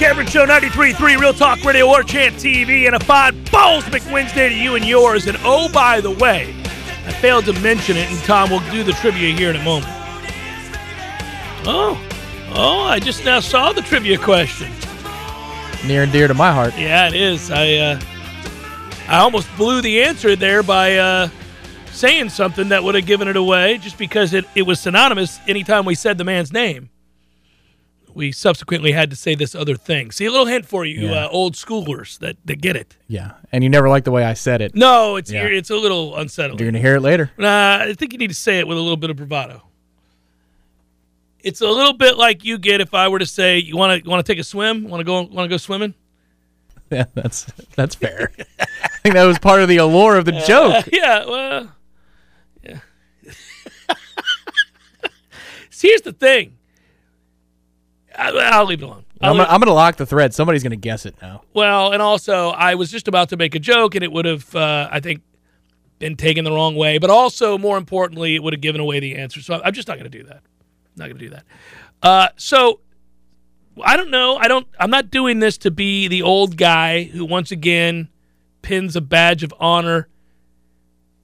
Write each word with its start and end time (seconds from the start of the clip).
Cameron 0.00 0.28
Show, 0.28 0.46
93.3 0.46 1.20
Real 1.20 1.34
Talk 1.34 1.62
Radio, 1.62 1.86
War 1.86 2.02
Chant 2.02 2.34
TV, 2.36 2.86
and 2.86 2.96
a 2.96 3.00
fine 3.00 3.44
Balls 3.52 3.84
McWednesday 3.84 4.48
to 4.48 4.54
you 4.54 4.74
and 4.74 4.82
yours. 4.82 5.26
And 5.26 5.36
oh, 5.42 5.70
by 5.70 6.00
the 6.00 6.10
way, 6.10 6.54
I 7.04 7.12
failed 7.12 7.44
to 7.44 7.52
mention 7.60 7.98
it, 7.98 8.10
and 8.10 8.18
Tom 8.20 8.48
will 8.48 8.62
do 8.70 8.82
the 8.82 8.92
trivia 8.92 9.36
here 9.36 9.50
in 9.50 9.56
a 9.56 9.62
moment. 9.62 9.92
Oh, 11.66 12.02
oh, 12.54 12.80
I 12.84 12.98
just 12.98 13.26
now 13.26 13.40
saw 13.40 13.74
the 13.74 13.82
trivia 13.82 14.16
question. 14.16 14.72
Near 15.86 16.04
and 16.04 16.12
dear 16.12 16.28
to 16.28 16.34
my 16.34 16.50
heart. 16.50 16.72
Yeah, 16.78 17.08
it 17.08 17.14
is. 17.14 17.50
I 17.50 17.74
uh, 17.74 18.00
I 19.06 19.18
almost 19.18 19.54
blew 19.58 19.82
the 19.82 20.02
answer 20.02 20.34
there 20.34 20.62
by 20.62 20.96
uh, 20.96 21.28
saying 21.92 22.30
something 22.30 22.70
that 22.70 22.82
would 22.82 22.94
have 22.94 23.04
given 23.04 23.28
it 23.28 23.36
away 23.36 23.76
just 23.76 23.98
because 23.98 24.32
it, 24.32 24.46
it 24.54 24.62
was 24.62 24.80
synonymous 24.80 25.40
anytime 25.46 25.84
we 25.84 25.94
said 25.94 26.16
the 26.16 26.24
man's 26.24 26.54
name. 26.54 26.88
We 28.14 28.32
subsequently 28.32 28.92
had 28.92 29.10
to 29.10 29.16
say 29.16 29.34
this 29.34 29.54
other 29.54 29.76
thing. 29.76 30.10
See, 30.10 30.24
a 30.26 30.30
little 30.30 30.46
hint 30.46 30.66
for 30.66 30.84
you, 30.84 31.08
Yeah. 31.08 31.26
uh, 31.26 31.28
old 31.28 31.54
schoolers 31.54 32.18
that, 32.18 32.36
that 32.44 32.60
get 32.60 32.76
it. 32.76 32.96
Yeah. 33.08 33.32
And 33.52 33.62
you 33.64 33.70
never 33.70 33.88
liked 33.88 34.04
the 34.04 34.10
way 34.10 34.24
I 34.24 34.34
said 34.34 34.60
it. 34.60 34.74
No, 34.74 35.16
it's 35.16 35.30
Yeah. 35.30 35.44
it's 35.46 35.70
a 35.70 35.76
little 35.76 36.16
unsettling. 36.16 36.58
You're 36.60 36.72
to 36.72 36.78
hear 36.80 36.96
it 36.96 37.00
later. 37.00 37.30
Nah, 37.38 37.78
I 37.82 37.94
think 37.94 38.12
you 38.12 38.18
need 38.18 38.30
to 38.30 38.34
say 38.34 38.58
it 38.58 38.66
with 38.66 38.76
a 38.78 38.80
little 38.80 38.96
bit 38.96 39.10
of 39.10 39.16
bravado. 39.16 39.62
It's 41.42 41.60
a 41.62 41.68
little 41.68 41.94
bit 41.94 42.18
like 42.18 42.44
you 42.44 42.58
get 42.58 42.80
if 42.82 42.92
I 42.92 43.08
were 43.08 43.18
to 43.18 43.24
say, 43.26 43.58
"You 43.58 43.74
want 43.76 44.04
to 44.04 44.10
want 44.10 44.24
to 44.24 44.30
take 44.30 44.38
a 44.38 44.44
swim? 44.44 44.88
Want 44.88 45.00
to 45.00 45.04
go 45.04 45.22
want 45.22 45.44
to 45.44 45.48
go 45.48 45.56
swimming?" 45.56 45.94
Yeah, 46.90 47.04
that's 47.14 47.46
that's 47.76 47.94
fair. 47.94 48.32
I 48.60 48.88
think 49.02 49.14
that 49.14 49.24
was 49.24 49.38
part 49.38 49.62
of 49.62 49.68
the 49.68 49.76
allure 49.78 50.16
of 50.16 50.24
the 50.24 50.32
joke. 50.32 50.84
yeah, 50.92 51.24
well, 51.24 51.72
yeah. 52.62 52.80
See, 55.70 55.88
here's 55.88 56.02
the 56.02 56.12
thing. 56.12 56.56
I, 58.20 58.50
I'll 58.52 58.66
leave 58.66 58.82
it 58.82 58.84
alone. 58.84 59.04
I'm, 59.20 59.36
gonna- 59.36 59.48
I'm 59.48 59.60
going 59.60 59.68
to 59.68 59.72
lock 59.74 59.96
the 59.96 60.06
thread. 60.06 60.34
Somebody's 60.34 60.62
going 60.62 60.70
to 60.70 60.76
guess 60.76 61.06
it 61.06 61.14
now. 61.22 61.42
well, 61.54 61.92
and 61.92 62.00
also, 62.02 62.50
I 62.50 62.74
was 62.74 62.90
just 62.90 63.08
about 63.08 63.28
to 63.30 63.36
make 63.36 63.54
a 63.54 63.58
joke, 63.58 63.94
and 63.94 64.04
it 64.04 64.12
would 64.12 64.24
have, 64.24 64.54
uh, 64.54 64.88
I 64.90 65.00
think, 65.00 65.22
been 65.98 66.16
taken 66.16 66.44
the 66.44 66.52
wrong 66.52 66.74
way. 66.76 66.98
But 66.98 67.10
also, 67.10 67.58
more 67.58 67.76
importantly, 67.76 68.34
it 68.34 68.42
would 68.42 68.52
have 68.52 68.60
given 68.62 68.80
away 68.80 69.00
the 69.00 69.16
answer. 69.16 69.40
So 69.42 69.60
I'm 69.64 69.72
just 69.72 69.88
not 69.88 69.98
going 69.98 70.10
to 70.10 70.18
do 70.18 70.24
that. 70.24 70.40
not 70.96 71.06
going 71.06 71.18
to 71.18 71.24
do 71.24 71.30
that. 71.30 71.44
Uh, 72.02 72.28
so 72.36 72.80
I 73.84 73.96
don't 73.96 74.10
know. 74.10 74.36
I 74.36 74.48
don't. 74.48 74.66
I'm 74.78 74.90
not 74.90 75.10
doing 75.10 75.38
this 75.40 75.58
to 75.58 75.70
be 75.70 76.08
the 76.08 76.22
old 76.22 76.56
guy 76.56 77.04
who 77.04 77.24
once 77.24 77.50
again 77.50 78.08
pins 78.62 78.96
a 78.96 79.00
badge 79.00 79.42
of 79.42 79.52
honor 79.60 80.08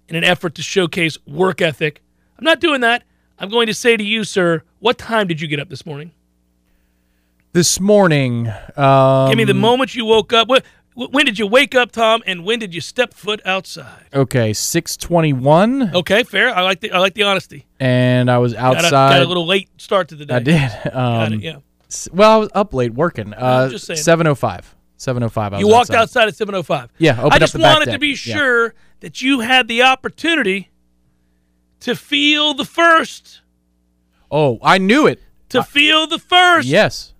in 0.08 0.16
an 0.16 0.24
effort 0.24 0.54
to 0.56 0.62
showcase 0.62 1.18
work 1.26 1.60
ethic. 1.60 2.02
I'm 2.38 2.44
not 2.44 2.60
doing 2.60 2.82
that. 2.82 3.04
I'm 3.38 3.48
going 3.48 3.66
to 3.66 3.74
say 3.74 3.96
to 3.96 4.04
you, 4.04 4.24
sir, 4.24 4.62
what 4.78 4.96
time 4.98 5.26
did 5.26 5.40
you 5.40 5.48
get 5.48 5.58
up 5.60 5.68
this 5.68 5.84
morning? 5.84 6.12
This 7.56 7.80
morning, 7.80 8.52
um, 8.76 9.30
Give 9.30 9.38
me 9.38 9.44
the 9.44 9.54
moment 9.54 9.94
you 9.94 10.04
woke 10.04 10.34
up. 10.34 10.46
Wh- 10.50 10.60
wh- 10.94 11.10
When 11.10 11.24
did 11.24 11.38
you 11.38 11.46
wake 11.46 11.74
up, 11.74 11.90
Tom? 11.90 12.22
And 12.26 12.44
when 12.44 12.58
did 12.58 12.74
you 12.74 12.82
step 12.82 13.14
foot 13.14 13.40
outside? 13.46 14.04
okay, 14.12 14.52
621, 14.52 15.92
Okay, 15.96 16.22
fair. 16.24 16.54
I 16.54 16.60
like 16.60 16.80
the 16.80 16.92
I 16.92 16.98
like 16.98 17.14
the 17.14 17.22
honesty. 17.22 17.64
and 17.80 18.30
I 18.30 18.36
was 18.36 18.52
Got 18.52 18.74
a, 18.74 18.76
outside. 18.76 18.90
got 19.16 19.22
a 19.22 19.24
little 19.24 19.46
late 19.46 19.70
start 19.80 20.08
to 20.08 20.16
the 20.16 20.26
day. 20.26 20.34
I 20.34 20.38
did. 20.40 20.70
Got 20.84 20.94
Um, 20.94 21.32
it, 21.32 21.40
yeah. 21.40 21.56
Well, 22.12 22.30
I 22.30 22.36
was 22.36 22.50
up 22.54 22.74
late 22.74 22.92
working. 22.92 23.32
Uh, 23.32 23.70
just 23.70 23.86
saying. 23.86 24.00
705. 24.00 24.74
705. 24.98 25.54
I 25.54 25.58
You 25.58 25.66
walked 25.66 25.88
outside. 25.92 26.28
outside 26.28 26.28
at 26.28 26.34
7:05. 26.34 26.90
Yeah, 26.98 27.12
opened 27.12 27.32
I 27.32 27.36
up 27.36 27.40
just 27.40 27.58
wanted 27.58 27.90
to 27.90 27.98
be 27.98 28.08
Yeah. 28.08 28.36
sure 28.36 28.74
that 29.00 29.22
you 29.22 29.40
had 29.40 29.66
the 29.66 29.82
opportunity 29.82 30.68
to 31.80 31.94
feel 31.96 32.52
the 32.52 32.66
first. 32.66 33.40
Oh, 34.30 34.58
I 34.62 34.76
knew 34.76 35.06
it. 35.06 35.22
To 35.48 35.62
feel 35.62 36.06
the 36.06 36.18
first. 36.18 36.68
Yes. 36.68 37.14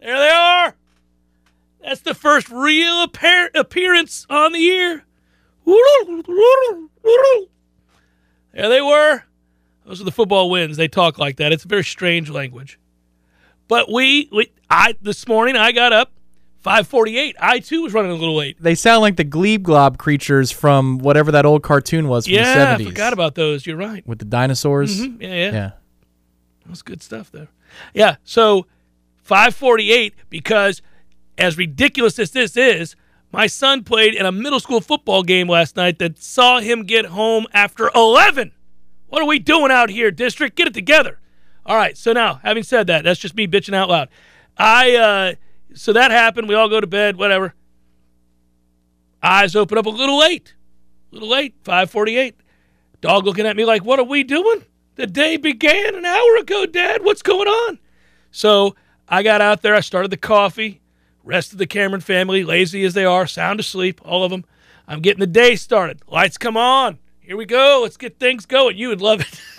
There 0.00 0.18
they 0.18 0.30
are. 0.30 0.74
That's 1.82 2.00
the 2.00 2.14
first 2.14 2.48
real 2.50 3.02
appearance 3.02 4.26
on 4.30 4.52
the 4.52 4.58
year. 4.58 5.04
There 8.52 8.68
they 8.68 8.80
were. 8.80 9.22
Those 9.86 10.00
are 10.00 10.04
the 10.04 10.12
football 10.12 10.50
wins. 10.50 10.76
They 10.76 10.88
talk 10.88 11.18
like 11.18 11.36
that. 11.36 11.52
It's 11.52 11.64
a 11.64 11.68
very 11.68 11.84
strange 11.84 12.30
language. 12.30 12.78
But 13.68 13.90
we, 13.90 14.28
we 14.30 14.50
I 14.70 14.94
this 15.02 15.26
morning 15.26 15.56
I 15.56 15.72
got 15.72 15.92
up 15.92 16.12
5:48. 16.64 17.34
I 17.38 17.58
too 17.58 17.82
was 17.82 17.92
running 17.92 18.10
a 18.10 18.14
little 18.14 18.36
late. 18.36 18.56
They 18.60 18.74
sound 18.74 19.00
like 19.02 19.16
the 19.16 19.24
Glebe 19.24 19.62
Glob 19.62 19.98
creatures 19.98 20.50
from 20.50 20.98
whatever 20.98 21.32
that 21.32 21.44
old 21.44 21.62
cartoon 21.62 22.08
was 22.08 22.26
from 22.26 22.34
Yeah, 22.34 22.76
the 22.76 22.84
70s. 22.84 22.86
i 22.86 22.90
forgot 22.90 23.12
about 23.12 23.34
those. 23.34 23.66
You're 23.66 23.76
right. 23.76 24.06
With 24.06 24.18
the 24.20 24.24
dinosaurs. 24.26 25.00
Mhm. 25.00 25.20
Yeah, 25.20 25.28
yeah. 25.28 25.52
Yeah. 25.52 25.70
That's 26.66 26.82
good 26.82 27.02
stuff 27.02 27.30
there. 27.30 27.48
Yeah. 27.92 28.16
So 28.24 28.66
548 29.22 30.14
because 30.30 30.82
as 31.36 31.58
ridiculous 31.58 32.18
as 32.18 32.30
this 32.30 32.56
is, 32.56 32.96
my 33.32 33.46
son 33.46 33.82
played 33.82 34.14
in 34.14 34.26
a 34.26 34.32
middle 34.32 34.60
school 34.60 34.80
football 34.80 35.22
game 35.22 35.48
last 35.48 35.76
night 35.76 35.98
that 35.98 36.18
saw 36.18 36.60
him 36.60 36.84
get 36.84 37.06
home 37.06 37.46
after 37.52 37.90
11. 37.94 38.52
What 39.08 39.22
are 39.22 39.26
we 39.26 39.38
doing 39.38 39.70
out 39.70 39.90
here, 39.90 40.10
district? 40.10 40.56
Get 40.56 40.68
it 40.68 40.74
together. 40.74 41.18
All 41.66 41.76
right. 41.76 41.96
So 41.96 42.12
now, 42.12 42.40
having 42.42 42.62
said 42.62 42.86
that, 42.86 43.04
that's 43.04 43.20
just 43.20 43.34
me 43.34 43.46
bitching 43.46 43.74
out 43.74 43.88
loud. 43.88 44.08
I 44.56 44.94
uh 44.96 45.34
so 45.74 45.92
that 45.92 46.12
happened. 46.12 46.48
We 46.48 46.54
all 46.54 46.68
go 46.68 46.80
to 46.80 46.86
bed, 46.86 47.16
whatever. 47.16 47.54
Eyes 49.22 49.56
open 49.56 49.78
up 49.78 49.86
a 49.86 49.90
little 49.90 50.18
late. 50.18 50.54
A 51.10 51.14
little 51.14 51.28
late, 51.28 51.54
548. 51.62 52.36
Dog 53.00 53.24
looking 53.24 53.46
at 53.46 53.56
me 53.56 53.64
like, 53.64 53.84
what 53.84 53.98
are 53.98 54.04
we 54.04 54.22
doing? 54.22 54.64
The 54.96 55.06
day 55.06 55.36
began 55.36 55.94
an 55.94 56.04
hour 56.04 56.36
ago, 56.36 56.66
Dad. 56.66 57.04
What's 57.04 57.22
going 57.22 57.48
on? 57.48 57.78
So 58.30 58.76
I 59.08 59.22
got 59.22 59.40
out 59.40 59.62
there. 59.62 59.74
I 59.74 59.80
started 59.80 60.10
the 60.10 60.16
coffee. 60.16 60.80
Rest 61.24 61.52
of 61.52 61.58
the 61.58 61.66
Cameron 61.66 62.02
family, 62.02 62.44
lazy 62.44 62.84
as 62.84 62.92
they 62.92 63.04
are, 63.04 63.26
sound 63.26 63.58
asleep, 63.58 64.00
all 64.04 64.24
of 64.24 64.30
them. 64.30 64.44
I'm 64.86 65.00
getting 65.00 65.20
the 65.20 65.26
day 65.26 65.56
started. 65.56 66.02
Lights 66.06 66.36
come 66.36 66.56
on. 66.56 66.98
Here 67.18 67.36
we 67.36 67.46
go. 67.46 67.80
Let's 67.82 67.96
get 67.96 68.18
things 68.18 68.44
going. 68.44 68.76
You 68.76 68.88
would 68.88 69.00
love 69.00 69.20
it. 69.22 69.40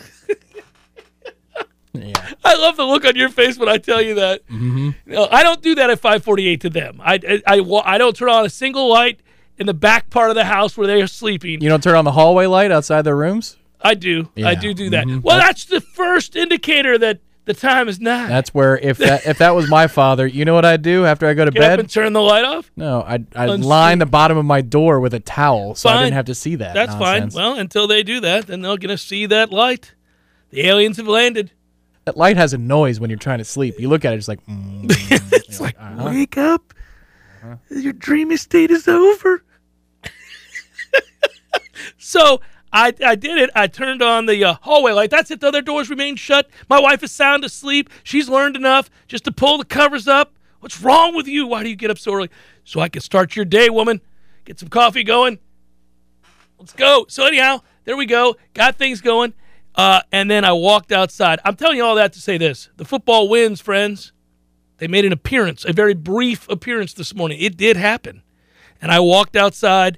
Yeah. 1.97 2.31
I 2.43 2.55
love 2.55 2.75
the 2.75 2.83
look 2.83 3.05
on 3.05 3.15
your 3.15 3.29
face 3.29 3.57
when 3.57 3.69
I 3.69 3.77
tell 3.77 4.01
you 4.01 4.15
that. 4.15 4.45
Mm-hmm. 4.47 5.13
I 5.31 5.43
don't 5.43 5.61
do 5.61 5.75
that 5.75 5.89
at 5.89 6.01
5:48 6.01 6.59
to 6.61 6.69
them. 6.69 6.99
I, 7.01 7.41
I 7.47 7.55
I 7.55 7.81
I 7.85 7.97
don't 7.97 8.15
turn 8.15 8.29
on 8.29 8.45
a 8.45 8.49
single 8.49 8.89
light 8.89 9.21
in 9.57 9.65
the 9.65 9.73
back 9.73 10.09
part 10.09 10.29
of 10.29 10.35
the 10.35 10.45
house 10.45 10.77
where 10.77 10.87
they 10.87 11.01
are 11.01 11.07
sleeping. 11.07 11.61
You 11.61 11.69
don't 11.69 11.81
turn 11.81 11.95
on 11.95 12.03
the 12.03 12.11
hallway 12.11 12.47
light 12.47 12.71
outside 12.71 13.03
their 13.03 13.15
rooms? 13.15 13.55
I 13.81 13.93
do. 13.93 14.29
I 14.37 14.55
do 14.55 14.73
do 14.73 14.89
that. 14.91 15.05
Mhm. 15.05 15.21
Well, 15.23 15.37
that's 15.37 15.65
the 15.65 15.81
first 15.81 16.35
indicator 16.35 16.97
that 16.97 17.19
the 17.45 17.53
time 17.53 17.87
is 17.87 17.99
nigh. 17.99 18.27
That's 18.27 18.53
where 18.55 18.77
if 18.79 18.97
that 18.97 19.27
if 19.27 19.37
that 19.37 19.53
was 19.53 19.69
my 19.79 19.85
father, 19.87 20.25
you 20.25 20.45
know 20.45 20.53
what 20.55 20.65
I'd 20.65 20.81
do 20.81 21.05
after 21.05 21.27
I 21.27 21.33
go 21.35 21.45
to 21.45 21.51
Get 21.51 21.61
up 21.63 21.69
bed? 21.69 21.79
and 21.81 21.89
turn 21.89 22.13
the 22.13 22.21
light 22.21 22.43
off. 22.43 22.71
No, 22.75 23.03
I'd, 23.05 23.27
I'd 23.35 23.59
line 23.59 23.99
the 23.99 24.05
bottom 24.07 24.37
of 24.37 24.45
my 24.45 24.61
door 24.61 24.99
with 24.99 25.13
a 25.13 25.19
towel 25.19 25.75
so 25.75 25.89
I 25.89 26.01
didn't 26.03 26.15
have 26.15 26.25
to 26.25 26.35
see 26.35 26.55
that. 26.55 26.73
That's 26.73 26.93
nonsense. 26.95 27.35
fine. 27.35 27.43
Well, 27.43 27.59
until 27.59 27.85
they 27.87 28.01
do 28.01 28.19
that, 28.21 28.47
then 28.47 28.61
they're 28.61 28.77
gonna 28.77 28.97
see 28.97 29.27
that 29.27 29.51
light. 29.51 29.93
The 30.49 30.65
aliens 30.67 30.97
have 30.97 31.07
landed. 31.07 31.51
that 32.05 32.17
light 32.17 32.37
has 32.37 32.53
a 32.53 32.57
noise 32.57 32.99
when 32.99 33.09
you're 33.11 33.19
trying 33.19 33.39
to 33.39 33.45
sleep. 33.45 33.79
You 33.79 33.89
look 33.89 34.05
at 34.05 34.13
it, 34.13 34.17
it's 34.17 34.27
like, 34.27 34.43
mm, 34.47 34.85
It's 35.31 35.59
like 35.61 35.75
wake 35.99 36.37
up. 36.37 36.73
Your 37.69 37.93
dreamy 37.93 38.37
state 38.37 38.71
is 38.71 38.87
over. 38.87 39.43
so 41.97 42.41
I, 42.75 42.93
I 43.05 43.15
did 43.15 43.37
it. 43.37 43.49
I 43.55 43.67
turned 43.67 44.01
on 44.01 44.25
the 44.25 44.43
uh, 44.43 44.55
hallway 44.61 44.91
light. 44.91 45.09
That's 45.09 45.31
it. 45.31 45.39
The 45.39 45.47
other 45.47 45.61
doors 45.61 45.89
remain 45.89 46.17
shut. 46.17 46.49
My 46.69 46.77
wife 46.77 47.01
is 47.03 47.11
sound 47.13 47.45
asleep. 47.45 47.89
She's 48.03 48.27
learned 48.27 48.57
enough 48.57 48.89
just 49.07 49.23
to 49.23 49.31
pull 49.31 49.57
the 49.57 49.63
covers 49.63 50.09
up. 50.09 50.33
What's 50.59 50.81
wrong 50.81 51.15
with 51.15 51.25
you? 51.25 51.47
Why 51.47 51.63
do 51.63 51.69
you 51.69 51.77
get 51.77 51.89
up 51.89 51.97
so 51.97 52.13
early? 52.13 52.29
So 52.65 52.81
I 52.81 52.89
can 52.89 53.01
start 53.01 53.33
your 53.33 53.45
day, 53.45 53.69
woman. 53.69 54.01
Get 54.43 54.59
some 54.59 54.67
coffee 54.67 55.05
going. 55.05 55.39
Let's 56.59 56.73
go. 56.73 57.05
So 57.07 57.25
anyhow, 57.25 57.61
there 57.85 57.95
we 57.95 58.05
go. 58.05 58.35
Got 58.53 58.75
things 58.75 58.99
going. 58.99 59.33
Uh, 59.75 60.01
and 60.11 60.29
then 60.29 60.43
I 60.43 60.51
walked 60.51 60.91
outside. 60.91 61.39
I'm 61.45 61.55
telling 61.55 61.77
you 61.77 61.85
all 61.85 61.95
that 61.95 62.11
to 62.13 62.19
say 62.19 62.37
this: 62.37 62.69
the 62.75 62.83
football 62.85 63.29
wins, 63.29 63.61
friends. 63.61 64.11
They 64.79 64.87
made 64.87 65.05
an 65.05 65.13
appearance, 65.13 65.63
a 65.63 65.71
very 65.71 65.93
brief 65.93 66.49
appearance 66.49 66.93
this 66.93 67.15
morning. 67.15 67.39
It 67.39 67.55
did 67.55 67.77
happen, 67.77 68.21
and 68.81 68.91
I 68.91 68.99
walked 68.99 69.37
outside. 69.37 69.97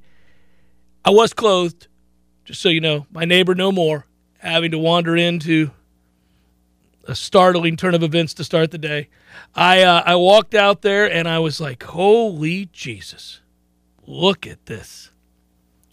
I 1.04 1.10
was 1.10 1.34
clothed, 1.34 1.88
just 2.48 2.62
so 2.62 2.70
you 2.70 2.80
know. 2.80 3.06
My 3.12 3.26
neighbor, 3.26 3.54
no 3.54 3.74
more 3.74 4.06
having 4.40 4.72
to 4.72 4.80
wander 4.80 5.18
into 5.18 5.72
a 7.06 7.14
startling 7.14 7.76
turn 7.76 7.94
of 7.94 8.04
events 8.04 8.34
to 8.36 8.44
start 8.44 8.72
the 8.72 8.78
day. 8.78 9.10
I 9.54 9.84
uh, 9.84 10.02
I 10.06 10.16
walked 10.16 10.56
out 10.56 10.82
there 10.82 11.12
and 11.12 11.28
I 11.28 11.40
was 11.40 11.60
like, 11.60 11.84
"Holy 11.84 12.70
Jesus! 12.72 13.42
Look 14.06 14.48
at 14.48 14.66
this!" 14.66 15.12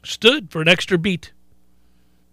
Stood 0.05 0.51
for 0.51 0.63
an 0.63 0.69
extra 0.69 0.97
beat, 0.97 1.33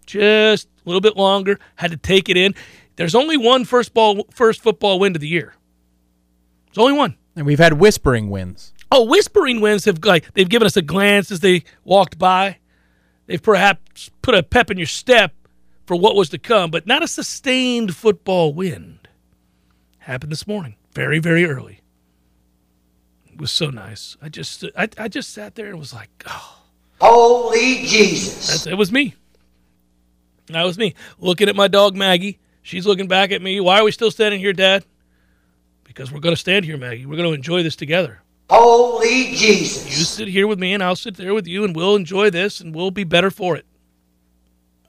just 0.05 0.67
a 0.67 0.89
little 0.89 1.01
bit 1.01 1.17
longer. 1.17 1.59
Had 1.77 1.91
to 1.91 1.97
take 1.97 2.29
it 2.29 2.37
in. 2.37 2.53
There's 2.97 3.15
only 3.15 3.37
one 3.37 3.65
first 3.65 3.93
ball, 3.93 4.27
first 4.29 4.61
football 4.61 4.99
win 4.99 5.15
of 5.15 5.21
the 5.21 5.27
year. 5.27 5.55
There's 6.67 6.77
only 6.77 6.93
one. 6.93 7.15
And 7.35 7.45
we've 7.47 7.59
had 7.59 7.73
whispering 7.73 8.29
wins. 8.29 8.73
Oh, 8.91 9.05
whispering 9.05 9.61
wins 9.61 9.85
have 9.85 10.03
like 10.05 10.31
they've 10.33 10.49
given 10.49 10.67
us 10.67 10.77
a 10.77 10.83
glance 10.83 11.31
as 11.31 11.39
they 11.39 11.63
walked 11.83 12.19
by. 12.19 12.57
They've 13.31 13.41
perhaps 13.41 14.11
put 14.21 14.35
a 14.35 14.43
pep 14.43 14.69
in 14.71 14.77
your 14.77 14.87
step 14.87 15.33
for 15.85 15.95
what 15.95 16.17
was 16.17 16.27
to 16.31 16.37
come, 16.37 16.69
but 16.69 16.85
not 16.85 17.01
a 17.01 17.07
sustained 17.07 17.95
football 17.95 18.53
win. 18.53 18.99
Happened 19.99 20.33
this 20.33 20.45
morning, 20.45 20.75
very, 20.93 21.19
very 21.19 21.45
early. 21.45 21.79
It 23.31 23.39
was 23.39 23.49
so 23.49 23.69
nice. 23.69 24.17
I 24.21 24.27
just, 24.27 24.65
I, 24.77 24.89
I 24.97 25.07
just 25.07 25.29
sat 25.29 25.55
there 25.55 25.67
and 25.67 25.79
was 25.79 25.93
like, 25.93 26.09
oh, 26.27 26.59
Holy 26.99 27.85
Jesus. 27.85 28.49
that's, 28.49 28.67
it 28.67 28.77
was 28.77 28.91
me. 28.91 29.15
That 30.47 30.63
was 30.63 30.77
me 30.77 30.93
looking 31.17 31.47
at 31.47 31.55
my 31.55 31.69
dog 31.69 31.95
Maggie. 31.95 32.37
She's 32.61 32.85
looking 32.85 33.07
back 33.07 33.31
at 33.31 33.41
me. 33.41 33.61
Why 33.61 33.79
are 33.79 33.85
we 33.85 33.93
still 33.93 34.11
standing 34.11 34.41
here, 34.41 34.51
Dad? 34.51 34.83
Because 35.85 36.11
we're 36.11 36.19
going 36.19 36.35
to 36.35 36.41
stand 36.41 36.65
here, 36.65 36.75
Maggie. 36.75 37.05
We're 37.05 37.15
going 37.15 37.29
to 37.29 37.33
enjoy 37.33 37.63
this 37.63 37.77
together. 37.77 38.20
Holy 38.53 39.33
Jesus. 39.33 39.85
You 39.97 40.03
sit 40.03 40.27
here 40.27 40.45
with 40.45 40.59
me, 40.59 40.73
and 40.73 40.83
I'll 40.83 40.97
sit 40.97 41.15
there 41.15 41.33
with 41.33 41.47
you, 41.47 41.63
and 41.63 41.73
we'll 41.73 41.95
enjoy 41.95 42.29
this, 42.29 42.59
and 42.59 42.75
we'll 42.75 42.91
be 42.91 43.05
better 43.05 43.31
for 43.31 43.55
it. 43.55 43.65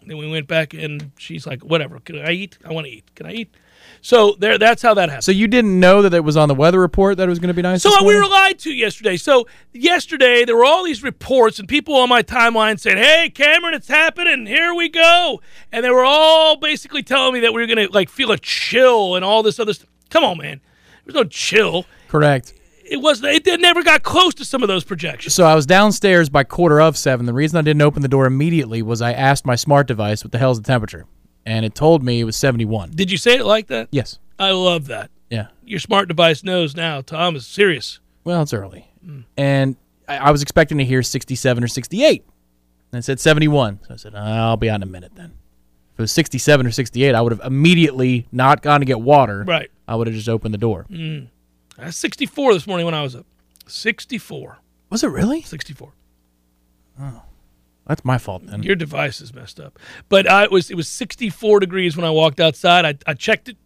Then 0.04 0.18
we 0.18 0.28
went 0.28 0.48
back, 0.48 0.74
and 0.74 1.12
she's 1.16 1.46
like, 1.46 1.62
"Whatever. 1.62 2.00
Can 2.00 2.18
I 2.18 2.32
eat? 2.32 2.58
I 2.64 2.72
want 2.72 2.88
to 2.88 2.92
eat. 2.92 3.14
Can 3.14 3.26
I 3.26 3.32
eat?" 3.34 3.54
So 4.00 4.34
there. 4.36 4.58
That's 4.58 4.82
how 4.82 4.94
that 4.94 5.10
happened. 5.10 5.22
So 5.22 5.30
you 5.30 5.46
didn't 5.46 5.78
know 5.78 6.02
that 6.02 6.12
it 6.12 6.24
was 6.24 6.36
on 6.36 6.48
the 6.48 6.56
weather 6.56 6.80
report 6.80 7.18
that 7.18 7.22
it 7.22 7.28
was 7.28 7.38
going 7.38 7.48
to 7.48 7.54
be 7.54 7.62
nice. 7.62 7.82
So 7.82 7.90
this 7.90 8.00
we 8.00 8.14
morning? 8.14 8.22
were 8.22 8.28
lied 8.30 8.58
to 8.58 8.72
yesterday. 8.72 9.16
So 9.16 9.46
yesterday 9.72 10.44
there 10.44 10.56
were 10.56 10.64
all 10.64 10.82
these 10.82 11.04
reports 11.04 11.60
and 11.60 11.68
people 11.68 11.94
on 11.94 12.08
my 12.08 12.24
timeline 12.24 12.80
saying, 12.80 12.96
"Hey, 12.96 13.30
Cameron, 13.32 13.74
it's 13.74 13.86
happening. 13.86 14.46
Here 14.46 14.74
we 14.74 14.88
go." 14.88 15.40
And 15.70 15.84
they 15.84 15.90
were 15.90 16.04
all 16.04 16.56
basically 16.56 17.04
telling 17.04 17.32
me 17.34 17.38
that 17.38 17.54
we 17.54 17.60
were 17.60 17.68
going 17.72 17.86
to 17.86 17.92
like 17.94 18.08
feel 18.08 18.32
a 18.32 18.38
chill 18.38 19.14
and 19.14 19.24
all 19.24 19.44
this 19.44 19.60
other 19.60 19.72
stuff. 19.72 19.88
Come 20.10 20.24
on, 20.24 20.38
man. 20.38 20.60
There's 21.04 21.14
no 21.14 21.22
chill. 21.22 21.86
correct. 22.08 22.54
It 22.92 23.00
was. 23.00 23.22
It, 23.24 23.46
never 23.60 23.82
got 23.82 24.02
close 24.02 24.34
to 24.34 24.44
some 24.44 24.62
of 24.62 24.68
those 24.68 24.84
projections. 24.84 25.34
So 25.34 25.44
I 25.44 25.54
was 25.54 25.64
downstairs 25.64 26.28
by 26.28 26.44
quarter 26.44 26.78
of 26.78 26.98
seven. 26.98 27.24
The 27.24 27.32
reason 27.32 27.56
I 27.56 27.62
didn't 27.62 27.80
open 27.80 28.02
the 28.02 28.08
door 28.08 28.26
immediately 28.26 28.82
was 28.82 29.00
I 29.00 29.12
asked 29.12 29.46
my 29.46 29.56
smart 29.56 29.86
device, 29.88 30.22
"What 30.22 30.32
the 30.32 30.38
hell's 30.38 30.60
the 30.60 30.66
temperature?" 30.66 31.06
And 31.46 31.64
it 31.64 31.74
told 31.74 32.02
me 32.02 32.20
it 32.20 32.24
was 32.24 32.36
seventy-one. 32.36 32.90
Did 32.90 33.10
you 33.10 33.16
say 33.16 33.36
it 33.36 33.46
like 33.46 33.68
that? 33.68 33.88
Yes. 33.90 34.18
I 34.38 34.50
love 34.50 34.88
that. 34.88 35.10
Yeah. 35.30 35.46
Your 35.64 35.80
smart 35.80 36.06
device 36.08 36.44
knows 36.44 36.76
now. 36.76 37.00
Tom 37.00 37.34
is 37.34 37.46
serious. 37.46 37.98
Well, 38.24 38.42
it's 38.42 38.52
early, 38.52 38.90
hmm. 39.04 39.20
and 39.36 39.76
I, 40.06 40.18
I 40.18 40.30
was 40.30 40.42
expecting 40.42 40.76
to 40.78 40.84
hear 40.84 41.02
sixty-seven 41.02 41.64
or 41.64 41.68
sixty-eight. 41.68 42.26
And 42.92 42.98
it 42.98 43.04
said 43.04 43.20
seventy-one. 43.20 43.80
So 43.88 43.94
I 43.94 43.96
said, 43.96 44.14
"I'll 44.14 44.58
be 44.58 44.68
out 44.68 44.76
in 44.76 44.82
a 44.82 44.86
minute 44.86 45.12
then." 45.14 45.32
If 45.94 45.98
it 45.98 46.02
was 46.02 46.12
sixty-seven 46.12 46.66
or 46.66 46.70
sixty-eight, 46.70 47.14
I 47.14 47.22
would 47.22 47.32
have 47.32 47.40
immediately 47.42 48.28
not 48.30 48.60
gone 48.60 48.80
to 48.80 48.86
get 48.86 49.00
water. 49.00 49.44
Right. 49.48 49.70
I 49.88 49.96
would 49.96 50.06
have 50.08 50.14
just 50.14 50.28
opened 50.28 50.52
the 50.52 50.58
door. 50.58 50.86
I 50.90 51.28
was 51.86 51.96
64 51.96 52.54
this 52.54 52.66
morning 52.66 52.86
when 52.86 52.94
I 52.94 53.02
was 53.02 53.16
up. 53.16 53.26
64. 53.66 54.58
Was 54.90 55.02
it 55.02 55.08
really? 55.08 55.42
64. 55.42 55.92
Oh. 57.00 57.22
That's 57.86 58.04
my 58.04 58.18
fault 58.18 58.46
then. 58.46 58.62
Your 58.62 58.76
device 58.76 59.20
is 59.20 59.34
messed 59.34 59.58
up. 59.58 59.78
But 60.08 60.30
I, 60.30 60.44
it 60.44 60.52
was 60.52 60.70
it 60.70 60.76
was 60.76 60.88
64 60.88 61.60
degrees 61.60 61.96
when 61.96 62.04
I 62.04 62.10
walked 62.10 62.40
outside. 62.40 62.84
I, 62.84 63.10
I 63.10 63.14
checked 63.14 63.48
it, 63.48 63.56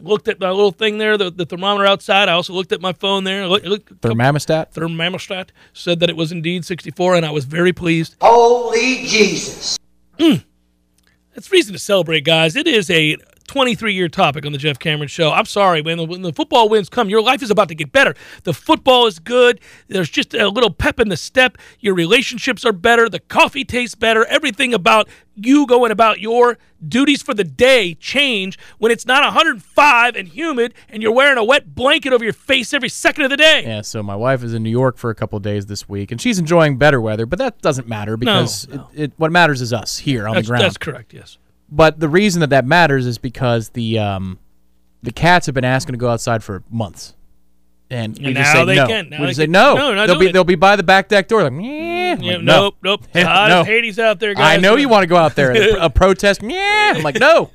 looked 0.00 0.28
at 0.28 0.38
my 0.38 0.50
little 0.50 0.70
thing 0.70 0.98
there, 0.98 1.16
the, 1.18 1.30
the 1.30 1.44
thermometer 1.44 1.86
outside. 1.86 2.28
I 2.28 2.32
also 2.32 2.52
looked 2.52 2.72
at 2.72 2.80
my 2.80 2.92
phone 2.92 3.24
there. 3.24 3.48
Look, 3.48 3.64
look, 3.64 4.00
Thermostat. 4.00 4.72
thermostat 4.72 5.48
said 5.72 5.98
that 6.00 6.08
it 6.08 6.16
was 6.16 6.30
indeed 6.30 6.64
64, 6.64 7.16
and 7.16 7.26
I 7.26 7.30
was 7.30 7.44
very 7.44 7.72
pleased. 7.72 8.16
Holy 8.20 9.04
Jesus. 9.06 9.76
Mm. 10.18 10.44
That's 11.34 11.50
reason 11.50 11.72
to 11.72 11.78
celebrate, 11.78 12.24
guys. 12.24 12.54
It 12.54 12.68
is 12.68 12.90
a 12.90 13.16
23 13.52 13.92
year 13.92 14.08
topic 14.08 14.46
on 14.46 14.52
the 14.52 14.56
Jeff 14.58 14.78
Cameron 14.78 15.08
Show. 15.08 15.30
I'm 15.30 15.44
sorry, 15.44 15.82
when 15.82 15.98
the, 15.98 16.04
when 16.04 16.22
the 16.22 16.32
football 16.32 16.70
wins 16.70 16.88
come, 16.88 17.10
your 17.10 17.20
life 17.20 17.42
is 17.42 17.50
about 17.50 17.68
to 17.68 17.74
get 17.74 17.92
better. 17.92 18.14
The 18.44 18.54
football 18.54 19.06
is 19.06 19.18
good. 19.18 19.60
There's 19.88 20.08
just 20.08 20.32
a 20.32 20.48
little 20.48 20.70
pep 20.70 20.98
in 20.98 21.10
the 21.10 21.18
step. 21.18 21.58
Your 21.78 21.94
relationships 21.94 22.64
are 22.64 22.72
better. 22.72 23.10
The 23.10 23.20
coffee 23.20 23.62
tastes 23.62 23.94
better. 23.94 24.24
Everything 24.24 24.72
about 24.72 25.06
you 25.34 25.66
going 25.66 25.90
about 25.90 26.18
your 26.18 26.56
duties 26.86 27.20
for 27.22 27.34
the 27.34 27.44
day 27.44 27.92
change 27.92 28.58
when 28.78 28.90
it's 28.90 29.04
not 29.04 29.22
105 29.22 30.16
and 30.16 30.28
humid 30.28 30.72
and 30.88 31.02
you're 31.02 31.12
wearing 31.12 31.36
a 31.36 31.44
wet 31.44 31.74
blanket 31.74 32.14
over 32.14 32.24
your 32.24 32.32
face 32.32 32.72
every 32.72 32.88
second 32.88 33.24
of 33.24 33.30
the 33.30 33.36
day. 33.36 33.64
Yeah, 33.64 33.82
so 33.82 34.02
my 34.02 34.16
wife 34.16 34.42
is 34.42 34.54
in 34.54 34.62
New 34.62 34.70
York 34.70 34.96
for 34.96 35.10
a 35.10 35.14
couple 35.14 35.36
of 35.36 35.42
days 35.42 35.66
this 35.66 35.86
week, 35.86 36.10
and 36.10 36.20
she's 36.20 36.38
enjoying 36.38 36.78
better 36.78 37.02
weather, 37.02 37.26
but 37.26 37.38
that 37.38 37.60
doesn't 37.60 37.86
matter 37.86 38.16
because 38.16 38.66
no. 38.68 38.88
It, 38.94 39.02
it 39.02 39.12
what 39.18 39.30
matters 39.30 39.60
is 39.60 39.74
us 39.74 39.98
here 39.98 40.26
on 40.26 40.34
That's, 40.36 40.46
the 40.46 40.50
ground. 40.50 40.64
that's 40.64 40.78
correct, 40.78 41.12
yes. 41.12 41.36
But 41.74 41.98
the 41.98 42.08
reason 42.08 42.40
that 42.40 42.50
that 42.50 42.66
matters 42.66 43.06
is 43.06 43.16
because 43.16 43.70
the 43.70 43.98
um, 43.98 44.38
the 45.02 45.10
cats 45.10 45.46
have 45.46 45.54
been 45.54 45.64
asking 45.64 45.94
to 45.94 45.98
go 45.98 46.10
outside 46.10 46.44
for 46.44 46.62
months, 46.70 47.14
and 47.88 48.16
we 48.18 48.26
And 48.26 48.36
just 48.36 48.52
now 48.54 48.60
say 48.60 48.64
they 48.66 48.76
no. 48.76 48.86
can. 48.86 49.08
Now 49.08 49.20
we 49.20 49.26
just 49.28 49.38
say 49.38 49.44
can. 49.44 49.52
no. 49.52 49.74
No, 49.74 49.94
not 49.94 50.06
they'll 50.06 50.18
be 50.18 50.26
it. 50.26 50.32
they'll 50.34 50.44
be 50.44 50.54
by 50.54 50.76
the 50.76 50.82
back 50.82 51.08
deck 51.08 51.28
door 51.28 51.42
like, 51.48 51.52
Yeah, 51.64 52.16
like, 52.20 52.42
no. 52.42 52.60
nope, 52.62 52.74
nope. 52.82 53.00
It's 53.14 53.26
hot 53.26 53.48
No. 53.48 53.60
as 53.62 53.66
Hades 53.66 53.98
out 53.98 54.20
there, 54.20 54.34
guys. 54.34 54.58
I 54.58 54.60
know 54.60 54.76
you 54.76 54.90
want 54.90 55.02
to 55.04 55.06
go 55.06 55.16
out 55.16 55.34
there 55.34 55.52
a, 55.52 55.84
a 55.86 55.90
protest. 55.90 56.42
Yeah, 56.42 56.92
I'm 56.94 57.02
like 57.02 57.18
no. 57.18 57.50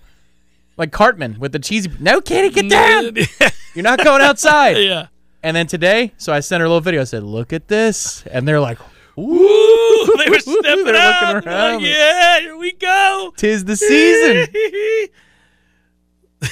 Like 0.77 0.91
Cartman 0.91 1.37
with 1.39 1.51
the 1.51 1.59
cheesy. 1.59 1.91
No, 1.99 2.19
kitty, 2.19 2.49
get 2.49 2.69
down. 2.69 3.15
You're 3.75 3.83
not 3.83 4.03
going 4.03 4.21
outside. 4.23 4.71
yeah. 4.77 5.07
And 5.43 5.55
then 5.55 5.67
today, 5.67 6.13
so 6.17 6.33
I 6.33 6.39
sent 6.39 6.59
her 6.61 6.65
a 6.65 6.69
little 6.69 6.81
video. 6.81 7.01
I 7.01 7.03
said, 7.03 7.21
"Look 7.23 7.53
at 7.53 7.67
this," 7.67 8.23
and 8.31 8.47
they're 8.47 8.59
like, 8.59 8.79
Ooh, 9.19 10.15
they 10.17 10.29
were 10.29 10.39
stepping 10.39 10.61
They're 10.61 10.75
looking 10.77 10.95
out. 10.95 11.43
They're 11.43 11.53
around. 11.53 11.73
Like, 11.81 11.85
yeah, 11.91 12.39
here 12.41 12.57
we 12.57 12.71
go. 12.73 13.33
"Tis 13.35 13.65
the 13.65 13.75
season." 13.75 14.47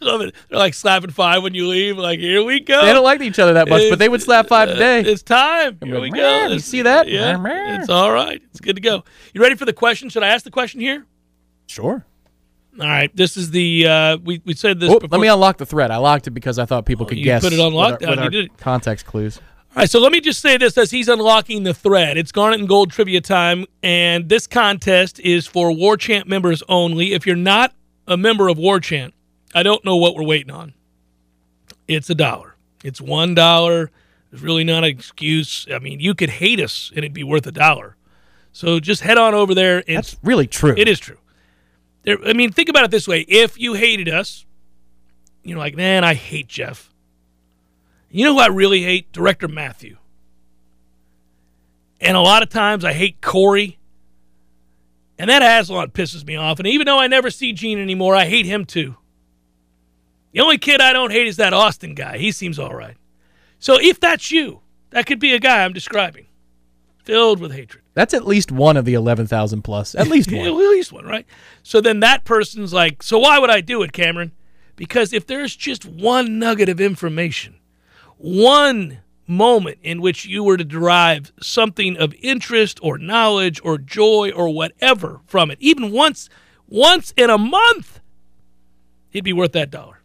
Love 0.00 0.20
it. 0.22 0.34
They're 0.48 0.58
like 0.58 0.74
slapping 0.74 1.10
five 1.10 1.42
when 1.42 1.54
you 1.54 1.66
leave. 1.66 1.98
Like, 1.98 2.18
here 2.20 2.42
we 2.44 2.60
go. 2.60 2.84
They 2.84 2.92
don't 2.92 3.02
like 3.04 3.20
each 3.20 3.38
other 3.38 3.54
that 3.54 3.68
much, 3.68 3.90
but 3.90 3.98
they 3.98 4.08
would 4.08 4.22
slap 4.22 4.46
five 4.48 4.68
today. 4.68 5.00
It's 5.00 5.22
time. 5.22 5.78
Here 5.82 6.00
we 6.00 6.10
go. 6.10 6.16
you 6.40 6.46
It's- 6.46 6.64
see 6.64 6.82
that? 6.82 7.08
Yeah. 7.08 7.36
It's 7.80 7.88
all 7.88 8.12
right. 8.12 8.40
It's 8.50 8.60
good 8.60 8.76
to 8.76 8.82
go. 8.82 9.04
You 9.34 9.40
ready 9.42 9.54
for 9.56 9.64
the 9.64 9.72
question? 9.72 10.08
Should 10.08 10.22
I 10.22 10.28
ask 10.28 10.44
the 10.44 10.50
question 10.50 10.80
here? 10.80 11.04
Sure. 11.66 12.04
All 12.80 12.86
right. 12.86 13.14
This 13.16 13.36
is 13.36 13.50
the 13.50 13.86
uh 13.86 14.16
we, 14.18 14.40
we 14.44 14.54
said 14.54 14.78
this 14.78 14.90
Oh, 14.90 15.00
before. 15.00 15.18
let 15.18 15.22
me 15.22 15.28
unlock 15.28 15.58
the 15.58 15.66
thread. 15.66 15.90
I 15.90 15.96
locked 15.96 16.28
it 16.28 16.30
because 16.30 16.58
I 16.60 16.64
thought 16.64 16.86
people 16.86 17.04
could 17.06 17.18
you 17.18 17.24
guess. 17.24 17.42
put 17.42 17.52
it 17.52 17.58
on 17.60 17.74
with 17.74 17.84
our- 17.84 17.98
lockdown. 17.98 18.24
with 18.24 18.32
You 18.34 18.42
our. 18.42 18.56
Context 18.58 19.04
clues. 19.06 19.40
All 19.76 19.82
right, 19.82 19.90
so 19.90 20.00
let 20.00 20.10
me 20.12 20.20
just 20.20 20.40
say 20.40 20.56
this 20.56 20.76
as 20.76 20.90
he's 20.90 21.08
unlocking 21.08 21.62
the 21.62 21.74
thread. 21.74 22.16
It's 22.16 22.32
Garnet 22.32 22.58
and 22.58 22.68
Gold 22.68 22.90
trivia 22.90 23.20
time, 23.20 23.64
and 23.82 24.28
this 24.28 24.46
contest 24.46 25.20
is 25.20 25.46
for 25.46 25.70
War 25.70 25.96
Chant 25.96 26.26
members 26.26 26.62
only. 26.68 27.12
If 27.12 27.26
you're 27.26 27.36
not 27.36 27.74
a 28.06 28.16
member 28.16 28.48
of 28.48 28.58
War 28.58 28.80
Chant, 28.80 29.14
I 29.54 29.62
don't 29.62 29.84
know 29.84 29.96
what 29.96 30.16
we're 30.16 30.24
waiting 30.24 30.50
on. 30.50 30.74
It's 31.86 32.10
a 32.10 32.14
dollar. 32.14 32.56
It's 32.82 33.00
one 33.00 33.34
dollar. 33.34 33.90
There's 34.30 34.42
really 34.42 34.64
not 34.64 34.84
an 34.84 34.90
excuse. 34.90 35.66
I 35.72 35.78
mean, 35.78 36.00
you 36.00 36.14
could 36.14 36.30
hate 36.30 36.60
us 36.60 36.90
and 36.90 36.98
it'd 36.98 37.12
be 37.14 37.24
worth 37.24 37.46
a 37.46 37.52
dollar. 37.52 37.96
So 38.52 38.80
just 38.80 39.02
head 39.02 39.16
on 39.16 39.34
over 39.34 39.54
there 39.54 39.84
and 39.86 39.98
That's 39.98 40.16
really 40.22 40.46
true. 40.46 40.74
it 40.76 40.88
is 40.88 40.98
true. 40.98 41.18
There, 42.02 42.18
I 42.26 42.32
mean, 42.32 42.52
think 42.52 42.68
about 42.68 42.84
it 42.84 42.90
this 42.90 43.06
way: 43.06 43.20
if 43.28 43.58
you 43.58 43.74
hated 43.74 44.08
us, 44.08 44.44
you're 45.44 45.58
like, 45.58 45.76
man, 45.76 46.04
I 46.04 46.14
hate 46.14 46.48
Jeff. 46.48 46.92
You 48.10 48.24
know 48.24 48.34
who 48.34 48.40
I 48.40 48.46
really 48.46 48.82
hate? 48.82 49.12
Director 49.12 49.48
Matthew. 49.48 49.98
And 52.00 52.16
a 52.16 52.20
lot 52.20 52.42
of 52.42 52.48
times 52.48 52.84
I 52.84 52.92
hate 52.92 53.20
Corey. 53.20 53.78
And 55.18 55.28
that 55.28 55.42
Aslan 55.42 55.90
pisses 55.90 56.24
me 56.24 56.36
off. 56.36 56.58
And 56.58 56.68
even 56.68 56.86
though 56.86 56.98
I 56.98 57.08
never 57.08 57.30
see 57.30 57.52
Gene 57.52 57.78
anymore, 57.78 58.14
I 58.14 58.26
hate 58.26 58.46
him 58.46 58.64
too. 58.64 58.96
The 60.32 60.40
only 60.40 60.58
kid 60.58 60.80
I 60.80 60.92
don't 60.92 61.10
hate 61.10 61.26
is 61.26 61.36
that 61.38 61.52
Austin 61.52 61.94
guy. 61.94 62.18
He 62.18 62.30
seems 62.30 62.58
all 62.58 62.74
right. 62.74 62.96
So 63.58 63.78
if 63.80 63.98
that's 63.98 64.30
you, 64.30 64.60
that 64.90 65.06
could 65.06 65.18
be 65.18 65.34
a 65.34 65.40
guy 65.40 65.64
I'm 65.64 65.72
describing, 65.72 66.26
filled 67.02 67.40
with 67.40 67.52
hatred. 67.52 67.82
That's 67.94 68.14
at 68.14 68.26
least 68.26 68.52
one 68.52 68.76
of 68.76 68.84
the 68.84 68.94
eleven 68.94 69.26
thousand 69.26 69.62
plus. 69.62 69.96
At 69.96 70.06
least 70.06 70.30
one. 70.30 70.40
At 70.46 70.54
least 70.54 70.92
one, 70.92 71.06
right? 71.06 71.26
So 71.64 71.80
then 71.80 72.00
that 72.00 72.24
person's 72.24 72.72
like, 72.72 73.02
so 73.02 73.18
why 73.18 73.40
would 73.40 73.50
I 73.50 73.60
do 73.60 73.82
it, 73.82 73.92
Cameron? 73.92 74.32
Because 74.76 75.12
if 75.12 75.26
there's 75.26 75.56
just 75.56 75.84
one 75.84 76.38
nugget 76.38 76.68
of 76.68 76.80
information, 76.80 77.56
one 78.18 78.98
moment 79.26 79.78
in 79.82 80.00
which 80.00 80.24
you 80.24 80.42
were 80.42 80.56
to 80.56 80.64
derive 80.64 81.32
something 81.40 81.96
of 81.96 82.14
interest 82.20 82.78
or 82.82 82.98
knowledge 82.98 83.60
or 83.62 83.78
joy 83.78 84.30
or 84.34 84.48
whatever 84.48 85.20
from 85.26 85.50
it, 85.50 85.58
even 85.60 85.92
once 85.92 86.28
once 86.68 87.14
in 87.16 87.30
a 87.30 87.38
month, 87.38 88.00
it'd 89.12 89.24
be 89.24 89.32
worth 89.32 89.52
that 89.52 89.70
dollar. 89.70 90.02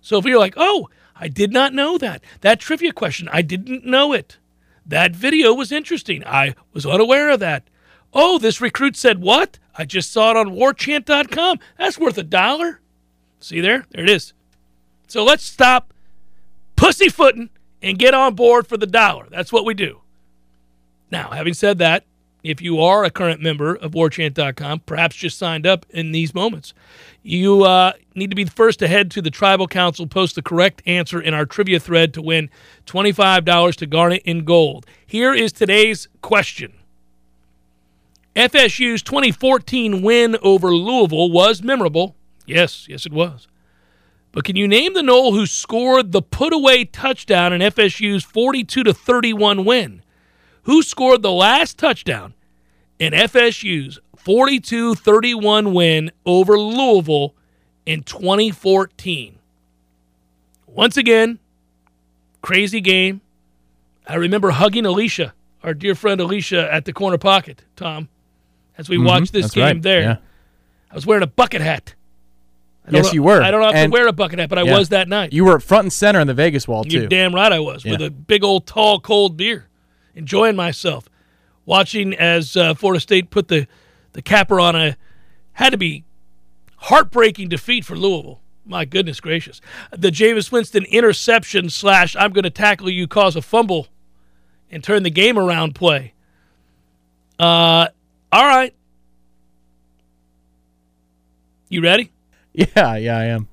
So 0.00 0.18
if 0.18 0.24
you're 0.24 0.38
like, 0.38 0.54
oh, 0.56 0.88
I 1.16 1.28
did 1.28 1.52
not 1.52 1.74
know 1.74 1.98
that. 1.98 2.22
That 2.40 2.60
trivia 2.60 2.92
question, 2.92 3.28
I 3.32 3.42
didn't 3.42 3.84
know 3.84 4.12
it. 4.12 4.38
That 4.86 5.14
video 5.14 5.52
was 5.52 5.72
interesting. 5.72 6.24
I 6.24 6.54
was 6.72 6.86
unaware 6.86 7.30
of 7.30 7.40
that. 7.40 7.64
Oh, 8.12 8.38
this 8.38 8.60
recruit 8.60 8.96
said 8.96 9.20
what? 9.20 9.58
I 9.76 9.84
just 9.84 10.12
saw 10.12 10.30
it 10.30 10.36
on 10.36 10.50
warchant.com. 10.50 11.58
That's 11.78 11.98
worth 11.98 12.18
a 12.18 12.22
dollar. 12.22 12.80
See 13.38 13.60
there? 13.60 13.86
There 13.90 14.04
it 14.04 14.10
is. 14.10 14.32
So 15.08 15.24
let's 15.24 15.44
stop 15.44 15.92
pussyfooting 16.80 17.50
and 17.82 17.98
get 17.98 18.14
on 18.14 18.34
board 18.34 18.66
for 18.66 18.78
the 18.78 18.86
dollar. 18.86 19.26
That's 19.30 19.52
what 19.52 19.66
we 19.66 19.74
do. 19.74 20.00
Now, 21.10 21.30
having 21.30 21.52
said 21.52 21.76
that, 21.78 22.04
if 22.42 22.62
you 22.62 22.80
are 22.80 23.04
a 23.04 23.10
current 23.10 23.42
member 23.42 23.74
of 23.74 23.92
warchant.com, 23.92 24.80
perhaps 24.86 25.14
just 25.14 25.36
signed 25.36 25.66
up 25.66 25.84
in 25.90 26.12
these 26.12 26.34
moments, 26.34 26.72
you 27.22 27.64
uh, 27.64 27.92
need 28.14 28.30
to 28.30 28.36
be 28.36 28.44
the 28.44 28.50
first 28.50 28.78
to 28.78 28.88
head 28.88 29.10
to 29.10 29.20
the 29.20 29.30
tribal 29.30 29.68
council, 29.68 30.06
post 30.06 30.36
the 30.36 30.42
correct 30.42 30.82
answer 30.86 31.20
in 31.20 31.34
our 31.34 31.44
trivia 31.44 31.78
thread 31.78 32.14
to 32.14 32.22
win 32.22 32.48
$25 32.86 33.76
to 33.76 33.86
Garnet 33.86 34.22
in 34.24 34.46
gold. 34.46 34.86
Here 35.06 35.34
is 35.34 35.52
today's 35.52 36.08
question 36.22 36.72
FSU's 38.34 39.02
2014 39.02 40.00
win 40.00 40.38
over 40.40 40.74
Louisville 40.74 41.30
was 41.30 41.62
memorable. 41.62 42.16
Yes, 42.46 42.86
yes, 42.88 43.04
it 43.04 43.12
was. 43.12 43.48
But 44.32 44.44
can 44.44 44.56
you 44.56 44.68
name 44.68 44.94
the 44.94 45.02
Nole 45.02 45.32
who 45.32 45.46
scored 45.46 46.12
the 46.12 46.22
put 46.22 46.52
away 46.52 46.84
touchdown 46.84 47.52
in 47.52 47.60
FSU's 47.60 48.22
42 48.22 48.84
to 48.84 48.94
31 48.94 49.64
win? 49.64 50.02
Who 50.64 50.82
scored 50.82 51.22
the 51.22 51.32
last 51.32 51.78
touchdown 51.78 52.34
in 52.98 53.12
FSU's 53.12 53.98
42 54.16 54.94
31 54.94 55.72
win 55.72 56.12
over 56.24 56.58
Louisville 56.58 57.34
in 57.86 58.02
2014? 58.04 59.38
Once 60.66 60.96
again, 60.96 61.40
crazy 62.42 62.80
game. 62.80 63.20
I 64.06 64.14
remember 64.14 64.50
hugging 64.50 64.86
Alicia, 64.86 65.34
our 65.64 65.74
dear 65.74 65.96
friend 65.96 66.20
Alicia, 66.20 66.72
at 66.72 66.84
the 66.84 66.92
corner 66.92 67.18
pocket, 67.18 67.64
Tom, 67.74 68.08
as 68.78 68.88
we 68.88 68.96
mm-hmm. 68.96 69.06
watched 69.06 69.32
this 69.32 69.46
That's 69.46 69.54
game 69.54 69.64
right. 69.64 69.82
there. 69.82 70.02
Yeah. 70.02 70.16
I 70.90 70.94
was 70.94 71.06
wearing 71.06 71.22
a 71.22 71.28
bucket 71.28 71.60
hat. 71.62 71.94
Yes, 72.92 73.12
you 73.12 73.22
were. 73.22 73.42
I 73.42 73.50
don't 73.50 73.62
have 73.62 73.74
And- 73.74 73.92
to 73.92 73.98
wear 73.98 74.06
a 74.08 74.12
bucket 74.12 74.38
hat, 74.38 74.48
but 74.48 74.58
I 74.58 74.62
Yeah. 74.62 74.76
was 74.78 74.88
that 74.90 75.08
night. 75.08 75.32
You 75.32 75.44
were 75.44 75.58
front 75.60 75.84
and 75.86 75.92
center 75.92 76.20
in 76.20 76.26
the 76.26 76.34
Vegas 76.34 76.66
wall 76.68 76.84
You're 76.86 77.02
too. 77.02 77.08
damn 77.08 77.34
right 77.34 77.52
I 77.52 77.58
was 77.60 77.84
with 77.84 78.00
a 78.02 78.10
big 78.10 78.42
old 78.44 78.66
tall 78.66 79.00
cold 79.00 79.36
beer, 79.36 79.68
enjoying 80.14 80.56
myself, 80.56 81.08
watching 81.66 82.14
as 82.14 82.56
uh, 82.56 82.74
Florida 82.74 83.00
State 83.00 83.30
put 83.30 83.48
the 83.48 83.66
the 84.12 84.22
capper 84.22 84.58
on 84.58 84.74
a 84.74 84.96
had 85.52 85.70
to 85.70 85.78
be 85.78 86.04
heartbreaking 86.76 87.48
defeat 87.48 87.84
for 87.84 87.96
Louisville. 87.96 88.40
My 88.66 88.84
goodness 88.84 89.20
gracious, 89.20 89.60
the 89.90 90.10
Jameis 90.10 90.50
Winston 90.52 90.84
interception 90.84 91.70
slash 91.70 92.14
I'm 92.16 92.32
going 92.32 92.44
to 92.44 92.50
tackle 92.50 92.88
you 92.90 93.06
cause 93.08 93.34
a 93.36 93.42
fumble 93.42 93.88
and 94.70 94.82
turn 94.84 95.02
the 95.02 95.10
game 95.10 95.38
around 95.38 95.74
play. 95.74 96.14
Uh, 97.38 97.88
all 98.32 98.44
right, 98.46 98.74
you 101.68 101.82
ready? 101.82 102.10
Yeah, 102.52 102.96
yeah, 102.96 103.16
I 103.16 103.24
am. 103.26 103.48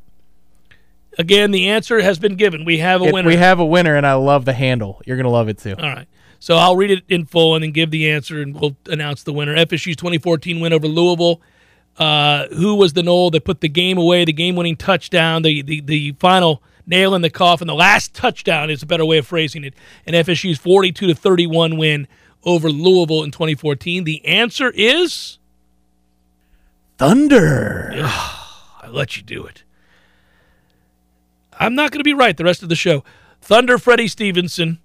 Again, 1.19 1.51
the 1.51 1.69
answer 1.69 1.99
has 2.01 2.19
been 2.19 2.35
given. 2.35 2.65
We 2.65 2.77
have 2.79 3.01
a 3.01 3.05
It- 3.05 3.13
winner. 3.13 3.27
we 3.27 3.35
have 3.35 3.59
a 3.59 3.65
winner, 3.65 3.95
and 3.95 4.05
I 4.05 4.13
love 4.13 4.45
the 4.45 4.53
handle. 4.53 5.01
You're 5.05 5.17
gonna 5.17 5.29
love 5.29 5.49
it 5.49 5.57
too. 5.59 5.75
All 5.77 5.89
right. 5.89 6.07
So 6.39 6.55
I'll 6.57 6.75
read 6.75 6.91
it 6.91 7.03
in 7.09 7.25
full 7.25 7.55
and 7.55 7.63
then 7.63 7.71
give 7.71 7.89
the 7.91 8.09
answer, 8.11 8.41
and 8.41 8.53
we'll 8.59 8.75
announce 8.87 9.23
the 9.23 9.33
winner. 9.33 9.55
FSU's 9.55 9.95
2014 9.95 10.59
win 10.59 10.73
over 10.73 10.87
Louisville. 10.87 11.41
Uh, 11.97 12.47
who 12.49 12.75
was 12.75 12.93
the 12.93 13.01
Nole 13.01 13.31
that 13.31 13.43
put 13.43 13.61
the 13.61 13.67
game 13.69 13.97
away, 13.97 14.23
the 14.23 14.31
game-winning 14.31 14.75
touchdown, 14.77 15.41
the, 15.41 15.63
the 15.63 15.81
the 15.81 16.11
final 16.19 16.61
nail 16.85 17.15
in 17.15 17.23
the 17.23 17.29
coffin, 17.31 17.65
the 17.65 17.73
last 17.73 18.13
touchdown 18.13 18.69
is 18.69 18.83
a 18.83 18.85
better 18.85 19.03
way 19.03 19.17
of 19.17 19.25
phrasing 19.25 19.63
it. 19.63 19.73
And 20.05 20.15
FSU's 20.15 20.59
42 20.59 21.07
to 21.07 21.15
31 21.15 21.75
win 21.75 22.07
over 22.43 22.69
Louisville 22.69 23.23
in 23.23 23.31
2014. 23.31 24.03
The 24.03 24.23
answer 24.25 24.69
is 24.75 25.39
Thunder. 26.99 28.07
I 28.87 28.89
let 28.89 29.17
you 29.17 29.23
do 29.23 29.45
it. 29.45 29.63
I'm 31.59 31.75
not 31.75 31.91
going 31.91 31.99
to 31.99 32.05
be 32.05 32.13
right 32.13 32.37
the 32.37 32.45
rest 32.45 32.63
of 32.63 32.69
the 32.69 32.75
show. 32.75 33.03
Thunder 33.41 33.77
Freddie 33.77 34.07
Stevenson 34.07 34.79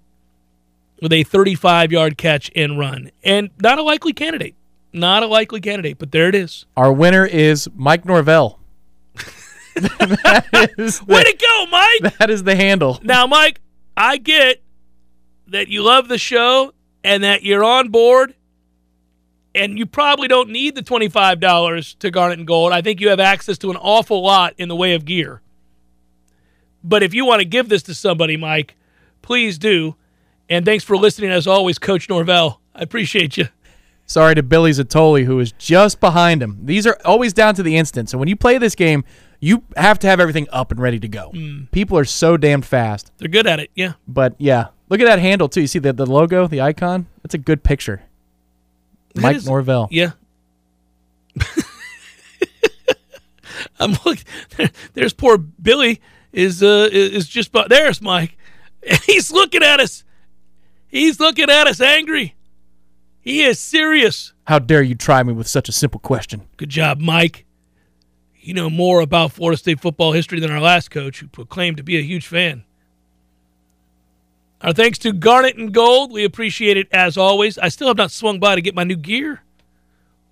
with 1.01 1.13
a 1.13 1.23
35 1.23 1.91
yard 1.91 2.17
catch 2.17 2.51
and 2.53 2.77
run. 2.77 3.11
And 3.23 3.49
not 3.61 3.79
a 3.79 3.83
likely 3.83 4.11
candidate. 4.11 4.55
Not 4.91 5.23
a 5.23 5.27
likely 5.27 5.61
candidate, 5.61 5.97
but 5.97 6.11
there 6.11 6.27
it 6.27 6.35
is. 6.35 6.65
Our 6.75 6.91
winner 6.91 7.25
is 7.25 7.69
Mike 7.75 8.05
Norvell. 8.05 8.59
that, 9.75 10.71
is 10.77 10.99
the, 10.99 11.05
Way 11.05 11.23
to 11.23 11.37
go, 11.37 11.65
Mike! 11.71 12.17
that 12.19 12.29
is 12.29 12.43
the 12.43 12.55
handle. 12.55 12.99
Now, 13.03 13.25
Mike, 13.25 13.59
I 13.95 14.17
get 14.17 14.61
that 15.47 15.69
you 15.69 15.81
love 15.81 16.09
the 16.09 16.17
show 16.17 16.73
and 17.03 17.23
that 17.23 17.43
you're 17.43 17.63
on 17.63 17.89
board, 17.89 18.35
and 19.55 19.77
you 19.77 19.85
probably 19.85 20.27
don't 20.27 20.49
need 20.49 20.75
the 20.75 20.81
$25 20.81 21.99
to 21.99 22.11
Garnet 22.11 22.39
and 22.39 22.47
Gold. 22.47 22.71
I 22.71 22.81
think 22.81 22.99
you 22.99 23.09
have 23.09 23.19
access 23.19 23.57
to 23.59 23.71
an 23.71 23.77
awful 23.77 24.21
lot 24.23 24.53
in 24.57 24.69
the 24.69 24.75
way 24.75 24.93
of 24.93 25.05
gear. 25.05 25.41
But 26.83 27.03
if 27.03 27.13
you 27.13 27.25
want 27.25 27.39
to 27.39 27.45
give 27.45 27.69
this 27.69 27.83
to 27.83 27.95
somebody, 27.95 28.35
Mike, 28.35 28.75
please 29.21 29.57
do. 29.57 29.95
And 30.49 30.65
thanks 30.65 30.83
for 30.83 30.97
listening, 30.97 31.31
as 31.31 31.47
always, 31.47 31.79
Coach 31.79 32.09
Norvell. 32.09 32.59
I 32.75 32.81
appreciate 32.81 33.37
you. 33.37 33.47
Sorry 34.05 34.35
to 34.35 34.43
Billy 34.43 34.71
Zatoli, 34.71 35.23
who 35.23 35.39
is 35.39 35.53
just 35.53 36.01
behind 36.01 36.43
him. 36.43 36.59
These 36.63 36.85
are 36.85 36.97
always 37.05 37.31
down 37.31 37.55
to 37.55 37.63
the 37.63 37.77
instant. 37.77 38.09
So 38.09 38.17
when 38.17 38.27
you 38.27 38.35
play 38.35 38.57
this 38.57 38.75
game, 38.75 39.05
you 39.39 39.63
have 39.77 39.97
to 39.99 40.07
have 40.07 40.19
everything 40.19 40.47
up 40.51 40.71
and 40.71 40.79
ready 40.79 40.99
to 40.99 41.07
go. 41.07 41.31
Mm. 41.33 41.71
People 41.71 41.97
are 41.97 42.05
so 42.05 42.35
damn 42.35 42.61
fast. 42.61 43.11
They're 43.17 43.29
good 43.29 43.47
at 43.47 43.59
it. 43.59 43.71
Yeah. 43.75 43.93
But 44.07 44.35
yeah, 44.37 44.67
look 44.89 44.99
at 44.99 45.05
that 45.05 45.19
handle 45.19 45.47
too. 45.47 45.61
You 45.61 45.67
see 45.67 45.79
the, 45.79 45.93
the 45.93 46.05
logo, 46.05 46.47
the 46.47 46.61
icon? 46.61 47.07
That's 47.21 47.33
a 47.33 47.37
good 47.37 47.63
picture. 47.63 48.03
That 49.13 49.21
Mike 49.21 49.35
is- 49.37 49.45
Norvell. 49.45 49.87
Yeah. 49.91 50.11
I'm 53.79 53.95
looking. 54.05 54.25
There's 54.93 55.13
poor 55.13 55.37
Billy 55.37 56.01
is 56.31 56.63
uh 56.63 56.89
is 56.91 57.27
just 57.27 57.51
bu- 57.51 57.67
there's 57.67 58.01
Mike. 58.01 58.37
He's 59.05 59.31
looking 59.31 59.63
at 59.63 59.79
us. 59.79 60.03
He's 60.87 61.19
looking 61.19 61.49
at 61.49 61.67
us 61.67 61.81
angry. 61.81 62.35
He 63.21 63.43
is 63.43 63.59
serious. 63.59 64.33
How 64.45 64.59
dare 64.59 64.81
you 64.83 64.95
try 64.95 65.23
me 65.23 65.33
with 65.33 65.47
such 65.47 65.69
a 65.69 65.71
simple 65.71 65.99
question? 65.99 66.41
Good 66.57 66.69
job, 66.69 66.99
Mike. 66.99 67.45
You 68.39 68.53
know 68.53 68.69
more 68.69 68.99
about 68.99 69.31
Florida 69.31 69.57
State 69.57 69.79
football 69.79 70.11
history 70.11 70.39
than 70.41 70.51
our 70.51 70.59
last 70.59 70.91
coach, 70.91 71.19
who 71.21 71.27
proclaimed 71.27 71.77
to 71.77 71.83
be 71.83 71.97
a 71.97 72.01
huge 72.01 72.27
fan. 72.27 72.65
Our 74.63 74.71
thanks 74.73 74.97
to 74.99 75.11
Garnet 75.11 75.57
and 75.57 75.73
Gold. 75.73 76.11
We 76.13 76.23
appreciate 76.23 76.77
it 76.77 76.87
as 76.93 77.17
always. 77.17 77.57
I 77.57 77.67
still 77.67 77.89
have 77.89 77.97
not 77.97 78.11
swung 78.11 78.39
by 78.39 78.55
to 78.55 78.61
get 78.61 78.73
my 78.75 78.85
new 78.85 78.95
gear. 78.95 79.41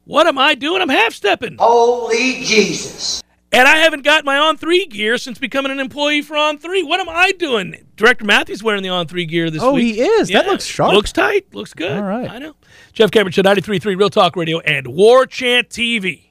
What 0.06 0.26
am 0.26 0.38
I 0.38 0.56
doing? 0.56 0.82
I'm 0.82 0.90
half 0.90 1.14
stepping. 1.14 1.58
Holy 1.60 2.42
Jesus. 2.44 3.22
And 3.54 3.68
I 3.68 3.76
haven't 3.78 4.04
got 4.06 4.24
my 4.24 4.38
On 4.38 4.56
Three 4.56 4.86
gear 4.86 5.18
since 5.18 5.38
becoming 5.38 5.72
an 5.74 5.80
employee 5.82 6.22
for 6.22 6.38
On 6.38 6.58
Three. 6.58 6.82
What 6.84 7.02
am 7.02 7.10
I 7.10 7.34
doing? 7.34 7.76
Director 7.98 8.24
Matthews 8.24 8.64
wearing 8.64 8.82
the 8.84 8.90
On 8.90 9.06
Three 9.06 9.26
gear 9.26 9.50
this 9.50 9.62
Oh, 9.62 9.74
week. 9.74 10.00
Oh, 10.00 10.04
he 10.04 10.10
is. 10.10 10.30
That 10.30 10.46
looks 10.48 10.64
sharp. 10.66 10.94
Looks 10.94 11.12
tight. 11.12 11.54
Looks 11.54 11.74
good. 11.74 11.92
All 11.92 12.02
right. 12.04 12.30
I 12.32 12.40
know. 12.40 12.56
Jeff 12.94 13.12
Cameron 13.12 13.34
Show, 13.34 13.42
93.3 13.42 13.98
Real 13.98 14.10
Talk 14.10 14.38
Radio 14.38 14.60
and 14.62 14.88
War 14.88 15.26
Chant 15.26 15.68
TV. 15.68 16.31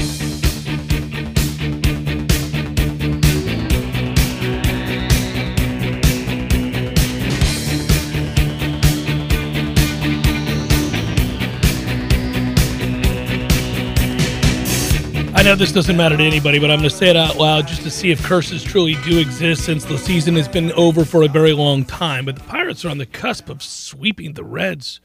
I 15.41 15.43
know 15.43 15.55
this 15.55 15.71
doesn't 15.71 15.97
matter 15.97 16.15
to 16.15 16.23
anybody, 16.23 16.59
but 16.59 16.69
I'm 16.69 16.77
going 16.77 16.89
to 16.91 16.95
say 16.95 17.09
it 17.09 17.17
out 17.17 17.35
loud 17.35 17.65
just 17.65 17.81
to 17.81 17.89
see 17.89 18.11
if 18.11 18.23
curses 18.23 18.61
truly 18.61 18.93
do 19.03 19.17
exist 19.17 19.65
since 19.65 19.83
the 19.83 19.97
season 19.97 20.35
has 20.35 20.47
been 20.47 20.71
over 20.73 21.03
for 21.03 21.23
a 21.23 21.27
very 21.27 21.51
long 21.51 21.83
time. 21.83 22.25
But 22.25 22.35
the 22.35 22.43
Pirates 22.43 22.85
are 22.85 22.89
on 22.89 22.99
the 22.99 23.07
cusp 23.07 23.49
of 23.49 23.63
sweeping 23.63 24.33
the 24.33 24.43
Reds. 24.43 25.01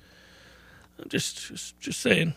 I'm 0.98 1.08
just, 1.08 1.38
just, 1.48 1.80
just 1.80 2.00
saying. 2.02 2.34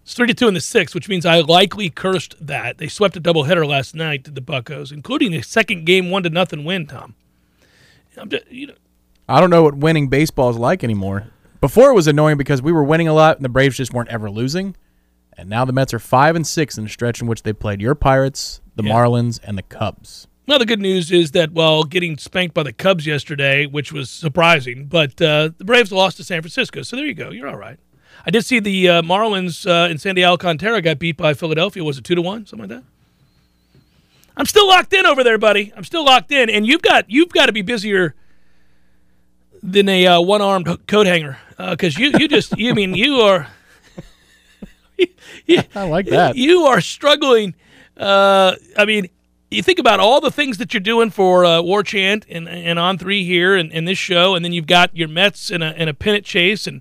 It's 0.00 0.14
three 0.14 0.26
to 0.28 0.32
two 0.32 0.48
in 0.48 0.54
the 0.54 0.60
sixth, 0.62 0.94
which 0.94 1.06
means 1.06 1.26
I 1.26 1.40
likely 1.40 1.90
cursed 1.90 2.34
that. 2.46 2.78
They 2.78 2.88
swept 2.88 3.14
a 3.18 3.20
doubleheader 3.20 3.68
last 3.68 3.94
night 3.94 4.24
to 4.24 4.30
the 4.30 4.40
Buckos, 4.40 4.90
including 4.90 5.34
a 5.34 5.42
second 5.42 5.84
game 5.84 6.08
one 6.08 6.22
to 6.22 6.30
nothing 6.30 6.64
win. 6.64 6.86
Tom, 6.86 7.14
I'm 8.16 8.30
just, 8.30 8.50
you 8.50 8.68
know, 8.68 8.74
I 9.28 9.40
don't 9.40 9.50
know 9.50 9.64
what 9.64 9.76
winning 9.76 10.08
baseball 10.08 10.48
is 10.48 10.56
like 10.56 10.82
anymore. 10.82 11.26
Before 11.60 11.90
it 11.90 11.94
was 11.94 12.06
annoying 12.06 12.38
because 12.38 12.62
we 12.62 12.72
were 12.72 12.84
winning 12.84 13.06
a 13.06 13.12
lot 13.12 13.36
and 13.36 13.44
the 13.44 13.50
Braves 13.50 13.76
just 13.76 13.92
weren't 13.92 14.08
ever 14.08 14.30
losing. 14.30 14.76
And 15.36 15.48
now 15.48 15.64
the 15.64 15.72
Mets 15.72 15.92
are 15.92 15.98
five 15.98 16.36
and 16.36 16.46
six 16.46 16.78
in 16.78 16.84
the 16.84 16.90
stretch 16.90 17.20
in 17.20 17.26
which 17.26 17.42
they 17.42 17.52
played 17.52 17.80
your 17.80 17.94
Pirates, 17.94 18.60
the 18.76 18.84
Yeah. 18.84 18.92
Marlins, 18.92 19.40
and 19.42 19.58
the 19.58 19.62
Cubs. 19.62 20.28
Well, 20.46 20.58
the 20.58 20.66
good 20.66 20.80
news 20.80 21.10
is 21.10 21.30
that 21.30 21.52
while 21.52 21.84
getting 21.84 22.18
spanked 22.18 22.54
by 22.54 22.62
the 22.64 22.72
Cubs 22.72 23.06
yesterday, 23.06 23.64
which 23.66 23.92
was 23.92 24.10
surprising, 24.10 24.84
but 24.86 25.20
uh, 25.20 25.50
the 25.56 25.64
Braves 25.64 25.90
lost 25.90 26.18
to 26.18 26.24
San 26.24 26.42
Francisco. 26.42 26.82
So 26.82 26.96
there 26.96 27.06
you 27.06 27.14
go. 27.14 27.30
You're 27.30 27.48
all 27.48 27.56
right. 27.56 27.78
I 28.26 28.30
did 28.30 28.44
see 28.44 28.60
the 28.60 28.88
uh, 28.88 29.02
Marlins 29.02 29.66
uh, 29.68 29.88
and 29.90 30.00
Sandy 30.00 30.24
Alcantara 30.24 30.80
got 30.82 30.98
beat 30.98 31.16
by 31.16 31.34
Philadelphia. 31.34 31.82
Was 31.82 31.98
it 31.98 32.04
two 32.04 32.14
to 32.14 32.22
one, 32.22 32.46
something 32.46 32.68
like 32.68 32.78
that? 32.80 32.84
I'm 34.36 34.46
still 34.46 34.66
locked 34.68 34.92
in 34.92 35.06
over 35.06 35.22
there, 35.24 35.38
buddy. 35.38 35.72
I'm 35.76 35.84
still 35.84 36.04
locked 36.04 36.30
in, 36.32 36.50
and 36.50 36.66
you've 36.66 36.82
got 36.82 37.08
you've 37.08 37.28
got 37.30 37.46
to 37.46 37.52
be 37.52 37.62
busier 37.62 38.14
than 39.62 39.88
a 39.88 40.06
uh, 40.06 40.20
one-armed 40.20 40.86
coat 40.86 41.06
hanger 41.06 41.38
because 41.70 41.96
you 41.96 42.10
you 42.18 42.28
just 42.28 42.56
you 42.58 42.74
mean 42.74 42.94
you 42.94 43.16
are. 43.20 43.46
I 45.74 45.82
like 45.88 46.06
that. 46.06 46.36
You 46.36 46.62
are 46.62 46.80
struggling. 46.80 47.54
Uh, 47.96 48.54
I 48.76 48.84
mean, 48.84 49.08
you 49.50 49.62
think 49.62 49.78
about 49.78 50.00
all 50.00 50.20
the 50.20 50.30
things 50.30 50.58
that 50.58 50.74
you're 50.74 50.80
doing 50.80 51.10
for 51.10 51.44
uh, 51.44 51.62
War 51.62 51.82
Chant 51.82 52.26
and, 52.28 52.48
and 52.48 52.78
on 52.78 52.98
three 52.98 53.24
here 53.24 53.54
and, 53.54 53.72
and 53.72 53.86
this 53.86 53.98
show, 53.98 54.34
and 54.34 54.44
then 54.44 54.52
you've 54.52 54.66
got 54.66 54.96
your 54.96 55.08
Mets 55.08 55.50
and 55.50 55.62
a, 55.62 55.66
and 55.66 55.88
a 55.88 55.94
pennant 55.94 56.24
chase, 56.24 56.66
and 56.66 56.80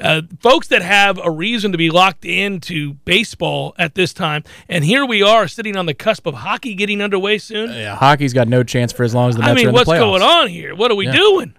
uh, 0.00 0.22
folks 0.40 0.68
that 0.68 0.82
have 0.82 1.18
a 1.22 1.30
reason 1.30 1.70
to 1.72 1.78
be 1.78 1.90
locked 1.90 2.24
into 2.24 2.94
baseball 3.04 3.74
at 3.78 3.94
this 3.94 4.12
time. 4.12 4.42
And 4.68 4.84
here 4.84 5.04
we 5.04 5.22
are 5.22 5.46
sitting 5.48 5.76
on 5.76 5.86
the 5.86 5.94
cusp 5.94 6.26
of 6.26 6.34
hockey 6.34 6.74
getting 6.74 7.00
underway 7.00 7.38
soon. 7.38 7.70
Yeah, 7.72 7.94
hockey's 7.96 8.32
got 8.32 8.48
no 8.48 8.62
chance 8.62 8.92
for 8.92 9.02
as 9.04 9.14
long 9.14 9.28
as 9.28 9.36
the 9.36 9.40
Mets 9.42 9.48
I 9.48 9.52
are 9.52 9.54
mean, 9.56 9.68
in 9.68 9.72
what's 9.74 9.86
the 9.86 9.92
playoffs. 9.94 9.98
going 10.00 10.22
on 10.22 10.48
here? 10.48 10.74
What 10.74 10.90
are 10.90 10.96
we 10.96 11.06
Yeah. 11.06 11.12
doing? 11.16 11.54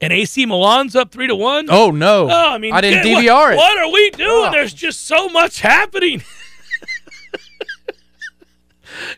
And 0.00 0.12
AC 0.12 0.44
Milan's 0.44 0.94
up 0.94 1.10
three 1.10 1.26
to 1.26 1.34
one. 1.34 1.66
Oh 1.70 1.90
no! 1.90 2.28
Oh, 2.30 2.50
I 2.50 2.58
mean, 2.58 2.74
I 2.74 2.80
didn't 2.82 3.02
get- 3.02 3.14
what- 3.14 3.24
DVR 3.24 3.52
it. 3.54 3.56
What 3.56 3.78
are 3.78 3.90
we 3.90 4.10
doing? 4.10 4.28
Oh. 4.30 4.50
There's 4.52 4.74
just 4.74 5.06
so 5.06 5.28
much 5.30 5.60
happening. 5.60 6.22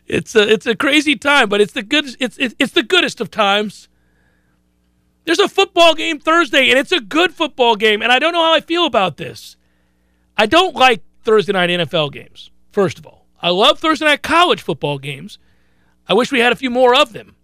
it's 0.07 0.35
a 0.35 0.47
it's 0.51 0.65
a 0.65 0.75
crazy 0.75 1.15
time, 1.15 1.49
but 1.49 1.61
it's 1.61 1.73
the 1.73 1.83
good 1.83 2.05
it's 2.19 2.37
it's, 2.39 2.55
it's 2.59 2.73
the 2.73 2.83
goodest 2.83 3.21
of 3.21 3.29
times. 3.29 3.87
There's 5.25 5.39
a 5.39 5.49
football 5.49 5.93
game 5.95 6.19
Thursday, 6.19 6.69
and 6.69 6.79
it's 6.79 6.91
a 6.91 6.99
good 7.01 7.33
football 7.33 7.75
game, 7.75 8.01
and 8.01 8.11
I 8.11 8.17
don't 8.19 8.33
know 8.33 8.43
how 8.43 8.53
I 8.53 8.61
feel 8.61 8.85
about 8.85 9.17
this. 9.17 9.57
I 10.37 10.45
don't 10.47 10.75
like 10.75 11.03
Thursday 11.23 11.53
night 11.53 11.69
NFL 11.69 12.11
games. 12.13 12.49
First 12.71 12.97
of 12.97 13.05
all, 13.05 13.27
I 13.41 13.49
love 13.49 13.79
Thursday 13.79 14.05
night 14.05 14.23
college 14.23 14.61
football 14.61 14.97
games. 14.97 15.37
I 16.07 16.13
wish 16.13 16.31
we 16.31 16.39
had 16.39 16.51
a 16.51 16.55
few 16.55 16.69
more 16.71 16.95
of 16.95 17.13
them. 17.13 17.35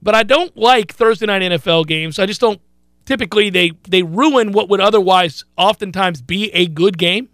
But 0.00 0.14
I 0.14 0.22
don't 0.22 0.56
like 0.56 0.92
Thursday 0.92 1.26
night 1.26 1.42
NFL 1.42 1.86
games. 1.86 2.18
I 2.18 2.26
just 2.26 2.40
don't 2.40 2.60
typically 3.04 3.50
they 3.50 3.72
they 3.88 4.02
ruin 4.02 4.52
what 4.52 4.68
would 4.68 4.80
otherwise 4.80 5.44
oftentimes 5.56 6.22
be 6.22 6.50
a 6.52 6.66
good 6.66 6.98
game 6.98 7.28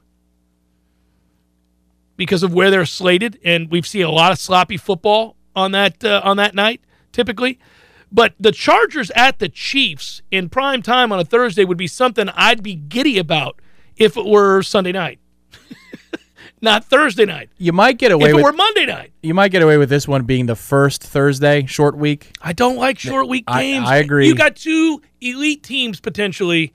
because 2.16 2.42
of 2.42 2.55
where 2.55 2.70
they're 2.70 2.87
slated. 2.87 3.38
And 3.44 3.70
we've 3.70 3.87
seen 3.87 4.05
a 4.05 4.11
lot 4.11 4.33
of 4.33 4.38
sloppy 4.38 4.77
football 4.77 5.37
on 5.55 5.72
that 5.72 6.05
uh, 6.05 6.20
on 6.24 6.37
that 6.38 6.55
night 6.55 6.81
typically. 7.12 7.59
But 8.11 8.35
the 8.38 8.53
Chargers 8.53 9.11
at 9.16 9.40
the 9.40 9.48
Chiefs 9.48 10.22
in 10.31 10.48
prime 10.48 10.83
time 10.83 11.11
on 11.11 11.18
a 11.18 11.24
Thursday 11.24 11.64
would 11.64 11.77
be 11.77 11.88
something 11.88 12.29
I'd 12.31 12.62
be 12.62 12.77
giddy 12.77 13.18
about 13.18 13.61
if 13.96 14.16
it 14.16 14.24
were 14.24 14.62
Sunday 14.62 14.92
night 14.92 15.18
not 16.64 16.85
Thursday 16.85 17.24
night 17.24 17.50
You 17.59 17.72
might 17.72 17.98
get 17.98 18.11
away 18.11 18.31
if 18.31 18.31
it 18.31 18.35
with 18.37 18.44
were 18.44 18.53
Monday 18.53 18.87
night 18.87 19.12
you 19.22 19.35
might 19.35 19.50
get 19.53 19.62
away 19.62 19.79
with 19.79 19.88
this 19.88 20.07
one 20.07 20.24
being 20.24 20.46
the 20.46 20.57
first 20.57 21.03
Thursday 21.03 21.64
short 21.66 21.96
week. 21.96 22.33
I 22.42 22.53
don't 22.53 22.77
like 22.77 22.98
short 22.98 23.27
week 23.29 23.44
I- 23.46 23.62
games. 23.62 23.88
I 23.88 23.96
agree. 23.96 24.27
You 24.27 24.35
got 24.35 24.55
two 24.57 25.00
elite 25.20 25.62
teams 25.62 25.98
potentially. 25.98 26.74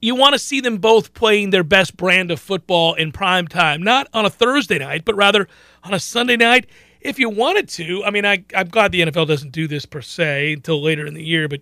You 0.00 0.14
want 0.14 0.32
to 0.34 0.38
see 0.38 0.60
them 0.60 0.78
both 0.78 1.14
playing 1.14 1.50
their 1.50 1.62
best 1.64 1.96
brand 1.96 2.30
of 2.30 2.40
football 2.40 2.94
in 2.94 3.12
prime 3.12 3.46
time, 3.46 3.82
not 3.82 4.08
on 4.12 4.26
a 4.26 4.30
Thursday 4.30 4.78
night, 4.78 5.04
but 5.04 5.14
rather 5.14 5.48
on 5.84 5.94
a 5.94 6.00
Sunday 6.00 6.36
night. 6.36 6.66
If 7.00 7.20
you 7.20 7.28
wanted 7.30 7.68
to, 7.70 8.04
I 8.04 8.10
mean, 8.10 8.26
I, 8.26 8.44
I'm 8.54 8.68
glad 8.68 8.90
the 8.90 9.02
NFL 9.02 9.28
doesn't 9.28 9.52
do 9.52 9.68
this 9.68 9.86
per 9.86 10.00
se 10.02 10.54
until 10.54 10.82
later 10.82 11.06
in 11.06 11.14
the 11.14 11.22
year, 11.22 11.46
but 11.46 11.60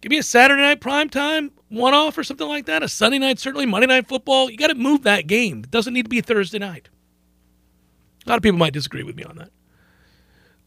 give 0.00 0.08
me 0.08 0.16
a 0.18 0.22
Saturday 0.22 0.62
night 0.62 0.80
prime 0.80 1.10
time 1.10 1.50
one 1.74 1.94
off 1.94 2.16
or 2.18 2.24
something 2.24 2.48
like 2.48 2.66
that. 2.66 2.82
A 2.82 2.88
Sunday 2.88 3.18
night, 3.18 3.38
certainly 3.38 3.66
Monday 3.66 3.86
night 3.86 4.08
football. 4.08 4.50
You 4.50 4.56
got 4.56 4.68
to 4.68 4.74
move 4.74 5.02
that 5.02 5.26
game. 5.26 5.60
It 5.64 5.70
doesn't 5.70 5.92
need 5.92 6.04
to 6.04 6.08
be 6.08 6.20
Thursday 6.20 6.58
night. 6.58 6.88
A 8.26 8.30
lot 8.30 8.36
of 8.36 8.42
people 8.42 8.58
might 8.58 8.72
disagree 8.72 9.02
with 9.02 9.16
me 9.16 9.24
on 9.24 9.36
that. 9.36 9.50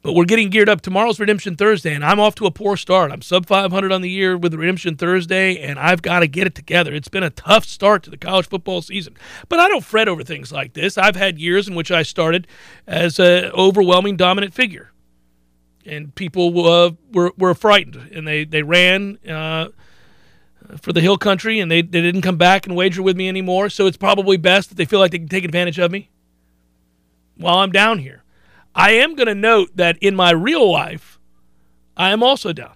But 0.04 0.14
we're 0.14 0.26
getting 0.26 0.50
geared 0.50 0.70
up. 0.70 0.82
Tomorrow's 0.82 1.20
Redemption 1.20 1.56
Thursday, 1.56 1.94
and 1.94 2.06
I'm 2.06 2.20
off 2.20 2.36
to 2.36 2.46
a 2.46 2.52
poor 2.52 2.78
start. 2.78 3.12
I'm 3.12 3.22
sub 3.22 3.48
500 3.48 3.92
on 3.92 4.02
the 4.02 4.10
year 4.10 4.38
with 4.38 4.54
Redemption 4.54 4.96
Thursday, 4.96 5.58
and 5.58 5.80
I've 5.80 6.02
got 6.02 6.20
to 6.20 6.28
get 6.28 6.48
it 6.48 6.56
together. 6.56 6.94
It's 6.94 7.08
been 7.08 7.24
a 7.24 7.32
tough 7.32 7.66
start 7.66 8.04
to 8.04 8.10
the 8.10 8.18
college 8.18 8.48
football 8.48 8.82
season. 8.82 9.18
But 9.50 9.60
I 9.60 9.68
don't 9.68 9.84
fret 9.84 10.08
over 10.08 10.24
things 10.24 10.52
like 10.52 10.74
this. 10.74 10.98
I've 10.98 11.16
had 11.16 11.40
years 11.40 11.68
in 11.68 11.76
which 11.76 11.92
I 11.92 12.04
started 12.04 12.48
as 12.86 13.20
an 13.20 13.46
overwhelming 13.52 14.18
dominant 14.18 14.54
figure. 14.54 14.92
And 15.86 16.14
people 16.14 16.66
uh, 16.66 16.92
were, 17.12 17.34
were 17.38 17.56
frightened, 17.56 18.12
and 18.14 18.28
they, 18.28 18.46
they 18.46 18.62
ran 18.62 19.18
uh, 19.28 19.70
for 20.82 20.94
the 20.94 21.02
hill 21.02 21.18
country, 21.18 21.60
and 21.60 21.72
they, 21.72 21.82
they 21.82 22.02
didn't 22.02 22.22
come 22.22 22.38
back 22.38 22.66
and 22.66 22.76
wager 22.76 23.02
with 23.02 23.16
me 23.16 23.28
anymore. 23.28 23.70
So 23.70 23.88
it's 23.88 23.98
probably 23.98 24.38
best 24.38 24.70
that 24.70 24.76
they 24.76 24.86
feel 24.86 25.00
like 25.00 25.12
they 25.12 25.20
can 25.20 25.28
take 25.28 25.46
advantage 25.46 25.80
of 25.80 25.92
me 25.92 26.10
while 27.36 27.60
I'm 27.60 27.72
down 27.72 28.00
here. 28.00 28.24
I 28.76 28.92
am 28.92 29.16
going 29.16 29.28
to 29.28 29.36
note 29.36 29.72
that 29.76 29.98
in 30.00 30.16
my 30.16 30.32
real 30.32 30.72
life, 30.72 31.20
I 31.96 32.12
am 32.12 32.22
also 32.22 32.54
down. 32.54 32.74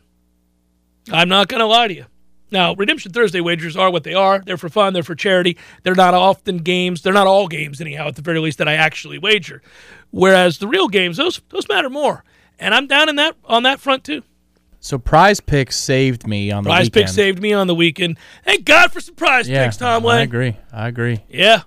I'm 1.12 1.30
not 1.30 1.47
going 1.47 1.60
to 1.60 1.65
lie 1.65 1.88
to 1.88 1.93
you. 1.93 2.06
Now, 2.51 2.73
Redemption 2.75 3.13
Thursday 3.13 3.39
wagers 3.39 3.77
are 3.77 3.89
what 3.89 4.04
they 4.04 4.13
are. 4.13 4.39
They're 4.39 4.58
for 4.58 4.67
fun, 4.67 4.93
they're 4.93 5.04
for 5.04 5.15
charity. 5.15 5.58
They're 5.84 5.95
not 5.95 6.13
often 6.13 6.58
games. 6.58 7.01
They're 7.01 7.13
not 7.13 7.27
all 7.27 7.47
games, 7.47 7.80
anyhow, 7.80 8.08
at 8.08 8.17
the 8.17 8.21
very 8.21 8.39
least, 8.39 8.58
that 8.58 8.67
I 8.67 8.73
actually 8.73 9.17
wager. 9.17 9.62
Whereas 10.10 10.58
the 10.58 10.67
real 10.67 10.89
games, 10.89 11.17
those 11.17 11.41
those 11.49 11.69
matter 11.69 11.89
more. 11.89 12.25
And 12.60 12.75
I'm 12.75 12.88
down 12.88 13.08
in 13.08 13.15
that 13.15 13.38
on 13.45 13.63
that 13.63 13.80
front 13.80 14.04
too. 14.04 14.23
So 14.84 14.98
Prize 14.98 15.39
Picks 15.39 15.78
saved 15.78 16.26
me 16.26 16.52
on 16.52 16.63
the 16.63 16.70
weekend. 16.72 16.91
Prize. 16.91 17.04
Picks 17.04 17.13
saved 17.13 17.39
me 17.39 17.54
on 17.54 17.67
the 17.67 17.76
weekend. 17.76 18.17
Thank 18.44 18.65
God 18.65 18.91
for 18.91 19.00
some 19.00 19.13
prize 19.13 19.48
yeah, 19.48 19.63
picks, 19.63 19.78
Tom 19.78 20.06
I 20.08 20.22
agree. 20.22 20.58
I 20.74 20.88
agree. 20.88 21.24
Yeah. 21.30 21.62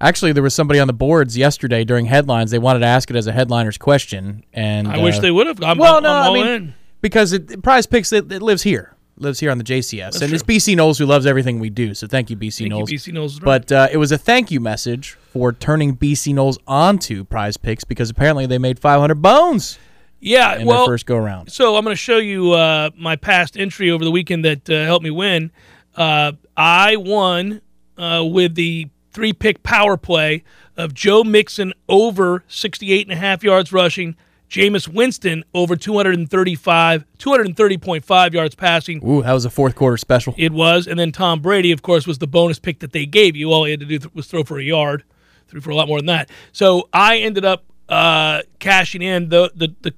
Actually, 0.00 0.32
there 0.32 0.42
was 0.42 0.54
somebody 0.54 0.78
on 0.78 0.86
the 0.86 0.92
boards 0.92 1.36
yesterday 1.36 1.82
during 1.82 2.06
headlines. 2.06 2.52
They 2.52 2.60
wanted 2.60 2.78
to 2.78 2.86
ask 2.86 3.10
it 3.10 3.16
as 3.16 3.26
a 3.26 3.32
headliner's 3.32 3.76
question, 3.76 4.44
and 4.54 4.86
I 4.88 4.98
wish 5.02 5.18
uh, 5.18 5.20
they 5.20 5.32
would 5.32 5.48
have. 5.48 5.62
I'm, 5.62 5.78
Well, 5.78 5.96
I'm, 5.96 6.02
no, 6.04 6.12
I'm 6.12 6.30
I 6.30 6.34
mean, 6.34 6.46
in. 6.46 6.74
because 7.02 7.32
it, 7.32 7.60
Prize 7.62 7.86
Picks 7.86 8.12
it, 8.12 8.30
it 8.32 8.40
lives 8.40 8.62
here, 8.62 8.94
lives 9.16 9.40
here 9.40 9.50
on 9.50 9.58
the 9.58 9.64
JCS, 9.64 10.22
and 10.22 10.32
it's 10.32 10.44
BC 10.44 10.76
Knowles 10.76 10.96
who 10.96 11.06
loves 11.06 11.26
everything 11.26 11.58
we 11.58 11.70
do. 11.70 11.92
So 11.92 12.06
thank 12.06 12.30
you, 12.30 12.36
BC 12.36 12.68
Knowles. 12.68 12.88
Thank 12.88 13.06
you, 13.06 13.12
BC 13.12 13.14
Knowles 13.14 13.42
right. 13.42 13.44
But 13.44 13.72
uh, 13.72 13.88
it 13.92 13.98
was 13.98 14.12
a 14.12 14.16
thank 14.16 14.50
you 14.50 14.60
message 14.60 15.18
for 15.32 15.52
turning 15.52 15.96
BC 15.96 16.32
Knowles 16.32 16.58
onto 16.66 17.24
Prize 17.24 17.56
Picks 17.56 17.84
because 17.84 18.08
apparently 18.08 18.46
they 18.46 18.58
made 18.58 18.78
500 18.78 19.16
bones 19.20 19.78
Yeah, 20.20 20.56
in 20.56 20.66
well, 20.66 20.78
their 20.78 20.94
first 20.94 21.06
go 21.06 21.16
around. 21.16 21.50
So 21.50 21.76
I'm 21.76 21.84
going 21.84 21.94
to 21.94 21.98
show 21.98 22.18
you 22.18 22.52
uh, 22.52 22.90
my 22.96 23.16
past 23.16 23.56
entry 23.56 23.90
over 23.90 24.04
the 24.04 24.10
weekend 24.10 24.44
that 24.44 24.68
uh, 24.68 24.84
helped 24.84 25.02
me 25.02 25.10
win. 25.10 25.50
Uh, 25.96 26.32
I 26.56 26.96
won 26.96 27.62
uh, 27.96 28.24
with 28.24 28.54
the 28.54 28.88
three 29.12 29.32
pick 29.32 29.62
power 29.62 29.96
play 29.96 30.44
of 30.76 30.94
Joe 30.94 31.24
Mixon 31.24 31.72
over 31.88 32.44
68 32.48 33.06
and 33.06 33.12
a 33.12 33.16
half 33.16 33.42
yards 33.42 33.72
rushing, 33.72 34.16
Jameis 34.48 34.88
Winston 34.88 35.44
over 35.54 35.76
235, 35.76 37.04
230.5 37.18 38.32
yards 38.32 38.54
passing. 38.54 39.06
Ooh, 39.06 39.22
that 39.22 39.32
was 39.32 39.44
a 39.44 39.50
fourth 39.50 39.74
quarter 39.74 39.96
special. 39.96 40.34
It 40.36 40.52
was, 40.52 40.86
and 40.86 40.98
then 40.98 41.12
Tom 41.12 41.40
Brady, 41.40 41.72
of 41.72 41.82
course, 41.82 42.06
was 42.06 42.18
the 42.18 42.26
bonus 42.26 42.58
pick 42.58 42.80
that 42.80 42.92
they 42.92 43.06
gave 43.06 43.36
you. 43.36 43.52
All 43.52 43.64
he 43.64 43.70
had 43.70 43.80
to 43.80 43.86
do 43.86 43.98
th- 43.98 44.14
was 44.14 44.26
throw 44.26 44.42
for 44.42 44.58
a 44.58 44.62
yard, 44.62 45.04
threw 45.48 45.60
for 45.60 45.70
a 45.70 45.74
lot 45.76 45.88
more 45.88 45.98
than 45.98 46.06
that. 46.06 46.30
So 46.52 46.88
I 46.92 47.18
ended 47.18 47.44
up 47.44 47.64
uh, 47.88 48.42
cashing 48.58 49.02
in 49.02 49.28
the 49.28 49.50
the 49.54 49.74
the, 49.82 49.94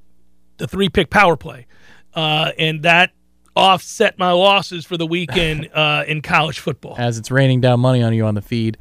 the 0.63 0.69
three 0.69 0.89
pick 0.89 1.11
power 1.11 1.37
play, 1.37 1.67
uh, 2.15 2.53
and 2.57 2.85
that 2.85 3.11
offset 3.57 4.17
my 4.17 4.31
losses 4.31 4.87
for 4.87 4.97
the 4.97 5.07
weekend 5.07 5.69
uh, 5.75 6.05
in 6.07 6.23
college 6.23 6.61
football. 6.61 6.95
as 6.97 7.19
it's 7.19 7.33
raining 7.33 7.61
down 7.61 7.81
money 7.81 8.01
on 8.01 8.15
you 8.15 8.25
on 8.25 8.37
the 8.37 8.41
feed. 8.41 8.79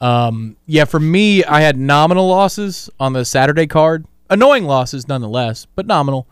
Um, 0.00 0.56
yeah, 0.66 0.84
for 0.84 1.00
me, 1.00 1.42
I 1.44 1.60
had 1.60 1.76
nominal 1.76 2.28
losses 2.28 2.88
on 3.00 3.14
the 3.14 3.24
Saturday 3.24 3.66
card. 3.66 4.06
Annoying 4.30 4.64
losses 4.64 5.08
nonetheless, 5.08 5.66
but 5.74 5.86
nominal. 5.86 6.28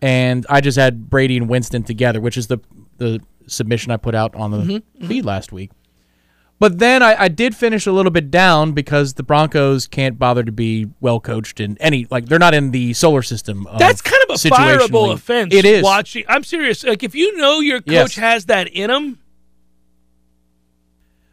And 0.00 0.46
I 0.48 0.60
just 0.60 0.78
had 0.78 1.10
Brady 1.10 1.36
and 1.36 1.48
Winston 1.48 1.82
together, 1.82 2.20
which 2.20 2.36
is 2.36 2.46
the 2.46 2.58
the 2.98 3.20
submission 3.48 3.90
I 3.90 3.96
put 3.96 4.14
out 4.14 4.36
on 4.36 4.52
the 4.52 4.82
feed 5.06 5.24
last 5.24 5.50
week. 5.50 5.72
But 6.60 6.78
then 6.78 7.02
I, 7.02 7.22
I 7.24 7.28
did 7.28 7.54
finish 7.56 7.86
a 7.86 7.92
little 7.92 8.12
bit 8.12 8.30
down 8.30 8.72
because 8.72 9.14
the 9.14 9.22
Broncos 9.22 9.86
can't 9.86 10.18
bother 10.18 10.42
to 10.44 10.52
be 10.52 10.88
well 11.00 11.18
coached 11.20 11.58
in 11.60 11.76
any 11.78 12.06
like 12.10 12.26
they're 12.26 12.38
not 12.38 12.54
in 12.54 12.70
the 12.70 12.92
solar 12.94 13.22
system. 13.22 13.66
Of 13.66 13.78
That's 13.80 14.00
kind 14.00 14.22
of 14.28 14.30
a 14.30 14.38
fireable 14.38 15.12
offense. 15.12 15.52
It 15.52 15.64
is. 15.64 15.82
watching. 15.82 16.24
I'm 16.28 16.44
serious. 16.44 16.84
Like 16.84 17.02
if 17.02 17.14
you 17.14 17.36
know 17.36 17.60
your 17.60 17.80
coach 17.80 17.90
Yes. 17.92 18.14
has 18.16 18.46
that 18.46 18.68
in 18.68 18.88
him, 18.90 19.18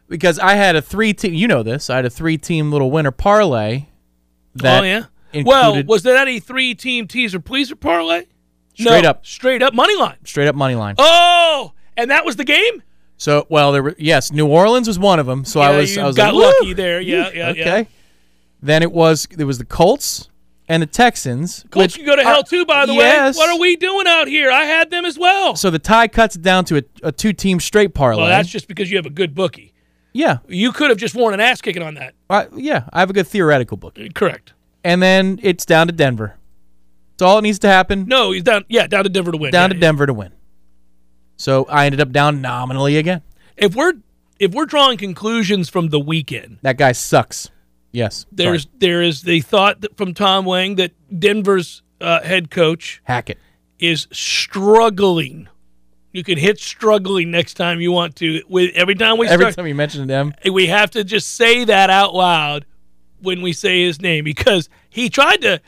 because 0.08 0.38
I 0.38 0.54
had 0.54 0.76
a 0.76 0.82
three 0.82 1.14
team. 1.14 1.34
You 1.34 1.48
know 1.48 1.62
this. 1.62 1.88
I 1.88 1.96
had 1.96 2.04
a 2.04 2.10
three 2.10 2.36
team 2.36 2.70
little 2.70 2.90
winner 2.90 3.12
parlay. 3.12 3.86
That 4.56 4.82
oh 4.82 4.84
yeah. 4.84 5.04
included- 5.32 5.46
Well, 5.46 5.82
was 5.86 6.02
there 6.02 6.16
any 6.16 6.40
three 6.40 6.74
team 6.74 7.06
teaser 7.06 7.40
pleaser 7.40 7.76
parlay? 7.76 8.24
Straight 8.74 9.02
No, 9.04 9.10
up. 9.10 9.24
straight 9.26 9.62
up 9.62 9.72
money 9.74 9.96
line. 9.96 10.16
straight 10.24 10.48
up 10.48 10.54
money 10.56 10.74
line. 10.74 10.96
Oh, 10.98 11.72
and 11.96 12.10
that 12.10 12.24
was 12.24 12.36
the 12.36 12.44
game. 12.44 12.82
So 13.22 13.46
well, 13.48 13.70
there 13.70 13.84
were 13.84 13.94
yes, 13.98 14.32
New 14.32 14.48
Orleans 14.48 14.88
was 14.88 14.98
one 14.98 15.20
of 15.20 15.26
them. 15.26 15.44
So 15.44 15.60
I 15.60 15.76
was 15.76 15.94
you 15.94 16.02
I 16.02 16.06
was 16.06 16.16
got 16.16 16.34
like, 16.34 16.54
lucky 16.58 16.72
there. 16.72 17.00
Yeah, 17.00 17.30
yeah, 17.32 17.48
okay. 17.50 17.78
yeah. 17.78 17.84
Then 18.60 18.82
it 18.82 18.90
was 18.90 19.28
it 19.38 19.44
was 19.44 19.58
the 19.58 19.64
Colts 19.64 20.28
and 20.68 20.82
the 20.82 20.88
Texans. 20.88 21.64
Colts 21.70 21.94
can 21.96 22.04
go 22.04 22.16
to 22.16 22.24
hell 22.24 22.40
are- 22.40 22.42
too. 22.42 22.66
By 22.66 22.84
the 22.84 22.94
yes. 22.94 23.36
way, 23.36 23.38
what 23.38 23.50
are 23.56 23.60
we 23.60 23.76
doing 23.76 24.08
out 24.08 24.26
here? 24.26 24.50
I 24.50 24.64
had 24.64 24.90
them 24.90 25.04
as 25.04 25.16
well. 25.16 25.54
So 25.54 25.70
the 25.70 25.78
tie 25.78 26.08
cuts 26.08 26.34
it 26.34 26.42
down 26.42 26.64
to 26.64 26.78
a, 26.78 26.82
a 27.04 27.12
two 27.12 27.32
team 27.32 27.60
straight 27.60 27.94
parlay. 27.94 28.22
well, 28.22 28.28
that's 28.28 28.48
just 28.48 28.66
because 28.66 28.90
you 28.90 28.96
have 28.96 29.06
a 29.06 29.10
good 29.10 29.36
bookie. 29.36 29.72
yeah, 30.12 30.38
You 30.48 30.72
could 30.72 30.90
have 30.90 30.98
just 30.98 31.14
worn 31.14 31.32
an 31.32 31.38
ass 31.38 31.60
kicking 31.60 31.82
on 31.84 31.94
that. 31.94 32.14
I, 32.28 32.48
yeah. 32.56 32.88
I 32.92 32.98
have 32.98 33.10
a 33.10 33.12
good 33.12 33.28
theoretical 33.28 33.76
book. 33.76 33.96
Uh, 34.00 34.08
correct. 34.12 34.52
And 34.82 35.00
then 35.00 35.38
it's 35.44 35.64
down 35.64 35.86
to 35.86 35.92
Denver. 35.92 36.34
That's 37.12 37.22
all 37.22 37.38
it 37.38 37.42
needs 37.42 37.60
to 37.60 37.68
happen. 37.68 38.06
No, 38.08 38.32
he's 38.32 38.42
down. 38.42 38.64
Yeah, 38.68 38.88
down 38.88 39.04
to 39.04 39.10
Denver 39.10 39.30
to 39.30 39.38
win. 39.38 39.52
down 39.52 39.70
Yeah, 39.70 39.74
to 39.74 39.74
yeah. 39.76 39.80
Denver 39.80 40.06
to 40.06 40.14
win. 40.14 40.32
So 41.42 41.64
I 41.64 41.86
ended 41.86 42.00
up 42.00 42.12
down 42.12 42.40
nominally 42.40 42.96
again. 42.96 43.20
If 43.56 43.74
we're 43.74 43.94
if 44.38 44.52
we're 44.52 44.64
drawing 44.66 44.96
conclusions 44.96 45.68
from 45.68 45.88
the 45.88 45.98
weekend, 45.98 46.58
That 46.62 46.76
guy 46.78 46.92
sucks. 46.92 47.50
Yes. 47.90 48.26
there's 48.30 48.62
Sorry. 48.62 48.74
there 48.78 49.02
is 49.02 49.22
the 49.22 49.40
thought 49.40 49.80
that, 49.80 49.96
from 49.96 50.14
Tom 50.14 50.44
Wang 50.44 50.76
that 50.76 50.92
Denver's 51.18 51.82
uh, 52.00 52.22
head 52.22 52.48
coach 52.50 53.02
Hackett. 53.04 53.38
is 53.80 54.06
struggling. 54.12 55.48
You 56.12 56.22
can 56.22 56.38
hit 56.38 56.60
struggling 56.60 57.30
next 57.32 57.54
time 57.54 57.80
you 57.80 57.90
want 57.90 58.14
to. 58.16 58.42
With 58.48 58.70
every 58.76 58.94
time 58.94 59.18
we 59.18 59.26
Every 59.26 59.44
start, 59.46 59.56
time 59.56 59.66
you 59.66 59.74
mention 59.74 60.06
them, 60.06 60.34
we 60.50 60.68
have 60.68 60.90
to 60.92 61.02
just 61.02 61.34
say 61.34 61.64
that 61.64 61.90
out 61.90 62.14
loud 62.14 62.66
when 63.20 63.42
we 63.42 63.52
say 63.52 63.82
his 63.84 64.00
name 64.00 64.22
because 64.24 64.68
he 64.88 65.08
tried 65.10 65.40
to. 65.42 65.60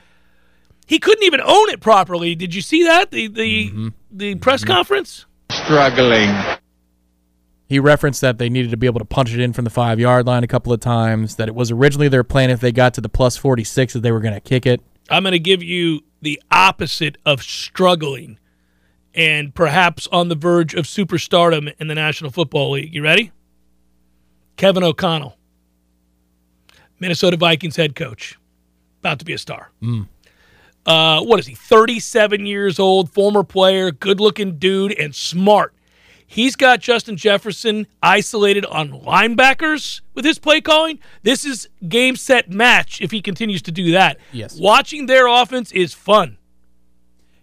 He 0.86 0.98
couldn't 1.00 1.24
even 1.24 1.40
own 1.40 1.70
it 1.70 1.80
properly. 1.80 2.34
Did 2.36 2.54
you 2.54 2.62
see 2.62 2.84
that 2.84 3.10
the 3.10 3.26
the 3.26 3.70
Mm-hmm. 3.70 3.88
the 4.12 4.34
press 4.36 4.64
conference? 4.64 5.26
Struggling. 5.64 6.30
he 7.66 7.78
referenced 7.78 8.20
that 8.20 8.38
they 8.38 8.48
needed 8.48 8.70
to 8.70 8.76
be 8.76 8.86
able 8.86 8.98
to 9.00 9.04
punch 9.04 9.32
it 9.32 9.40
in 9.40 9.52
from 9.52 9.64
the 9.64 9.70
five 9.70 9.98
yard 9.98 10.26
line 10.26 10.44
a 10.44 10.46
couple 10.46 10.72
of 10.72 10.80
times. 10.80 11.36
That 11.36 11.48
it 11.48 11.54
was 11.54 11.70
originally 11.70 12.08
their 12.08 12.24
plan 12.24 12.50
if 12.50 12.60
they 12.60 12.72
got 12.72 12.94
to 12.94 13.00
the 13.00 13.08
plus 13.08 13.36
forty 13.36 13.64
six 13.64 13.92
that 13.94 14.00
they 14.00 14.12
were 14.12 14.20
going 14.20 14.34
to 14.34 14.40
kick 14.40 14.66
it. 14.66 14.80
I'm 15.10 15.22
going 15.22 15.32
to 15.32 15.38
give 15.38 15.62
you 15.62 16.00
the 16.22 16.40
opposite 16.50 17.18
of 17.26 17.42
struggling 17.42 18.38
and 19.14 19.54
perhaps 19.54 20.08
on 20.10 20.28
the 20.28 20.34
verge 20.34 20.74
of 20.74 20.86
superstardom 20.86 21.72
in 21.78 21.86
the 21.88 21.94
National 21.94 22.30
Football 22.30 22.72
League. 22.72 22.94
You 22.94 23.02
ready? 23.02 23.30
Kevin 24.56 24.82
O'Connell, 24.82 25.36
Minnesota 27.00 27.36
Vikings 27.36 27.76
head 27.76 27.94
coach, 27.94 28.38
about 29.00 29.18
to 29.18 29.24
be 29.24 29.32
a 29.32 29.38
star. 29.38 29.70
Mm. 29.82 30.08
Uh, 30.86 31.22
what 31.22 31.38
is 31.40 31.46
he? 31.46 31.54
37 31.54 32.46
years 32.46 32.78
old, 32.78 33.10
former 33.10 33.42
player, 33.42 33.90
good 33.90 34.20
looking 34.20 34.58
dude, 34.58 34.92
and 34.92 35.14
smart. 35.14 35.74
He's 36.26 36.56
got 36.56 36.80
Justin 36.80 37.16
Jefferson 37.16 37.86
isolated 38.02 38.66
on 38.66 38.90
linebackers 38.90 40.00
with 40.14 40.24
his 40.24 40.38
play 40.38 40.60
calling. 40.60 40.98
This 41.22 41.44
is 41.44 41.68
game 41.88 42.16
set 42.16 42.50
match 42.50 43.00
if 43.00 43.10
he 43.10 43.22
continues 43.22 43.62
to 43.62 43.72
do 43.72 43.92
that. 43.92 44.18
Yes. 44.32 44.58
Watching 44.58 45.06
their 45.06 45.26
offense 45.26 45.70
is 45.72 45.94
fun. 45.94 46.38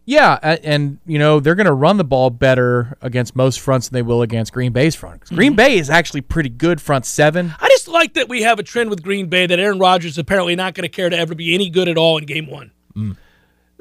Yeah, 0.04 0.58
and 0.64 0.98
you 1.06 1.20
know 1.20 1.40
they're 1.40 1.56
going 1.56 1.68
to 1.68 1.74
run 1.74 1.98
the 1.98 2.04
ball 2.04 2.32
better 2.32 2.98
against 3.02 3.36
most 3.36 3.60
fronts 3.60 3.88
than 3.88 3.94
they 3.94 4.02
will 4.02 4.24
against 4.24 4.52
Green 4.52 4.74
Bay's 4.74 4.96
front. 4.96 5.24
Green 5.26 5.56
Bay 5.56 5.78
is 5.78 5.90
actually 5.92 6.22
pretty 6.22 6.50
good 6.50 6.82
front 6.82 7.06
seven. 7.06 7.54
I 7.62 7.68
just 7.70 7.88
like 7.88 8.16
that 8.16 8.28
we 8.28 8.42
have 8.42 8.58
a 8.58 8.64
trend 8.64 8.90
with 8.90 9.04
Green 9.04 9.28
Bay 9.28 9.46
that 9.46 9.60
Aaron 9.60 9.78
Rodgers 9.78 10.14
is 10.14 10.18
apparently 10.18 10.56
not 10.56 10.74
going 10.74 10.84
to 10.84 10.90
care 10.90 11.10
to 11.10 11.18
ever 11.18 11.36
be 11.36 11.54
any 11.54 11.70
good 11.70 11.88
at 11.88 11.98
all 11.98 12.18
in 12.18 12.26
game 12.26 12.50
one. 12.50 12.72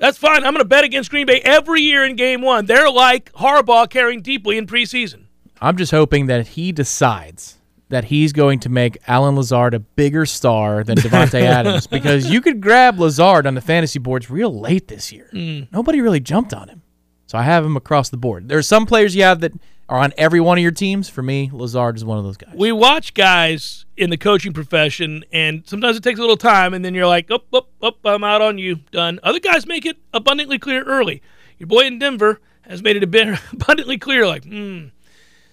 That's 0.01 0.17
fine. 0.17 0.39
I'm 0.39 0.55
going 0.55 0.57
to 0.57 0.65
bet 0.65 0.83
against 0.83 1.11
Green 1.11 1.27
Bay 1.27 1.41
every 1.45 1.83
year 1.83 2.05
in 2.05 2.17
game 2.17 2.41
one. 2.41 2.65
They're 2.65 2.91
like 2.91 3.31
Harbaugh 3.35 3.89
carrying 3.89 4.23
deeply 4.23 4.57
in 4.57 4.67
preseason. 4.67 5.27
I'm 5.61 5.77
just 5.77 5.93
hoping 5.93 6.27
that 6.27 6.49
he 6.49 6.73
decides 6.73 7.59
that 7.91 8.05
he's 8.05 8.33
going 8.33 8.61
to 8.61 8.71
make 8.71 8.97
Allen 9.07 9.37
Lazard 9.37 9.75
a 9.75 9.79
bigger 9.79 10.25
star 10.25 10.83
than 10.85 10.97
Davante 10.97 11.41
Adams 11.43 11.87
because 11.87 12.31
you 12.31 12.41
could 12.41 12.63
grab 12.63 12.99
Lazard 12.99 13.47
on 13.47 13.55
the 13.55 13.61
fantasy 13.61 13.99
boards 13.99 14.31
real 14.31 14.59
late 14.59 14.89
this 14.89 15.13
year. 15.13 15.29
Mm. 15.35 15.69
Nobody 15.71 16.01
really 16.01 16.21
jumped 16.21 16.55
on 16.55 16.69
him. 16.69 16.83
So 17.27 17.37
I 17.37 17.43
have 17.43 17.65
him 17.65 17.77
across 17.77 18.09
the 18.09 18.17
board. 18.17 18.49
There 18.49 18.59
are 18.59 18.63
some 18.63 18.87
players 18.87 19.15
you 19.15 19.23
have 19.23 19.41
that 19.41 19.53
are 19.91 19.99
on 19.99 20.15
every 20.17 20.41
one 20.41 20.57
of 20.57 20.63
your 20.63 20.71
teams. 20.71 21.09
For 21.09 21.21
me, 21.21 21.51
Lazard 21.53 21.97
is 21.97 22.05
one 22.05 22.17
of 22.17 22.23
those 22.25 22.37
guys. 22.37 22.55
We 22.55 22.71
watch 22.71 23.13
guys 23.13 23.85
in 23.97 24.09
the 24.09 24.17
coaching 24.17 24.53
profession, 24.53 25.25
and 25.33 25.67
sometimes 25.67 25.97
it 25.97 26.05
takes 26.05 26.19
a 26.19 26.23
little 26.23 26.37
time, 26.37 26.73
and 26.73 26.85
then 26.85 26.95
you're 26.95 27.09
like, 27.09 27.31
up, 27.31 27.53
up, 27.53 27.69
up, 27.83 27.99
I'm 28.05 28.23
out 28.23 28.41
on 28.41 28.57
you, 28.57 28.77
done. 28.93 29.19
Other 29.25 29.41
guys 29.41 29.67
make 29.67 29.85
it 29.85 29.99
abundantly 30.15 30.61
clear 30.61 30.85
early. 30.85 31.21
Your 31.59 31.67
boy 31.67 31.81
in 31.87 31.99
Denver 31.99 32.41
has 32.63 32.83
made 32.83 32.97
it 32.97 33.03
a 33.03 33.09
bit 33.09 33.37
abundantly 33.53 33.99
clear, 33.99 34.29
like, 34.29 34.45
hmm, 34.45 34.87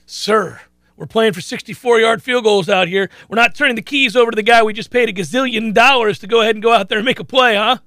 sir, 0.06 0.62
we're 0.96 1.08
playing 1.08 1.34
for 1.34 1.42
64 1.42 2.00
yard 2.00 2.22
field 2.22 2.44
goals 2.44 2.70
out 2.70 2.88
here. 2.88 3.10
We're 3.28 3.38
not 3.38 3.56
turning 3.56 3.76
the 3.76 3.82
keys 3.82 4.16
over 4.16 4.30
to 4.32 4.36
the 4.36 4.44
guy 4.44 4.62
we 4.62 4.72
just 4.72 4.92
paid 4.92 5.10
a 5.10 5.14
gazillion 5.14 5.74
dollars 5.74 6.20
to 6.20 6.28
go 6.28 6.42
ahead 6.42 6.56
and 6.56 6.62
go 6.62 6.72
out 6.72 6.90
there 6.90 7.00
and 7.00 7.06
make 7.06 7.20
a 7.20 7.24
play, 7.24 7.56
huh? 7.56 7.78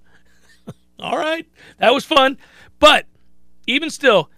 All 0.98 1.16
right, 1.16 1.46
that 1.78 1.94
was 1.94 2.04
fun. 2.04 2.38
But 2.80 3.06
even 3.68 3.88
still, 3.88 4.30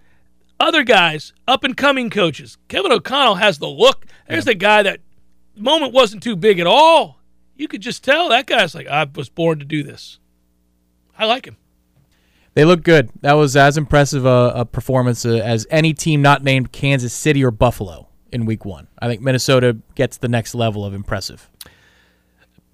other 0.63 0.83
guys, 0.83 1.33
up 1.47 1.63
and 1.63 1.75
coming 1.75 2.09
coaches, 2.09 2.57
Kevin 2.67 2.91
O'Connell 2.91 3.35
has 3.35 3.59
the 3.59 3.67
look. 3.67 4.05
There's 4.27 4.45
the 4.45 4.55
guy 4.55 4.83
that 4.83 4.99
the 5.55 5.61
moment 5.61 5.93
wasn't 5.93 6.23
too 6.23 6.35
big 6.35 6.59
at 6.59 6.67
all. 6.67 7.19
You 7.55 7.67
could 7.67 7.81
just 7.81 8.03
tell 8.03 8.29
that 8.29 8.47
guy's 8.47 8.73
like, 8.73 8.87
I 8.87 9.07
was 9.15 9.29
born 9.29 9.59
to 9.59 9.65
do 9.65 9.83
this. 9.83 10.19
I 11.17 11.25
like 11.25 11.45
him. 11.45 11.57
They 12.55 12.65
look 12.65 12.83
good. 12.83 13.09
That 13.21 13.33
was 13.33 13.55
as 13.55 13.77
impressive 13.77 14.25
a, 14.25 14.51
a 14.55 14.65
performance 14.65 15.25
uh, 15.25 15.41
as 15.43 15.67
any 15.69 15.93
team 15.93 16.21
not 16.21 16.43
named 16.43 16.71
Kansas 16.71 17.13
City 17.13 17.43
or 17.43 17.51
Buffalo 17.51 18.07
in 18.31 18.45
week 18.45 18.65
one. 18.65 18.87
I 18.99 19.07
think 19.07 19.21
Minnesota 19.21 19.77
gets 19.95 20.17
the 20.17 20.27
next 20.27 20.55
level 20.55 20.85
of 20.85 20.93
impressive. 20.93 21.49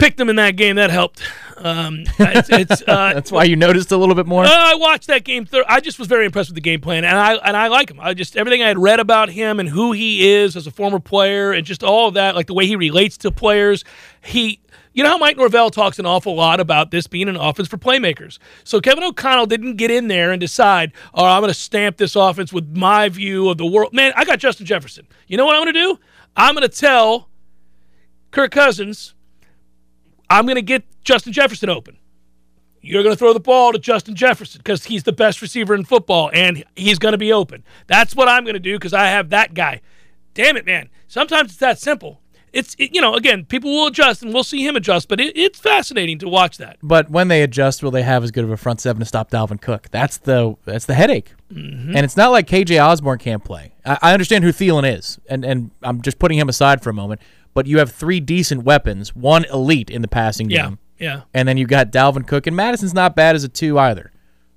Picked 0.00 0.16
them 0.16 0.28
in 0.28 0.36
that 0.36 0.56
game. 0.56 0.76
That 0.76 0.90
helped. 0.90 1.22
Um, 1.58 2.04
it's, 2.18 2.48
it's, 2.50 2.82
uh, 2.88 3.12
That's 3.14 3.30
why 3.30 3.44
you 3.44 3.54
noticed 3.54 3.92
a 3.92 3.96
little 3.96 4.14
bit 4.14 4.26
more. 4.26 4.44
Uh, 4.44 4.50
I 4.50 4.74
watched 4.74 5.08
that 5.08 5.24
game. 5.24 5.44
Thir- 5.44 5.64
I 5.68 5.80
just 5.80 5.98
was 5.98 6.08
very 6.08 6.24
impressed 6.24 6.48
with 6.48 6.54
the 6.54 6.62
game 6.62 6.80
plan, 6.80 7.04
and 7.04 7.16
I 7.16 7.34
and 7.34 7.56
I 7.56 7.68
like 7.68 7.90
him. 7.90 8.00
I 8.00 8.14
just 8.14 8.36
everything 8.36 8.62
I 8.62 8.68
had 8.68 8.78
read 8.78 9.00
about 9.00 9.28
him 9.30 9.60
and 9.60 9.68
who 9.68 9.92
he 9.92 10.30
is 10.30 10.56
as 10.56 10.66
a 10.66 10.70
former 10.70 11.00
player, 11.00 11.52
and 11.52 11.66
just 11.66 11.82
all 11.82 12.08
of 12.08 12.14
that, 12.14 12.34
like 12.34 12.46
the 12.46 12.54
way 12.54 12.66
he 12.66 12.76
relates 12.76 13.16
to 13.18 13.30
players. 13.30 13.84
He, 14.22 14.60
you 14.92 15.02
know 15.02 15.10
how 15.10 15.18
Mike 15.18 15.36
Norvell 15.36 15.70
talks 15.70 15.98
an 15.98 16.06
awful 16.06 16.34
lot 16.34 16.60
about 16.60 16.90
this 16.90 17.06
being 17.06 17.28
an 17.28 17.36
offense 17.36 17.68
for 17.68 17.76
playmakers. 17.76 18.38
So 18.64 18.80
Kevin 18.80 19.04
O'Connell 19.04 19.46
didn't 19.46 19.76
get 19.76 19.90
in 19.90 20.08
there 20.08 20.30
and 20.32 20.40
decide, 20.40 20.92
"Oh, 21.12 21.24
I'm 21.24 21.42
going 21.42 21.52
to 21.52 21.58
stamp 21.58 21.98
this 21.98 22.16
offense 22.16 22.52
with 22.52 22.76
my 22.76 23.08
view 23.10 23.50
of 23.50 23.58
the 23.58 23.66
world." 23.66 23.92
Man, 23.92 24.12
I 24.16 24.24
got 24.24 24.38
Justin 24.38 24.66
Jefferson. 24.66 25.06
You 25.26 25.36
know 25.36 25.44
what 25.44 25.56
I'm 25.56 25.62
going 25.62 25.74
to 25.74 25.80
do? 25.80 25.98
I'm 26.36 26.54
going 26.54 26.68
to 26.68 26.74
tell 26.74 27.28
Kirk 28.30 28.50
Cousins. 28.52 29.14
I'm 30.30 30.46
going 30.46 30.56
to 30.56 30.62
get 30.62 30.84
Justin 31.02 31.32
Jefferson 31.32 31.68
open. 31.68 31.98
You're 32.82 33.02
going 33.02 33.14
to 33.14 33.18
throw 33.18 33.34
the 33.34 33.40
ball 33.40 33.72
to 33.72 33.78
Justin 33.78 34.14
Jefferson 34.14 34.58
because 34.58 34.84
he's 34.84 35.02
the 35.02 35.12
best 35.12 35.42
receiver 35.42 35.74
in 35.74 35.84
football 35.84 36.30
and 36.32 36.64
he's 36.76 36.98
going 36.98 37.12
to 37.12 37.18
be 37.18 37.32
open. 37.32 37.62
That's 37.88 38.16
what 38.16 38.28
I'm 38.28 38.44
going 38.44 38.54
to 38.54 38.60
do 38.60 38.76
because 38.76 38.94
I 38.94 39.06
have 39.08 39.30
that 39.30 39.52
guy. 39.52 39.82
Damn 40.32 40.56
it, 40.56 40.64
man. 40.64 40.88
Sometimes 41.08 41.50
it's 41.50 41.58
that 41.58 41.78
simple. 41.78 42.20
It's, 42.52 42.74
it, 42.78 42.94
you 42.94 43.00
know, 43.00 43.14
again, 43.14 43.44
people 43.44 43.70
will 43.70 43.88
adjust 43.88 44.22
and 44.22 44.32
we'll 44.32 44.44
see 44.44 44.66
him 44.66 44.76
adjust, 44.76 45.08
but 45.08 45.20
it, 45.20 45.36
it's 45.36 45.60
fascinating 45.60 46.18
to 46.20 46.28
watch 46.28 46.56
that. 46.58 46.78
But 46.82 47.10
when 47.10 47.28
they 47.28 47.42
adjust, 47.42 47.82
will 47.82 47.90
they 47.90 48.02
have 48.02 48.24
as 48.24 48.30
good 48.30 48.44
of 48.44 48.50
a 48.50 48.56
front 48.56 48.80
seven 48.80 49.00
to 49.00 49.06
stop 49.06 49.30
Dalvin 49.30 49.60
Cook? 49.60 49.88
That's 49.90 50.16
the 50.16 50.56
that's 50.64 50.86
the 50.86 50.94
headache. 50.94 51.32
Mm-hmm. 51.52 51.94
And 51.94 52.04
it's 52.04 52.16
not 52.16 52.32
like 52.32 52.48
KJ 52.48 52.84
Osborn 52.84 53.18
can't 53.18 53.44
play. 53.44 53.74
I, 53.84 53.98
I 54.02 54.12
understand 54.12 54.42
who 54.42 54.50
Thielen 54.50 54.98
is, 54.98 55.20
and 55.28 55.44
and 55.44 55.70
I'm 55.82 56.02
just 56.02 56.18
putting 56.18 56.38
him 56.38 56.48
aside 56.48 56.82
for 56.82 56.90
a 56.90 56.94
moment. 56.94 57.20
But 57.54 57.66
you 57.66 57.78
have 57.78 57.90
three 57.92 58.20
decent 58.20 58.62
weapons, 58.62 59.14
one 59.14 59.44
elite 59.46 59.90
in 59.90 60.02
the 60.02 60.08
passing 60.08 60.50
Yeah, 60.50 60.66
game, 60.68 60.78
yeah. 60.98 61.22
and 61.34 61.48
then 61.48 61.56
you 61.56 61.66
got 61.66 61.90
Dalvin 61.90 62.26
Cook, 62.26 62.46
and 62.46 62.56
Mattison's 62.56 62.94
not 62.94 63.16
bad 63.16 63.34
as 63.34 63.42
a 63.44 63.48
two 63.48 63.78
either. 63.78 64.12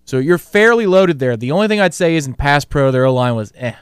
So 0.05 0.19
you're 0.19 0.37
fairly 0.37 0.85
loaded 0.85 1.19
there. 1.19 1.35
The 1.37 1.51
only 1.51 1.67
thing 1.67 1.79
I'd 1.79 1.93
say 1.93 2.15
is 2.15 2.27
in 2.27 2.33
pass 2.35 2.65
pro, 2.65 2.91
their 2.91 3.05
O 3.05 3.13
line 3.13 3.35
was 3.35 3.51
eh. 3.55 3.73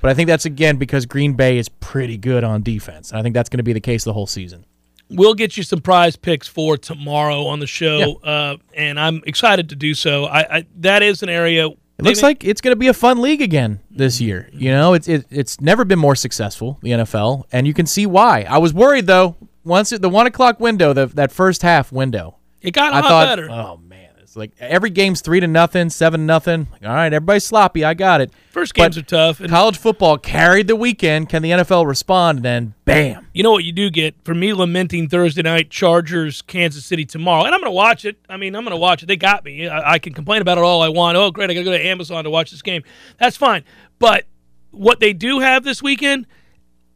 But 0.00 0.10
I 0.10 0.14
think 0.14 0.26
that's 0.26 0.44
again 0.44 0.76
because 0.76 1.06
Green 1.06 1.34
Bay 1.34 1.58
is 1.58 1.68
pretty 1.68 2.18
good 2.18 2.42
on 2.42 2.62
defense. 2.62 3.10
And 3.10 3.20
I 3.20 3.22
think 3.22 3.34
that's 3.34 3.48
going 3.48 3.58
to 3.58 3.62
be 3.62 3.72
the 3.72 3.80
case 3.80 4.02
the 4.02 4.12
whole 4.12 4.26
season. 4.26 4.66
We'll 5.08 5.34
get 5.34 5.56
you 5.56 5.62
some 5.62 5.80
prize 5.80 6.16
picks 6.16 6.48
for 6.48 6.76
tomorrow 6.76 7.44
on 7.46 7.60
the 7.60 7.66
show, 7.66 8.14
uh, 8.24 8.56
and 8.74 8.98
I'm 8.98 9.22
excited 9.26 9.68
to 9.68 9.76
do 9.76 9.94
so. 9.94 10.24
I, 10.24 10.58
I 10.58 10.66
that 10.80 11.02
is 11.02 11.22
an 11.22 11.28
area 11.28 11.68
It 12.06 12.08
looks 12.08 12.22
like 12.22 12.44
it's 12.44 12.60
going 12.60 12.72
to 12.72 12.76
be 12.78 12.88
a 12.88 12.94
fun 12.94 13.20
league 13.20 13.40
again 13.42 13.80
this 13.90 14.20
year. 14.20 14.48
You 14.52 14.70
know, 14.70 14.94
it's 14.94 15.08
it, 15.08 15.26
it's 15.30 15.60
never 15.60 15.84
been 15.84 15.98
more 15.98 16.14
successful 16.16 16.78
the 16.82 16.90
NFL, 16.90 17.44
and 17.52 17.66
you 17.66 17.74
can 17.74 17.86
see 17.86 18.06
why. 18.06 18.42
I 18.48 18.58
was 18.58 18.72
worried 18.74 19.06
though 19.06 19.36
once 19.64 19.92
it, 19.92 20.02
the 20.02 20.08
one 20.08 20.26
o'clock 20.26 20.58
window, 20.60 20.92
the, 20.92 21.06
that 21.06 21.30
first 21.32 21.62
half 21.62 21.92
window. 21.92 22.36
it 22.60 22.72
got 22.72 22.92
a 22.92 22.96
I 22.96 23.00
lot 23.00 23.08
thought, 23.08 23.26
better. 23.28 23.48
oh 23.50 23.76
man, 23.78 23.91
it's 24.32 24.36
like 24.38 24.52
every 24.58 24.88
game's 24.88 25.20
three 25.20 25.40
to 25.40 25.46
nothing, 25.46 25.90
seven 25.90 26.20
to 26.20 26.24
nothing. 26.24 26.66
All 26.82 26.88
right, 26.94 27.12
everybody's 27.12 27.44
sloppy. 27.44 27.84
I 27.84 27.92
got 27.92 28.22
it. 28.22 28.32
First 28.48 28.72
But 28.72 28.84
games 28.84 28.96
are 28.96 29.02
tough. 29.02 29.40
And 29.40 29.50
College 29.50 29.76
football 29.76 30.16
carried 30.16 30.68
the 30.68 30.76
weekend. 30.76 31.28
Can 31.28 31.42
the 31.42 31.50
NFL 31.50 31.86
respond? 31.86 32.38
And 32.38 32.44
then 32.46 32.74
bam. 32.86 33.28
you 33.34 33.42
know 33.42 33.52
what 33.52 33.64
you 33.64 33.72
do 33.72 33.90
get 33.90 34.14
for 34.24 34.34
me 34.34 34.54
lamenting 34.54 35.10
Thursday 35.10 35.42
night 35.42 35.68
Chargers 35.68 36.40
Kansas 36.40 36.86
City 36.86 37.04
tomorrow, 37.04 37.44
and 37.44 37.54
I'm 37.54 37.60
going 37.60 37.70
to 37.70 37.76
watch 37.76 38.06
it. 38.06 38.16
I 38.26 38.38
mean, 38.38 38.56
I'm 38.56 38.64
going 38.64 38.70
to 38.70 38.78
watch 38.78 39.02
it. 39.02 39.06
They 39.06 39.18
got 39.18 39.44
me. 39.44 39.68
I, 39.68 39.92
I 39.92 39.98
can 39.98 40.14
complain 40.14 40.40
about 40.40 40.56
it 40.56 40.64
all 40.64 40.80
I 40.80 40.88
want. 40.88 41.18
Oh, 41.18 41.30
great! 41.30 41.50
I 41.50 41.52
got 41.52 41.60
to 41.60 41.64
go 41.64 41.72
to 41.72 41.86
Amazon 41.86 42.24
to 42.24 42.30
watch 42.30 42.52
this 42.52 42.62
game. 42.62 42.84
That's 43.18 43.36
fine. 43.36 43.64
But 43.98 44.24
what 44.70 44.98
they 44.98 45.12
do 45.12 45.40
have 45.40 45.62
this 45.62 45.82
weekend, 45.82 46.26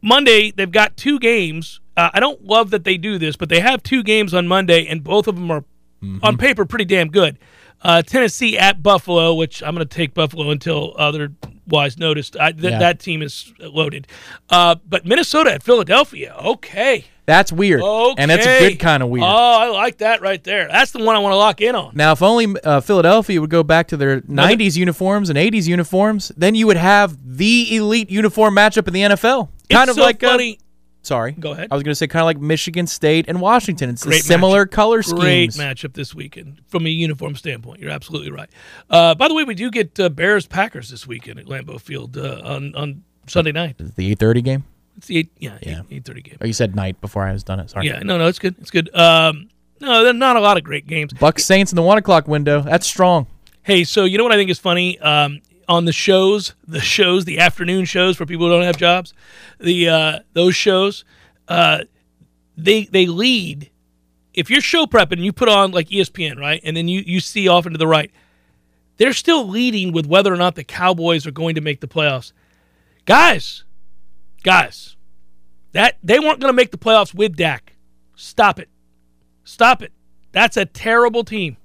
Monday, 0.01 0.49
they've 0.49 0.71
got 0.71 0.97
two 0.97 1.19
games. 1.19 1.81
Uh, 1.95 2.09
I 2.15 2.19
don't 2.19 2.43
love 2.43 2.71
that 2.71 2.83
they 2.83 2.97
do 2.97 3.19
this, 3.19 3.35
but 3.35 3.49
they 3.49 3.59
have 3.59 3.83
two 3.83 4.01
games 4.01 4.33
on 4.33 4.47
Monday, 4.47 4.87
and 4.87 5.03
both 5.03 5.27
of 5.27 5.35
them 5.35 5.51
are 5.51 5.63
on 6.23 6.37
paper 6.37 6.65
pretty 6.65 6.85
damn 6.85 7.09
good. 7.09 7.37
Uh, 7.81 8.01
Tennessee 8.01 8.57
at 8.57 8.81
Buffalo, 8.81 9.35
which 9.35 9.61
I'm 9.61 9.75
going 9.75 9.87
to 9.87 9.95
take 9.95 10.13
Buffalo 10.15 10.49
until 10.49 10.95
otherwise 10.97 11.97
noticed. 11.97 12.35
I, 12.37 12.51
th- 12.51 12.63
Yeah. 12.63 12.79
That 12.79 12.99
team 12.99 13.21
is 13.21 13.53
loaded. 13.59 14.07
Uh, 14.49 14.75
but 14.87 15.05
Minnesota 15.05 15.53
at 15.53 15.63
Philadelphia, 15.63 16.35
okay. 16.43 17.05
That's 17.27 17.51
weird. 17.51 17.81
Okay. 17.81 18.21
And 18.21 18.31
that's 18.31 18.45
a 18.47 18.59
good 18.69 18.79
kind 18.79 19.03
of 19.03 19.09
weird. 19.09 19.25
Oh, 19.25 19.27
I 19.27 19.67
like 19.67 19.97
that 19.97 20.21
right 20.21 20.41
there. 20.43 20.69
That's 20.69 20.91
the 20.91 21.03
one 21.03 21.15
I 21.15 21.19
want 21.19 21.33
to 21.33 21.37
lock 21.37 21.59
in 21.59 21.75
on. 21.75 21.91
Now, 21.93 22.13
if 22.13 22.21
only 22.23 22.55
uh, 22.63 22.79
Philadelphia 22.79 23.41
would 23.41 23.49
go 23.49 23.63
back 23.63 23.89
to 23.89 23.97
their 23.97 24.21
90s 24.21 24.77
uniforms 24.77 25.29
and 25.29 25.37
80s 25.37 25.67
uniforms, 25.67 26.31
then 26.37 26.55
you 26.55 26.67
would 26.67 26.77
have 26.77 27.17
the 27.37 27.75
elite 27.75 28.09
uniform 28.09 28.55
matchup 28.55 28.87
in 28.87 28.93
the 28.93 29.01
NFL. 29.01 29.49
Kind 29.69 29.83
it's 29.83 29.91
of 29.91 29.95
so 29.97 30.03
like 30.03 30.23
uh, 30.23 30.29
funny. 30.29 30.59
Sorry. 31.07 31.31
Go 31.31 31.51
ahead. 31.53 31.69
I 31.71 31.75
was 31.75 31.83
going 31.83 31.91
to 31.91 31.95
say 31.95 32.07
kind 32.07 32.21
of 32.21 32.25
like 32.25 32.39
Michigan 32.39 32.85
State 32.87 33.25
and 33.27 33.41
Washington. 33.41 33.89
It's 33.89 34.03
Great 34.03 34.21
a 34.21 34.23
similar 34.23 34.65
matchup. 34.65 34.71
color 34.71 35.01
Great 35.03 35.51
matchup 35.51 35.93
this 35.93 36.13
weekend 36.13 36.61
from 36.67 36.85
a 36.85 36.89
uniform 36.89 37.35
standpoint. 37.35 37.79
You're 37.79 37.91
absolutely 37.91 38.31
right. 38.31 38.49
Uh, 38.89 39.15
by 39.15 39.27
the 39.27 39.33
way, 39.33 39.43
we 39.43 39.55
do 39.55 39.71
get 39.71 39.99
uh, 39.99 40.09
Bears 40.09 40.45
Packers 40.45 40.89
this 40.89 41.07
weekend 41.07 41.39
at 41.39 41.45
Lambeau 41.45 41.79
Field 41.81 42.17
uh, 42.17 42.41
on 42.43 42.75
on 42.75 43.03
Sunday 43.27 43.51
night. 43.51 43.77
The 43.77 44.15
8:30 44.15 44.43
game. 44.43 44.63
It's 44.97 45.07
the 45.07 45.17
eight, 45.17 45.29
yeah, 45.37 45.57
Yeah. 45.61 45.81
eight 45.91 46.05
thirty 46.05 46.21
game. 46.21 46.37
Oh, 46.41 46.45
you 46.47 46.53
said 46.53 46.75
night 46.75 46.99
before 47.01 47.23
I 47.23 47.31
was 47.31 47.43
done 47.43 47.59
it. 47.59 47.69
Sorry. 47.69 47.85
Yeah, 47.85 47.99
no, 47.99 48.17
no, 48.17 48.27
it's 48.27 48.39
good. 48.39 48.55
It's 48.59 48.71
good. 48.71 48.89
Um, 48.95 49.47
no, 49.79 50.11
not 50.11 50.37
a 50.37 50.39
lot 50.39 50.57
of 50.57 50.63
great 50.63 50.87
games. 50.87 51.13
Bucks 51.13 51.45
Saints 51.45 51.71
in 51.71 51.75
the 51.75 51.83
one 51.83 51.99
o'clock 51.99 52.27
window. 52.27 52.61
That's 52.61 52.87
strong. 52.87 53.27
Hey, 53.61 53.83
so 53.83 54.05
you 54.05 54.17
know 54.17 54.23
what 54.23 54.33
I 54.33 54.37
think 54.37 54.49
is 54.49 54.57
funny? 54.57 54.97
Um, 54.99 55.41
on 55.67 55.85
the 55.85 55.91
shows, 55.91 56.55
the 56.65 56.79
shows, 56.79 57.25
the 57.25 57.39
afternoon 57.39 57.85
shows 57.85 58.15
for 58.15 58.25
people 58.25 58.47
who 58.47 58.53
don't 58.53 58.63
have 58.63 58.77
jobs, 58.77 59.13
the 59.59 59.89
uh, 59.89 60.19
those 60.33 60.55
shows, 60.55 61.03
uh, 61.47 61.83
they 62.55 62.85
they 62.85 63.05
lead. 63.05 63.69
If 64.33 64.49
you're 64.49 64.61
show 64.61 64.85
prepping 64.85 65.13
and 65.13 65.25
you 65.25 65.33
put 65.33 65.49
on 65.49 65.71
like 65.71 65.89
ESPN, 65.89 66.37
right, 66.37 66.61
and 66.63 66.77
then 66.77 66.87
you 66.87 67.01
you 67.05 67.19
see 67.19 67.47
off 67.47 67.65
into 67.65 67.77
the 67.77 67.87
right, 67.87 68.11
they're 68.97 69.13
still 69.13 69.47
leading 69.47 69.91
with 69.91 70.05
whether 70.05 70.33
or 70.33 70.37
not 70.37 70.55
the 70.55 70.63
Cowboys 70.63 71.25
are 71.25 71.31
going 71.31 71.55
to 71.55 71.61
make 71.61 71.81
the 71.81 71.87
playoffs. 71.87 72.31
Guys, 73.05 73.63
guys, 74.43 74.95
that 75.71 75.97
they 76.03 76.19
weren't 76.19 76.39
going 76.39 76.49
to 76.49 76.53
make 76.53 76.71
the 76.71 76.77
playoffs 76.77 77.13
with 77.13 77.35
Dak. 77.35 77.73
Stop 78.15 78.59
it, 78.59 78.69
stop 79.43 79.81
it. 79.81 79.91
That's 80.31 80.57
a 80.57 80.65
terrible 80.65 81.23
team. 81.23 81.57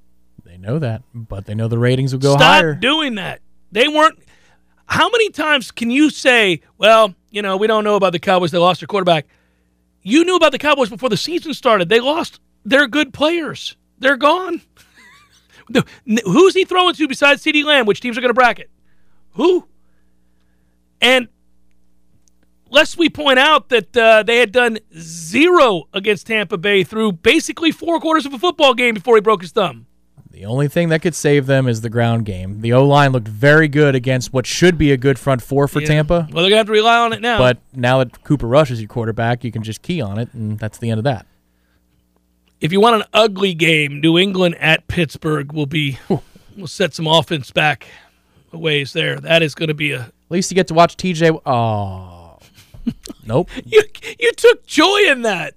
They 0.45 0.57
know 0.57 0.79
that, 0.79 1.03
but 1.15 1.47
they 1.47 1.55
know 1.55 1.69
the 1.69 1.79
ratings 1.79 2.12
will 2.12 2.21
go 2.21 2.33
Stop 2.33 2.43
higher. 2.43 2.73
Stop 2.75 2.81
doing 2.81 3.15
that. 3.17 3.41
They 3.73 3.89
weren't. 3.89 4.19
How 4.87 5.09
many 5.09 5.31
times 5.31 5.71
can 5.71 5.91
you 5.91 6.11
say, 6.11 6.61
well, 6.77 7.15
you 7.31 7.41
know, 7.43 7.57
we 7.57 7.67
don't 7.67 7.83
know 7.83 7.97
about 7.97 8.13
the 8.13 8.19
Cowboys. 8.19 8.51
They 8.51 8.59
lost 8.59 8.81
their 8.81 8.87
quarterback. 8.87 9.27
You 10.03 10.25
knew 10.25 10.37
about 10.37 10.53
the 10.53 10.59
Cowboys 10.59 10.91
before 10.91 11.09
the 11.09 11.17
season 11.17 11.55
started. 11.55 11.89
They 11.89 12.01
lost 12.01 12.41
their 12.65 12.87
good 12.87 13.15
players. 13.15 13.77
They're 13.99 14.17
gone. 14.17 14.61
Who's 16.05 16.55
he 16.55 16.65
throwing 16.65 16.95
to 16.95 17.09
besides 17.09 17.43
CeeDee 17.43 17.65
Lamb? 17.65 17.87
Which 17.87 18.01
teams 18.01 18.19
are 18.19 18.21
going 18.21 18.31
to 18.31 18.35
bracket? 18.35 18.71
Who? 19.35 19.67
And 21.01 21.29
lest 22.69 22.99
we 22.99 23.09
point 23.09 23.39
out 23.39 23.71
that 23.71 23.97
uh, 23.97 24.23
they 24.25 24.39
had 24.39 24.53
done 24.53 24.79
zero 24.99 25.85
against 25.95 26.27
Tampa 26.27 26.59
Bay 26.59 26.85
through 26.85 27.13
basically 27.13 27.71
four 27.71 28.01
quarters 28.01 28.27
of 28.27 28.35
a 28.35 28.39
football 28.39 28.75
game 28.75 28.95
before 28.95 29.15
he 29.15 29.21
broke 29.21 29.43
his 29.43 29.53
thumb. 29.53 29.87
The 30.33 30.47
only 30.47 30.66
thing 30.66 30.88
that 30.88 31.03
could 31.03 31.14
save 31.14 31.47
them 31.47 31.68
is 31.68 31.83
the 31.83 31.90
ground 31.90 32.25
game. 32.25 32.62
The 32.62 32.73
O 32.73 32.87
line 32.87 33.12
looked 33.12 33.29
very 33.29 33.68
good 33.68 33.95
against 33.95 34.33
what 34.33 34.47
should 34.47 34.79
be 34.79 34.90
a 34.90 34.97
good 34.97 35.18
front 35.18 35.42
four 35.42 35.68
for 35.68 35.81
Yeah. 35.81 35.88
Tampa. 35.88 36.27
Well, 36.33 36.42
they're 36.42 36.51
gonna 36.51 36.57
have 36.57 36.66
to 36.66 36.73
rely 36.73 36.99
on 36.99 37.12
it 37.12 37.21
now. 37.21 37.37
But 37.38 37.59
now 37.75 37.99
that 37.99 38.25
Cooper 38.25 38.47
Rush 38.49 38.71
is 38.71 38.81
your 38.81 38.88
quarterback, 38.88 39.45
you 39.45 39.53
can 39.53 39.62
just 39.62 39.83
key 39.83 40.01
on 40.01 40.18
it, 40.18 40.31
and 40.33 40.59
that's 40.59 40.79
the 40.79 40.88
end 40.90 40.99
of 40.99 41.05
that. 41.05 41.27
if 42.62 42.73
you 42.73 42.81
want 42.81 42.97
an 42.97 43.03
ugly 43.12 43.55
game, 43.55 44.01
New 44.01 44.16
England 44.18 44.55
at 44.59 44.87
Pittsburgh 44.88 45.53
will 45.53 45.66
be 45.66 45.99
will 46.09 46.66
set 46.66 46.95
some 46.95 47.07
offense 47.07 47.51
back 47.51 47.87
a 48.53 48.59
ways 48.59 48.92
there. 48.95 49.18
That 49.21 49.42
is 49.42 49.55
going 49.55 49.68
to 49.68 49.75
be 49.75 49.92
a 49.92 50.01
At 50.03 50.12
least 50.31 50.51
you 50.51 50.55
get 50.55 50.68
to 50.68 50.75
watch 50.75 50.97
TJ. 50.97 51.40
Oh, 51.45 52.38
nope. 53.27 53.49
you. 53.66 53.83
You 54.18 54.33
took 54.33 54.64
joy 54.66 54.99
in 55.09 55.23
that. 55.23 55.55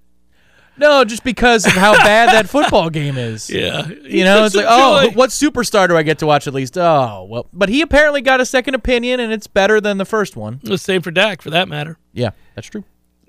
No, 0.78 1.06
just 1.06 1.24
because 1.24 1.66
of 1.66 1.74
how 1.74 1.94
bad 2.04 2.30
that 2.30 2.50
football 2.50 2.90
game 2.90 3.18
is. 3.18 3.50
Yeah, 3.50 3.88
You 3.88 4.24
know, 4.24 4.46
it's 4.46 4.56
like, 4.56 4.66
oh, 4.68 5.10
what 5.14 5.30
superstar 5.30 5.88
do 5.88 5.96
I 5.96 6.04
get 6.04 6.20
to 6.20 6.26
watch 6.26 6.48
at 6.48 6.54
least? 6.54 6.78
Oh, 6.78 7.26
well, 7.30 7.48
but 7.54 7.70
he 7.70 7.82
apparently 7.82 8.22
got 8.22 8.42
a 8.42 8.46
second 8.46 8.76
opinion, 8.76 9.20
and 9.20 9.32
it's 9.32 9.48
better 9.48 9.80
than 9.80 9.98
the 9.98 10.06
first 10.06 10.36
one. 10.36 10.60
the 10.64 10.78
same 10.78 11.02
for 11.02 11.12
Dak 11.12 11.42
for 11.42 11.50
that 11.52 11.68
matter. 11.68 11.98
Yeah, 12.14 12.32
that's 12.56 12.68
true. 12.68 12.84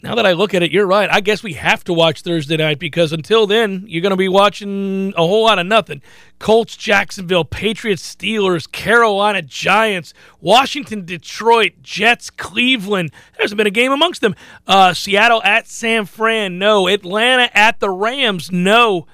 Now 0.06 0.14
that 0.14 0.24
I 0.24 0.34
look 0.34 0.54
at 0.54 0.62
it, 0.62 0.70
you're 0.70 0.86
right. 0.86 1.10
I 1.10 1.20
guess 1.20 1.42
we 1.42 1.54
have 1.54 1.82
to 1.82 1.92
watch 1.92 2.20
Thursday 2.20 2.56
night 2.56 2.78
because 2.78 3.12
until 3.12 3.44
then, 3.48 3.84
you're 3.88 4.02
going 4.02 4.10
to 4.10 4.16
be 4.16 4.28
watching 4.28 5.12
a 5.16 5.26
whole 5.26 5.42
lot 5.42 5.58
of 5.58 5.66
nothing. 5.66 6.00
Colts, 6.38 6.76
Jacksonville, 6.76 7.44
Patriots, 7.44 8.14
Steelers, 8.14 8.70
Carolina, 8.70 9.42
Giants, 9.42 10.14
Washington, 10.40 11.04
Detroit, 11.04 11.82
Jets, 11.82 12.30
Cleveland. 12.30 13.10
There 13.32 13.42
hasn't 13.42 13.56
been 13.58 13.66
a 13.66 13.70
game 13.70 13.90
amongst 13.90 14.20
them. 14.20 14.36
Uh, 14.64 14.94
Seattle 14.94 15.42
at 15.42 15.66
San 15.66 16.06
Fran, 16.06 16.56
no. 16.56 16.86
Atlanta 16.86 17.50
at 17.52 17.80
the 17.80 17.90
Rams, 17.90 18.52
no. 18.52 19.08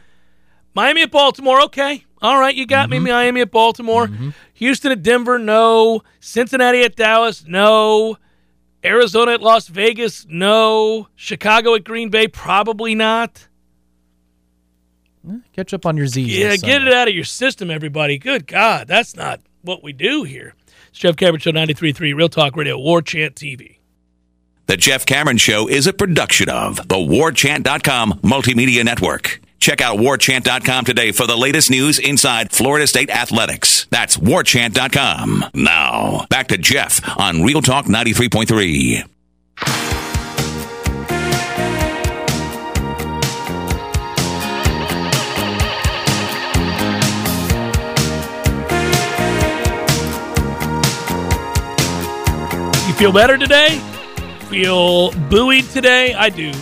Miami 0.74 1.00
at 1.00 1.10
Baltimore, 1.10 1.62
okay. 1.62 2.04
All 2.20 2.38
right, 2.38 2.54
you 2.54 2.66
got 2.66 2.90
me. 2.90 2.98
Miami 2.98 3.40
at 3.40 3.50
Baltimore. 3.50 4.10
Houston 4.52 4.92
at 4.92 5.02
Denver, 5.02 5.38
no. 5.38 6.02
Cincinnati 6.20 6.82
at 6.82 6.96
Dallas, 6.96 7.46
no. 7.46 8.18
Arizona 8.84 9.32
at 9.32 9.40
Las 9.40 9.68
Vegas, 9.68 10.26
no. 10.28 11.08
Chicago 11.14 11.74
at 11.74 11.84
Green 11.84 12.08
Bay, 12.10 12.26
probably 12.28 12.94
not. 12.94 13.48
Eh, 15.28 15.38
catch 15.52 15.72
up 15.72 15.86
on 15.86 15.96
your 15.96 16.06
Z's. 16.06 16.36
Yeah, 16.36 16.56
get 16.56 16.82
it 16.82 16.92
out 16.92 17.08
of 17.08 17.14
your 17.14 17.24
system, 17.24 17.70
everybody. 17.70 18.18
Good 18.18 18.46
God, 18.46 18.88
that's 18.88 19.14
not 19.14 19.40
what 19.62 19.82
we 19.82 19.92
do 19.92 20.24
here. 20.24 20.54
It's 20.88 20.98
Jeff 20.98 21.16
Cameron 21.16 21.40
Show 21.40 21.52
93.3 21.52 22.14
Real 22.14 22.28
Talk 22.28 22.56
Radio, 22.56 22.78
War 22.78 23.02
Chant 23.02 23.34
TV. 23.34 23.78
The 24.66 24.76
Jeff 24.76 25.06
Cameron 25.06 25.38
Show 25.38 25.68
is 25.68 25.86
a 25.86 25.92
production 25.92 26.48
of 26.48 26.76
the 26.88 26.96
warchant.com 26.96 28.20
multimedia 28.22 28.84
network. 28.84 29.40
Check 29.62 29.80
out 29.80 29.98
warchant.com 29.98 30.84
today 30.84 31.12
for 31.12 31.28
the 31.28 31.36
latest 31.36 31.70
news 31.70 32.00
inside 32.00 32.50
Florida 32.50 32.84
State 32.84 33.10
athletics. 33.10 33.86
That's 33.90 34.16
warchant.com. 34.16 35.44
Now, 35.54 36.26
back 36.28 36.48
to 36.48 36.58
Jeff 36.58 37.00
on 37.16 37.44
Real 37.44 37.62
Talk 37.62 37.84
93.3. 37.86 39.06
You 52.88 52.94
feel 52.94 53.12
better 53.12 53.38
today? 53.38 53.78
Feel 54.50 55.12
buoyed 55.30 55.66
today? 55.66 56.14
I 56.14 56.30
do. 56.30 56.52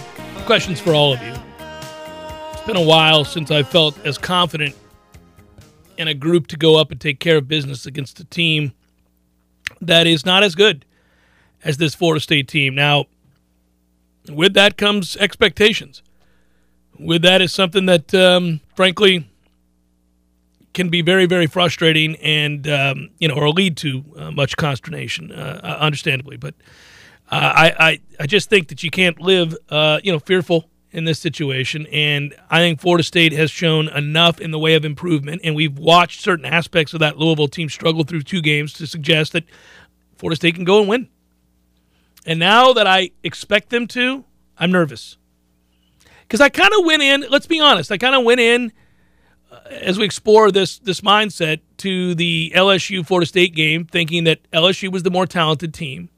Questions 0.45 0.79
for 0.79 0.93
all 0.93 1.15
of 1.15 1.23
you. 1.23 1.30
Been 2.71 2.77
a 2.77 2.87
while 2.87 3.25
since 3.25 3.51
I 3.51 3.65
felt 3.65 3.99
as 4.07 4.17
confident 4.17 4.77
in 5.99 6.07
a 6.07 6.15
group 6.15 6.47
to 6.47 6.57
go 6.57 6.77
up 6.77 6.93
and 6.93 7.01
take 7.01 7.19
care 7.19 7.39
of 7.39 7.49
business 7.49 7.85
against 7.85 8.21
a 8.21 8.25
team 8.25 8.75
that 9.81 10.07
is 10.07 10.25
not 10.25 10.45
as 10.45 10.55
good 10.55 10.85
as 11.65 11.79
this 11.79 11.97
Florida 11.97 12.21
State 12.21 12.47
team. 12.47 12.77
Now, 12.77 13.07
with 14.29 14.55
that 14.55 14.77
comes 14.77 15.17
expectations. 15.17 16.05
With 16.97 17.23
that 17.23 17.43
is 17.43 17.53
something 17.53 17.87
that, 17.87 18.15
um, 18.15 18.61
frankly, 18.77 19.29
can 20.73 20.91
be 20.91 21.03
very, 21.03 21.27
very 21.27 21.49
frustrating 21.49 22.15
and, 22.19 22.69
um, 22.69 23.11
you 23.19 23.27
know, 23.27 23.35
or 23.35 23.51
lead 23.51 23.77
to 23.79 24.05
uh, 24.17 24.31
much 24.31 24.57
consternation, 24.57 25.33
uh, 25.33 25.77
understandably. 25.81 26.37
But 26.37 26.55
uh, 27.33 27.53
I, 27.53 27.75
I, 27.81 28.01
I 28.21 28.27
just 28.29 28.49
think 28.49 28.69
that 28.69 28.85
you 28.85 28.93
can't 28.93 29.21
live, 29.21 29.57
uh, 29.71 29.99
you 30.05 30.13
know, 30.13 30.21
fearful 30.21 30.71
in 30.93 31.05
this 31.05 31.19
situation. 31.19 31.87
And 31.93 32.35
I 32.51 32.59
think 32.59 32.81
Florida 32.81 33.05
State 33.05 33.33
has 33.33 33.51
shown 33.51 33.89
enough 33.89 34.41
in 34.41 34.51
the 34.51 34.59
way 34.59 34.75
of 34.75 34.85
improvement. 34.85 35.43
And 35.45 35.55
we've 35.55 35.79
watched 35.79 36.21
certain 36.21 36.45
aspects 36.45 36.93
of 36.93 37.01
that 37.01 37.19
Louisville 37.19 37.49
team 37.49 37.69
struggle 37.69 38.05
through 38.05 38.23
two 38.23 38.43
games 38.43 38.73
to 38.75 38.87
suggest 38.87 39.33
that 39.33 39.45
Florida 40.17 40.37
State 40.37 40.55
can 40.55 40.65
go 40.65 40.81
and 40.81 40.89
win. 40.89 41.09
And 42.27 42.39
now 42.39 42.73
that 42.73 42.87
I 42.87 43.11
expect 43.23 43.71
them 43.71 43.87
to, 43.89 44.25
I'm 44.59 44.71
nervous. 44.71 45.17
Because 46.23 46.41
I 46.41 46.49
kind 46.49 46.73
of 46.79 46.85
went 46.85 47.03
in, 47.03 47.25
let's 47.31 47.47
be 47.47 47.61
honest, 47.61 47.91
I 47.91 47.99
kind 47.99 48.15
of 48.15 48.25
went 48.25 48.41
in 48.41 48.73
uh, 49.51 49.59
as 49.71 49.99
we 49.99 50.05
explore 50.05 50.53
this 50.53 50.79
this 50.79 51.01
mindset 51.01 51.61
to 51.79 52.15
the 52.15 52.53
LSU 52.55 53.05
Florida 53.05 53.27
State 53.27 53.55
game 53.55 53.85
thinking 53.85 54.25
that 54.25 54.39
LSU 54.53 54.93
was 54.93 55.03
the 55.03 55.11
more 55.11 55.27
talented 55.27 55.75
team 55.75 56.09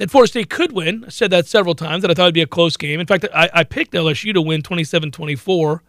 that 0.00 0.10
Florida 0.10 0.28
State 0.30 0.48
could 0.48 0.72
win. 0.72 1.04
I 1.06 1.10
said 1.10 1.30
that 1.30 1.46
several 1.46 1.74
times, 1.74 2.00
that 2.00 2.10
I 2.10 2.14
thought 2.14 2.22
it'd 2.22 2.34
be 2.34 2.40
a 2.40 2.46
close 2.46 2.74
game. 2.78 3.00
In 3.00 3.06
fact, 3.06 3.26
I, 3.34 3.50
I 3.52 3.64
picked 3.64 3.92
LSU 3.92 4.32
to 4.32 4.40
win 4.40 4.62
27 4.62 5.10
24. 5.10 5.82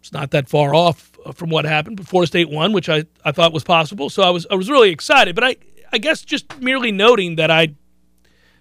It's 0.00 0.10
not 0.10 0.30
that 0.30 0.48
far 0.48 0.74
off 0.74 1.18
uh, 1.26 1.32
from 1.32 1.50
what 1.50 1.66
happened, 1.66 1.98
but 1.98 2.08
Florida 2.08 2.28
State 2.28 2.48
won, 2.48 2.72
which 2.72 2.88
I, 2.88 3.04
I 3.26 3.32
thought 3.32 3.52
was 3.52 3.62
possible. 3.62 4.08
So 4.08 4.22
I 4.22 4.30
was 4.30 4.46
I 4.50 4.54
was 4.54 4.70
really 4.70 4.88
excited. 4.88 5.34
But 5.34 5.44
I, 5.44 5.56
I 5.92 5.98
guess 5.98 6.22
just 6.22 6.62
merely 6.62 6.92
noting 6.92 7.36
that 7.36 7.50
I 7.50 7.74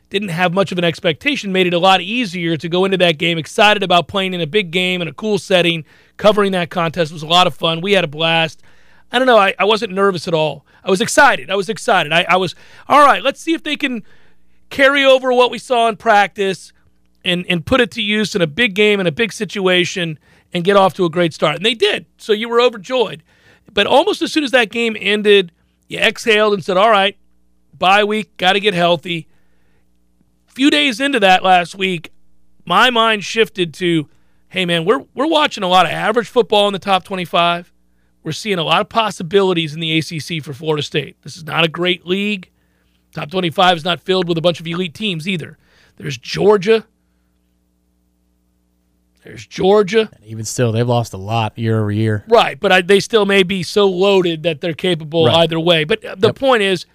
didn't 0.09 0.27
have 0.27 0.53
much 0.53 0.73
of 0.73 0.77
an 0.77 0.83
expectation 0.83 1.53
made 1.53 1.67
it 1.67 1.73
a 1.73 1.79
lot 1.79 2.01
easier 2.01 2.57
to 2.57 2.67
go 2.67 2.83
into 2.83 2.97
that 2.97 3.17
game 3.17 3.37
excited 3.37 3.81
about 3.81 4.09
playing 4.09 4.33
in 4.33 4.41
a 4.41 4.47
big 4.47 4.71
game 4.71 5.01
in 5.01 5.07
a 5.07 5.13
cool 5.13 5.39
setting. 5.39 5.85
Covering 6.17 6.51
that 6.51 6.69
contest 6.69 7.13
was 7.13 7.23
a 7.23 7.27
lot 7.27 7.47
of 7.47 7.55
fun. 7.55 7.79
We 7.79 7.93
had 7.93 8.03
a 8.03 8.09
blast. 8.09 8.61
I 9.11 9.17
don't 9.19 9.27
know. 9.27 9.37
I, 9.37 9.53
I 9.59 9.65
wasn't 9.65 9.93
nervous 9.93 10.27
at 10.27 10.33
all. 10.33 10.65
I 10.83 10.89
was 10.89 11.01
excited. 11.01 11.49
I 11.51 11.55
was 11.55 11.69
excited. 11.69 12.13
I, 12.13 12.25
I 12.29 12.37
was, 12.37 12.55
all 12.87 13.05
right, 13.05 13.21
let's 13.21 13.41
see 13.41 13.53
if 13.53 13.63
they 13.63 13.75
can 13.75 14.03
carry 14.69 15.03
over 15.03 15.33
what 15.33 15.51
we 15.51 15.57
saw 15.57 15.89
in 15.89 15.97
practice 15.97 16.71
and, 17.23 17.45
and 17.47 17.65
put 17.65 17.81
it 17.81 17.91
to 17.91 18.01
use 18.01 18.35
in 18.35 18.41
a 18.41 18.47
big 18.47 18.73
game, 18.73 18.99
in 18.99 19.07
a 19.07 19.11
big 19.11 19.33
situation, 19.33 20.17
and 20.53 20.63
get 20.63 20.75
off 20.75 20.93
to 20.95 21.05
a 21.05 21.09
great 21.09 21.33
start. 21.33 21.57
And 21.57 21.65
they 21.65 21.73
did. 21.73 22.05
So 22.17 22.33
you 22.33 22.49
were 22.49 22.61
overjoyed. 22.61 23.21
But 23.73 23.85
almost 23.85 24.21
as 24.21 24.31
soon 24.31 24.43
as 24.43 24.51
that 24.51 24.71
game 24.71 24.97
ended, 24.99 25.51
you 25.87 25.99
exhaled 25.99 26.53
and 26.53 26.63
said, 26.63 26.77
all 26.77 26.89
right, 26.89 27.17
bye 27.77 28.03
week, 28.03 28.35
got 28.37 28.53
to 28.53 28.59
get 28.59 28.73
healthy. 28.73 29.27
Few 30.47 30.69
days 30.69 30.99
into 30.99 31.19
that 31.19 31.43
last 31.43 31.75
week, 31.75 32.11
my 32.65 32.89
mind 32.89 33.23
shifted 33.23 33.73
to, 33.75 34.09
hey, 34.49 34.65
man, 34.65 34.85
we're, 34.85 35.05
we're 35.13 35.27
watching 35.27 35.63
a 35.63 35.67
lot 35.67 35.85
of 35.85 35.91
average 35.91 36.27
football 36.27 36.67
in 36.67 36.73
the 36.73 36.79
top 36.79 37.03
25 37.03 37.70
we're 38.23 38.31
seeing 38.31 38.59
a 38.59 38.63
lot 38.63 38.81
of 38.81 38.89
possibilities 38.89 39.73
in 39.73 39.79
the 39.79 39.97
ACC 39.97 40.43
for 40.43 40.53
Florida 40.53 40.83
State. 40.83 41.21
This 41.23 41.37
is 41.37 41.43
not 41.43 41.63
a 41.63 41.67
great 41.67 42.05
league. 42.05 42.49
Top 43.13 43.29
25 43.29 43.77
is 43.77 43.85
not 43.85 43.99
filled 43.99 44.27
with 44.27 44.37
a 44.37 44.41
bunch 44.41 44.59
of 44.59 44.67
elite 44.67 44.93
teams 44.93 45.27
either. 45.27 45.57
There's 45.97 46.17
Georgia. 46.17 46.85
There's 49.23 49.45
Georgia. 49.45 50.09
And 50.13 50.25
even 50.25 50.45
still, 50.45 50.71
they've 50.71 50.87
lost 50.87 51.13
a 51.13 51.17
lot 51.17 51.57
year 51.57 51.79
over 51.79 51.91
year. 51.91 52.23
Right, 52.27 52.59
but 52.59 52.71
I, 52.71 52.81
they 52.81 52.99
still 52.99 53.25
may 53.25 53.43
be 53.43 53.63
so 53.63 53.87
loaded 53.87 54.43
that 54.43 54.61
they're 54.61 54.73
capable 54.73 55.25
right. 55.25 55.37
either 55.37 55.59
way. 55.59 55.83
But 55.83 56.03
uh, 56.03 56.15
the 56.15 56.29
yep. 56.29 56.35
point 56.35 56.63
is, 56.63 56.85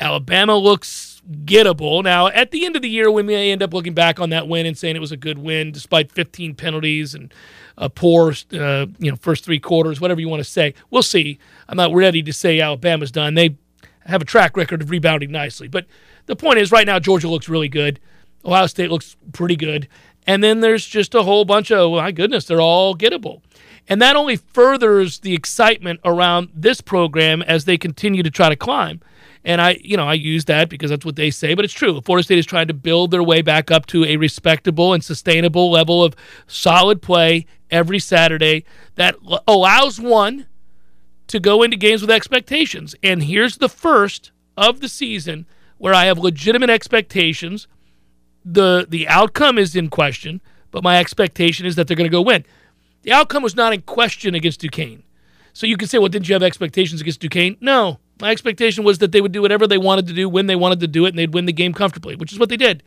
Alabama 0.00 0.56
looks 0.56 1.20
gettable. 1.44 2.02
Now, 2.02 2.28
at 2.28 2.52
the 2.52 2.64
end 2.64 2.76
of 2.76 2.82
the 2.82 2.88
year, 2.88 3.10
we 3.10 3.22
may 3.22 3.50
end 3.50 3.62
up 3.62 3.74
looking 3.74 3.94
back 3.94 4.20
on 4.20 4.30
that 4.30 4.48
win 4.48 4.64
and 4.64 4.78
saying 4.78 4.96
it 4.96 5.00
was 5.00 5.12
a 5.12 5.16
good 5.16 5.38
win 5.38 5.72
despite 5.72 6.10
15 6.12 6.54
penalties 6.54 7.14
and 7.14 7.34
a 7.78 7.88
poor, 7.88 8.34
uh, 8.52 8.86
you 8.98 9.10
know, 9.10 9.16
first 9.16 9.44
three 9.44 9.60
quarters, 9.60 10.00
whatever 10.00 10.20
you 10.20 10.28
want 10.28 10.40
to 10.40 10.48
say. 10.50 10.74
We'll 10.90 11.02
see. 11.02 11.38
I'm 11.68 11.76
not 11.76 11.94
ready 11.94 12.22
to 12.22 12.32
say 12.32 12.60
Alabama's 12.60 13.10
done. 13.10 13.34
They 13.34 13.56
have 14.04 14.20
a 14.20 14.26
track 14.26 14.56
record 14.56 14.82
of 14.82 14.90
rebounding 14.90 15.30
nicely. 15.30 15.68
But 15.68 15.86
the 16.26 16.36
point 16.36 16.58
is, 16.58 16.72
right 16.72 16.86
now, 16.86 16.98
Georgia 16.98 17.28
looks 17.28 17.48
really 17.48 17.68
good. 17.68 18.00
Ohio 18.44 18.66
State 18.66 18.90
looks 18.90 19.16
pretty 19.32 19.56
good. 19.56 19.88
And 20.26 20.44
then 20.44 20.60
there's 20.60 20.84
just 20.84 21.14
a 21.14 21.22
whole 21.22 21.44
bunch 21.44 21.70
of, 21.70 21.92
my 21.92 22.12
goodness, 22.12 22.44
they're 22.44 22.60
all 22.60 22.94
gettable. 22.94 23.40
And 23.88 24.02
that 24.02 24.16
only 24.16 24.36
furthers 24.36 25.20
the 25.20 25.34
excitement 25.34 26.00
around 26.04 26.50
this 26.54 26.80
program 26.80 27.40
as 27.42 27.64
they 27.64 27.78
continue 27.78 28.22
to 28.22 28.30
try 28.30 28.50
to 28.50 28.56
climb. 28.56 29.00
And 29.48 29.62
I, 29.62 29.78
you 29.82 29.96
know, 29.96 30.06
I 30.06 30.12
use 30.12 30.44
that 30.44 30.68
because 30.68 30.90
that's 30.90 31.06
what 31.06 31.16
they 31.16 31.30
say, 31.30 31.54
but 31.54 31.64
it's 31.64 31.72
true. 31.72 32.02
Florida 32.02 32.22
State 32.22 32.38
is 32.38 32.44
trying 32.44 32.68
to 32.68 32.74
build 32.74 33.10
their 33.10 33.22
way 33.22 33.40
back 33.40 33.70
up 33.70 33.86
to 33.86 34.04
a 34.04 34.18
respectable 34.18 34.92
and 34.92 35.02
sustainable 35.02 35.70
level 35.70 36.04
of 36.04 36.14
solid 36.46 37.00
play 37.00 37.46
every 37.70 37.98
Saturday 37.98 38.66
that 38.96 39.16
allows 39.48 39.98
one 39.98 40.46
to 41.28 41.40
go 41.40 41.62
into 41.62 41.78
games 41.78 42.02
with 42.02 42.10
expectations. 42.10 42.94
And 43.02 43.22
here's 43.22 43.56
the 43.56 43.70
first 43.70 44.32
of 44.54 44.80
the 44.80 44.88
season 44.88 45.46
where 45.78 45.94
I 45.94 46.04
have 46.04 46.18
legitimate 46.18 46.68
expectations. 46.68 47.68
The 48.44 48.86
the 48.86 49.08
outcome 49.08 49.56
is 49.56 49.74
in 49.74 49.88
question, 49.88 50.42
but 50.70 50.82
my 50.82 50.98
expectation 50.98 51.64
is 51.64 51.74
that 51.76 51.88
they're 51.88 51.96
going 51.96 52.10
to 52.10 52.14
go 52.14 52.20
win. 52.20 52.44
The 53.00 53.12
outcome 53.12 53.42
was 53.42 53.56
not 53.56 53.72
in 53.72 53.80
question 53.80 54.34
against 54.34 54.60
Duquesne. 54.60 55.04
So 55.54 55.66
you 55.66 55.78
can 55.78 55.88
say, 55.88 55.96
well, 55.96 56.08
didn't 56.08 56.28
you 56.28 56.34
have 56.34 56.42
expectations 56.42 57.00
against 57.00 57.20
Duquesne? 57.20 57.56
No. 57.62 57.98
My 58.20 58.30
expectation 58.30 58.84
was 58.84 58.98
that 58.98 59.12
they 59.12 59.20
would 59.20 59.32
do 59.32 59.42
whatever 59.42 59.66
they 59.66 59.78
wanted 59.78 60.06
to 60.08 60.12
do 60.12 60.28
when 60.28 60.46
they 60.46 60.56
wanted 60.56 60.80
to 60.80 60.88
do 60.88 61.06
it, 61.06 61.10
and 61.10 61.18
they'd 61.18 61.34
win 61.34 61.46
the 61.46 61.52
game 61.52 61.72
comfortably, 61.72 62.16
which 62.16 62.32
is 62.32 62.38
what 62.38 62.48
they 62.48 62.56
did. 62.56 62.82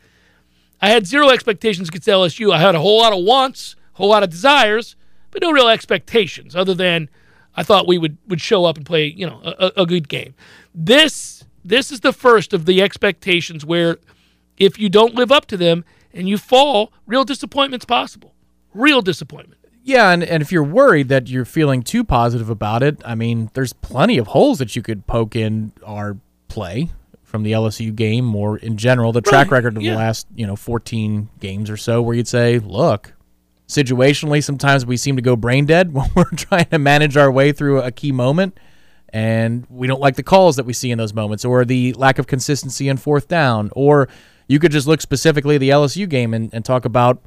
I 0.82 0.90
had 0.90 1.06
zero 1.06 1.30
expectations 1.30 1.90
against 1.90 2.08
LSU. 2.08 2.54
I 2.54 2.60
had 2.60 2.76
a 2.76 2.80
whole 2.80 3.00
lot 3.00 3.14
of 3.14 3.24
wants, 3.24 3.76
a 3.94 3.98
whole 3.98 4.10
lot 4.10 4.24
of 4.24 4.30
desires, 4.30 4.96
but 5.30 5.42
no 5.42 5.52
real 5.52 5.68
expectations 5.68 6.56
other 6.56 6.74
than 6.74 7.10
I 7.56 7.64
thought 7.64 7.88
we 7.88 7.98
would, 7.98 8.18
would 8.28 8.42
show 8.42 8.66
up 8.66 8.78
and 8.78 8.86
play, 8.86 9.06
you 9.06 9.28
know, 9.28 9.42
a, 9.44 9.72
a 9.78 9.86
good 9.86 10.10
game. 10.10 10.34
This 10.74 11.44
this 11.64 11.92
is 11.92 12.00
the 12.00 12.14
first 12.14 12.54
of 12.54 12.66
the 12.66 12.82
expectations 12.82 13.64
where 13.64 13.98
if 14.58 14.80
you 14.80 14.90
don't 14.90 15.14
live 15.14 15.32
up 15.32 15.46
to 15.48 15.58
them 15.58 15.86
and 16.12 16.28
you 16.28 16.38
fall, 16.38 16.92
real 17.06 17.24
disappointment's 17.24 17.86
possible. 17.86 18.34
Real 18.74 19.02
disappointment. 19.02 19.61
Yeah, 19.84 20.12
and, 20.12 20.24
and 20.24 20.42
if 20.42 20.52
you're 20.52 20.64
worried 20.64 21.10
that 21.10 21.28
you're 21.28 21.46
feeling 21.46 21.82
too 21.82 22.04
positive 22.04 22.50
about 22.50 22.84
it, 22.84 23.02
I 23.04 23.16
mean, 23.16 23.50
there's 23.54 23.74
plenty 23.74 24.18
of 24.18 24.28
holes 24.28 24.60
that 24.60 24.76
you 24.76 24.82
could 24.82 25.08
poke 25.08 25.36
in 25.36 25.72
our 25.84 26.18
play 26.48 26.92
from 27.24 27.44
the 27.44 27.54
LSU 27.54 27.96
game 27.96 28.36
or 28.36 28.58
in 28.58 28.78
general, 28.78 29.12
the 29.12 29.22
track 29.22 29.50
record 29.52 29.78
of 29.78 29.84
yeah. 29.84 29.92
the 29.92 29.98
last, 29.98 30.28
you 30.36 30.46
know, 30.46 30.56
14 30.56 31.30
games 31.40 31.70
or 31.70 31.78
so 31.78 32.02
where 32.02 32.14
you'd 32.14 32.28
say, 32.28 32.60
look, 32.60 33.14
situationally, 33.68 34.44
sometimes 34.44 34.86
we 34.86 34.98
seem 34.98 35.16
to 35.16 35.22
go 35.22 35.36
brain 35.36 35.66
dead 35.66 35.94
when 35.94 36.10
we're 36.14 36.30
trying 36.32 36.66
to 36.66 36.78
manage 36.78 37.18
our 37.18 37.32
way 37.32 37.52
through 37.52 37.82
a 37.82 37.92
key 37.92 38.12
moment. 38.12 38.60
And 39.14 39.66
we 39.70 39.88
don't 39.88 40.00
like 40.00 40.16
the 40.16 40.24
calls 40.24 40.58
that 40.58 40.66
we 40.66 40.74
see 40.74 40.92
in 40.92 40.98
those 40.98 41.14
moments 41.14 41.44
or 41.44 41.66
the 41.66 41.94
lack 41.94 42.20
of 42.20 42.28
consistency 42.28 42.88
in 42.88 42.98
fourth 42.98 43.28
down. 43.28 43.70
Or 43.74 44.08
you 44.48 44.60
could 44.60 44.72
just 44.72 44.88
look 44.88 45.02
specifically 45.02 45.56
at 45.56 45.60
the 45.60 45.70
LSU 45.70 46.08
game 46.08 46.34
and, 46.34 46.54
and 46.54 46.64
talk 46.64 46.86
about 46.86 47.22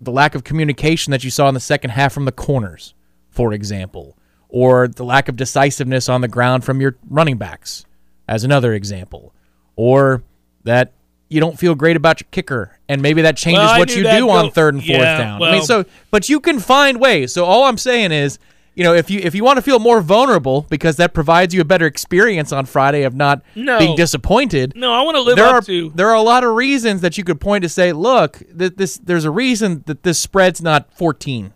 the 0.00 0.12
lack 0.12 0.34
of 0.34 0.44
communication 0.44 1.10
that 1.10 1.24
you 1.24 1.30
saw 1.30 1.48
in 1.48 1.54
the 1.54 1.60
second 1.60 1.90
half 1.90 2.12
from 2.12 2.24
the 2.24 2.32
corners, 2.32 2.94
for 3.30 3.52
example, 3.52 4.16
or 4.48 4.88
the 4.88 5.04
lack 5.04 5.28
of 5.28 5.36
decisiveness 5.36 6.08
on 6.08 6.20
the 6.20 6.28
ground 6.28 6.64
from 6.64 6.80
your 6.80 6.96
running 7.08 7.36
backs, 7.36 7.84
as 8.26 8.44
another 8.44 8.72
example, 8.74 9.34
or 9.76 10.22
that 10.64 10.92
you 11.28 11.40
don't 11.40 11.58
feel 11.58 11.74
great 11.74 11.96
about 11.96 12.20
your 12.20 12.28
kicker, 12.30 12.78
and 12.88 13.02
maybe 13.02 13.22
that 13.22 13.36
changes 13.36 13.64
well, 13.64 13.78
what 13.78 13.94
you 13.94 14.02
do 14.02 14.20
go, 14.20 14.30
on 14.30 14.50
third 14.50 14.74
and 14.74 14.82
fourth 14.82 14.98
yeah, 14.98 15.18
down. 15.18 15.40
Well, 15.40 15.50
I 15.50 15.54
mean, 15.54 15.62
so 15.62 15.84
but 16.10 16.28
you 16.28 16.40
can 16.40 16.58
find 16.58 17.00
ways. 17.00 17.34
So 17.34 17.44
all 17.44 17.64
I'm 17.64 17.78
saying 17.78 18.12
is 18.12 18.38
you 18.78 18.84
know, 18.84 18.94
if 18.94 19.10
you 19.10 19.18
if 19.18 19.34
you 19.34 19.42
want 19.42 19.56
to 19.56 19.62
feel 19.62 19.80
more 19.80 20.00
vulnerable 20.00 20.64
because 20.70 20.98
that 20.98 21.12
provides 21.12 21.52
you 21.52 21.60
a 21.60 21.64
better 21.64 21.84
experience 21.84 22.52
on 22.52 22.64
Friday 22.64 23.02
of 23.02 23.12
not 23.12 23.42
no. 23.56 23.76
being 23.76 23.96
disappointed. 23.96 24.72
No, 24.76 24.92
I 24.92 25.02
want 25.02 25.16
to 25.16 25.20
live 25.20 25.34
there 25.34 25.46
up 25.46 25.54
are, 25.54 25.60
to. 25.62 25.90
There 25.96 26.08
are 26.08 26.14
a 26.14 26.22
lot 26.22 26.44
of 26.44 26.54
reasons 26.54 27.00
that 27.00 27.18
you 27.18 27.24
could 27.24 27.40
point 27.40 27.62
to 27.62 27.68
say, 27.68 27.92
look, 27.92 28.40
that 28.52 28.76
this 28.76 28.96
there's 28.98 29.24
a 29.24 29.32
reason 29.32 29.82
that 29.86 30.04
this 30.04 30.20
spread's 30.20 30.62
not 30.62 30.94
14. 30.94 31.52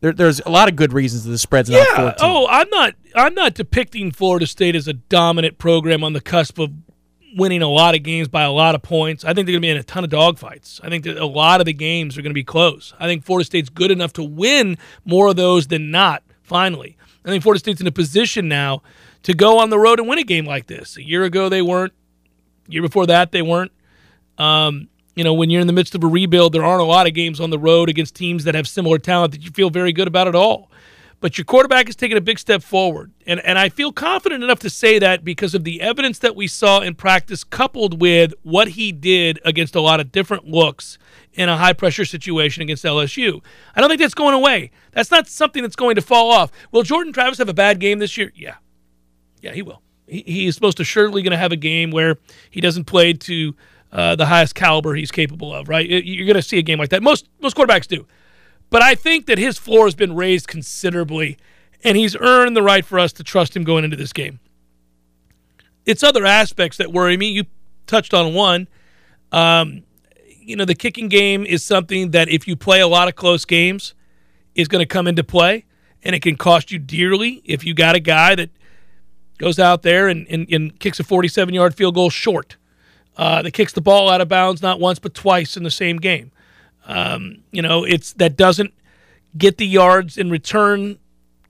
There, 0.00 0.12
there's 0.12 0.40
a 0.40 0.50
lot 0.50 0.68
of 0.68 0.74
good 0.74 0.92
reasons 0.92 1.22
that 1.22 1.30
the 1.30 1.38
spread's 1.38 1.70
yeah. 1.70 1.84
not 1.84 2.18
14. 2.18 2.18
Oh, 2.22 2.48
I'm 2.50 2.68
not 2.70 2.94
I'm 3.14 3.34
not 3.34 3.54
depicting 3.54 4.10
Florida 4.10 4.48
State 4.48 4.74
as 4.74 4.88
a 4.88 4.94
dominant 4.94 5.58
program 5.58 6.02
on 6.02 6.12
the 6.12 6.20
cusp 6.20 6.58
of 6.58 6.72
winning 7.36 7.62
a 7.62 7.68
lot 7.68 7.94
of 7.94 8.02
games 8.02 8.26
by 8.26 8.42
a 8.42 8.50
lot 8.50 8.74
of 8.74 8.82
points. 8.82 9.24
I 9.24 9.32
think 9.32 9.46
they're 9.46 9.52
going 9.52 9.62
to 9.62 9.66
be 9.66 9.70
in 9.70 9.76
a 9.76 9.84
ton 9.84 10.02
of 10.02 10.10
dogfights. 10.10 10.80
I 10.82 10.88
think 10.88 11.04
that 11.04 11.18
a 11.18 11.26
lot 11.26 11.60
of 11.60 11.66
the 11.66 11.72
games 11.72 12.18
are 12.18 12.22
going 12.22 12.30
to 12.30 12.34
be 12.34 12.42
close. 12.42 12.94
I 12.98 13.06
think 13.06 13.24
Florida 13.24 13.44
State's 13.44 13.68
good 13.68 13.92
enough 13.92 14.12
to 14.14 14.24
win 14.24 14.76
more 15.04 15.28
of 15.28 15.36
those 15.36 15.68
than 15.68 15.92
not 15.92 16.23
finally. 16.44 16.96
I 17.24 17.30
think 17.30 17.42
Florida 17.42 17.58
State's 17.58 17.80
in 17.80 17.86
a 17.86 17.92
position 17.92 18.48
now 18.48 18.82
to 19.24 19.34
go 19.34 19.58
on 19.58 19.70
the 19.70 19.78
road 19.78 19.98
and 19.98 20.08
win 20.08 20.18
a 20.18 20.24
game 20.24 20.46
like 20.46 20.66
this. 20.66 20.96
A 20.96 21.02
year 21.02 21.24
ago, 21.24 21.48
they 21.48 21.62
weren't. 21.62 21.92
Year 22.68 22.82
before 22.82 23.06
that, 23.06 23.32
they 23.32 23.42
weren't. 23.42 23.72
Um, 24.38 24.88
you 25.16 25.24
know, 25.24 25.34
when 25.34 25.50
you're 25.50 25.60
in 25.60 25.66
the 25.66 25.72
midst 25.72 25.94
of 25.94 26.04
a 26.04 26.06
rebuild, 26.06 26.52
there 26.52 26.64
aren't 26.64 26.80
a 26.80 26.84
lot 26.84 27.06
of 27.06 27.14
games 27.14 27.40
on 27.40 27.50
the 27.50 27.58
road 27.58 27.88
against 27.88 28.14
teams 28.14 28.44
that 28.44 28.54
have 28.54 28.66
similar 28.68 28.98
talent 28.98 29.32
that 29.32 29.42
you 29.42 29.50
feel 29.50 29.70
very 29.70 29.92
good 29.92 30.08
about 30.08 30.28
at 30.28 30.34
all. 30.34 30.70
But 31.24 31.38
your 31.38 31.46
quarterback 31.46 31.88
is 31.88 31.96
taking 31.96 32.18
a 32.18 32.20
big 32.20 32.38
step 32.38 32.62
forward. 32.62 33.10
And, 33.26 33.40
and 33.40 33.58
I 33.58 33.70
feel 33.70 33.92
confident 33.92 34.44
enough 34.44 34.58
to 34.58 34.68
say 34.68 34.98
that 34.98 35.24
because 35.24 35.54
of 35.54 35.64
the 35.64 35.80
evidence 35.80 36.18
that 36.18 36.36
we 36.36 36.46
saw 36.46 36.80
in 36.80 36.94
practice, 36.96 37.44
coupled 37.44 37.98
with 37.98 38.34
what 38.42 38.68
he 38.68 38.92
did 38.92 39.40
against 39.42 39.74
a 39.74 39.80
lot 39.80 40.00
of 40.00 40.12
different 40.12 40.46
looks 40.46 40.98
in 41.32 41.48
a 41.48 41.56
high 41.56 41.72
pressure 41.72 42.04
situation 42.04 42.62
against 42.62 42.84
LSU. 42.84 43.40
I 43.74 43.80
don't 43.80 43.88
think 43.88 44.02
that's 44.02 44.12
going 44.12 44.34
away. 44.34 44.70
That's 44.92 45.10
not 45.10 45.26
something 45.26 45.62
that's 45.62 45.76
going 45.76 45.94
to 45.94 46.02
fall 46.02 46.30
off. 46.30 46.52
Will 46.72 46.82
Jordan 46.82 47.14
Travis 47.14 47.38
have 47.38 47.48
a 47.48 47.54
bad 47.54 47.80
game 47.80 48.00
this 48.00 48.18
year? 48.18 48.30
Yeah. 48.34 48.56
Yeah, 49.40 49.52
he 49.52 49.62
will. 49.62 49.80
He, 50.06 50.24
he 50.26 50.46
is 50.46 50.60
most 50.60 50.78
assuredly 50.78 51.22
going 51.22 51.30
to 51.30 51.38
have 51.38 51.52
a 51.52 51.56
game 51.56 51.90
where 51.90 52.18
he 52.50 52.60
doesn't 52.60 52.84
play 52.84 53.14
to 53.14 53.56
uh, 53.92 54.14
the 54.14 54.26
highest 54.26 54.56
caliber 54.56 54.94
he's 54.94 55.10
capable 55.10 55.54
of. 55.54 55.70
Right? 55.70 55.88
You're 55.88 56.26
going 56.26 56.36
to 56.36 56.42
see 56.42 56.58
a 56.58 56.62
game 56.62 56.78
like 56.78 56.90
that. 56.90 57.02
Most 57.02 57.30
most 57.40 57.56
quarterbacks 57.56 57.88
do, 57.88 58.06
but 58.74 58.82
I 58.82 58.96
think 58.96 59.26
that 59.26 59.38
his 59.38 59.56
floor 59.56 59.86
has 59.86 59.94
been 59.94 60.16
raised 60.16 60.48
considerably, 60.48 61.38
and 61.84 61.96
he's 61.96 62.16
earned 62.16 62.56
the 62.56 62.62
right 62.62 62.84
for 62.84 62.98
us 62.98 63.12
to 63.12 63.22
trust 63.22 63.54
him 63.54 63.62
going 63.62 63.84
into 63.84 63.96
this 63.96 64.12
game. 64.12 64.40
It's 65.86 66.02
other 66.02 66.26
aspects 66.26 66.78
that 66.78 66.92
worry 66.92 67.16
me. 67.16 67.28
You 67.28 67.44
touched 67.86 68.12
on 68.12 68.34
one. 68.34 68.66
Um, 69.30 69.84
you 70.26 70.56
know, 70.56 70.64
the 70.64 70.74
kicking 70.74 71.06
game 71.06 71.46
is 71.46 71.62
something 71.62 72.10
that 72.10 72.28
if 72.28 72.48
you 72.48 72.56
play 72.56 72.80
a 72.80 72.88
lot 72.88 73.06
of 73.06 73.14
close 73.14 73.44
games, 73.44 73.94
is 74.56 74.66
going 74.66 74.82
to 74.82 74.92
come 74.92 75.06
into 75.06 75.22
play, 75.22 75.66
and 76.02 76.16
it 76.16 76.22
can 76.22 76.34
cost 76.34 76.72
you 76.72 76.80
dearly 76.80 77.42
if 77.44 77.64
you 77.64 77.74
got 77.74 77.94
a 77.94 78.00
guy 78.00 78.34
that 78.34 78.50
goes 79.38 79.60
out 79.60 79.82
there 79.82 80.08
and, 80.08 80.26
and, 80.28 80.52
and 80.52 80.80
kicks 80.80 80.98
a 80.98 81.04
47 81.04 81.54
yard 81.54 81.76
field 81.76 81.94
goal 81.94 82.10
short, 82.10 82.56
uh, 83.16 83.40
that 83.40 83.52
kicks 83.52 83.72
the 83.72 83.80
ball 83.80 84.10
out 84.10 84.20
of 84.20 84.26
bounds 84.28 84.62
not 84.62 84.80
once 84.80 84.98
but 84.98 85.14
twice 85.14 85.56
in 85.56 85.62
the 85.62 85.70
same 85.70 85.98
game. 85.98 86.32
Um, 86.86 87.42
you 87.50 87.62
know, 87.62 87.84
it's 87.84 88.12
that 88.14 88.36
doesn't 88.36 88.74
get 89.36 89.58
the 89.58 89.66
yards 89.66 90.16
in 90.18 90.30
return 90.30 90.98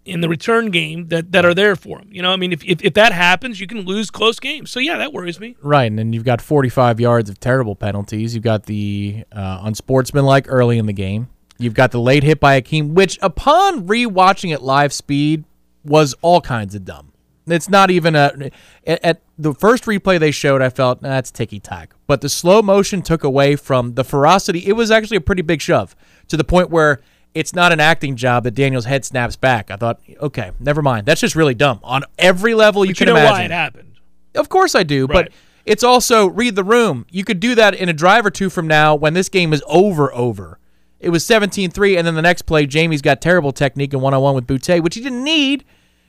in 0.05 0.21
the 0.21 0.29
return 0.29 0.71
game 0.71 1.09
that, 1.09 1.33
that 1.33 1.45
are 1.45 1.55
there 1.55 1.77
for 1.77 1.99
him. 1.99 2.09
You 2.13 2.23
know, 2.23 2.31
I 2.31 2.37
mean, 2.37 2.53
if, 2.53 2.63
if, 2.65 2.83
if 2.85 2.95
that 2.95 3.13
happens, 3.13 3.61
you 3.61 3.67
can 3.67 3.81
lose 3.81 4.11
close 4.11 4.39
games. 4.39 4.71
So, 4.71 4.81
yeah, 4.81 4.99
that 4.99 5.13
worries 5.13 5.41
me. 5.41 5.57
Right. 5.63 5.85
And 5.85 5.99
then 5.99 6.13
you've 6.13 6.25
got 6.25 6.41
45 6.43 7.01
yards 7.01 7.31
of 7.31 7.41
terrible 7.41 7.75
penalties. 7.75 8.35
You've 8.35 8.45
got 8.45 8.65
the 8.65 9.25
uh, 9.33 9.61
unsportsmanlike 9.63 10.47
early 10.49 10.79
in 10.79 10.87
the 10.87 10.93
game. 10.93 11.29
You've 11.59 11.75
got 11.75 11.93
the 11.93 12.01
late 12.01 12.23
hit 12.23 12.41
by 12.41 12.61
Akeem, 12.61 12.93
which 12.93 13.19
upon 13.23 13.87
rewatching 13.87 14.53
at 14.53 14.63
live 14.63 14.93
speed 14.93 15.45
was 15.85 16.15
all 16.21 16.41
kinds 16.41 16.75
of 16.75 16.85
dumb. 16.85 17.13
It's 17.47 17.69
not 17.69 17.91
even 17.91 18.15
a. 18.17 18.51
At, 18.87 19.21
the 19.37 19.53
first 19.53 19.85
replay 19.85 20.19
they 20.19 20.31
showed, 20.31 20.63
I 20.63 20.71
felt 20.71 21.03
that's 21.03 21.33
nah, 21.33 21.37
ticky 21.37 21.61
tack. 21.61 21.95
But 22.07 22.21
the 22.21 22.29
slow 22.29 22.63
motion 22.63 23.03
took 23.03 23.25
away 23.25 23.57
from 23.57 23.95
the 23.95 24.05
ferocity. 24.05 24.61
It 24.67 24.75
was 24.75 24.91
actually 24.91 25.17
a 25.17 25.21
pretty 25.21 25.43
big 25.43 25.61
shove 25.61 25.97
to 26.29 26.37
the 26.37 26.45
point 26.45 26.71
where 26.71 27.01
it's 27.35 27.53
not 27.53 27.73
an 27.73 27.81
acting 27.81 28.15
job 28.17 28.45
that 28.45 28.53
Daniel's 28.53 28.85
head 28.85 29.05
snaps 29.05 29.37
back. 29.37 29.71
I 29.71 29.77
thought, 29.77 30.01
okay, 30.21 30.53
never 30.61 30.83
mind. 30.83 31.07
That's 31.07 31.21
just 31.21 31.35
really 31.35 31.55
dumb 31.55 31.81
on 31.83 32.05
every 32.19 32.55
level 32.55 32.85
you 32.85 32.93
but 32.93 32.99
can 32.99 33.09
you 33.09 33.15
know 33.15 33.21
imagine. 33.21 33.35
why 33.39 33.45
it 33.45 33.51
happened. 33.51 33.95
Of 34.37 34.49
course 34.49 34.75
I 34.75 34.85
do, 34.85 35.07
Right. 35.07 35.27
but 35.27 35.33
it's 35.67 35.83
also 35.83 36.29
read 36.29 36.55
the 36.55 36.65
room. 36.65 37.07
You 37.11 37.25
could 37.25 37.41
do 37.41 37.55
that 37.57 37.75
in 37.75 37.89
a 37.89 37.93
drive 37.93 38.25
or 38.25 38.31
two 38.31 38.51
from 38.51 38.69
now 38.69 38.95
when 38.95 39.15
this 39.15 39.29
game 39.29 39.53
is 39.53 39.63
over 39.67 40.15
over. 40.15 40.59
It 41.01 41.11
was 41.11 41.25
17-3 41.25 41.99
and 41.99 42.07
then 42.07 42.15
the 42.15 42.23
next 42.23 42.43
play 42.43 42.67
Jammie's 42.67 43.03
got 43.03 43.21
terrible 43.21 43.53
technique 43.53 43.93
in 43.93 44.01
one-on-one 44.01 44.35
with 44.35 44.47
Boutte, 44.47 44.81
which 44.83 44.95
he 44.95 45.01
didn't 45.03 45.25
need. 45.25 45.65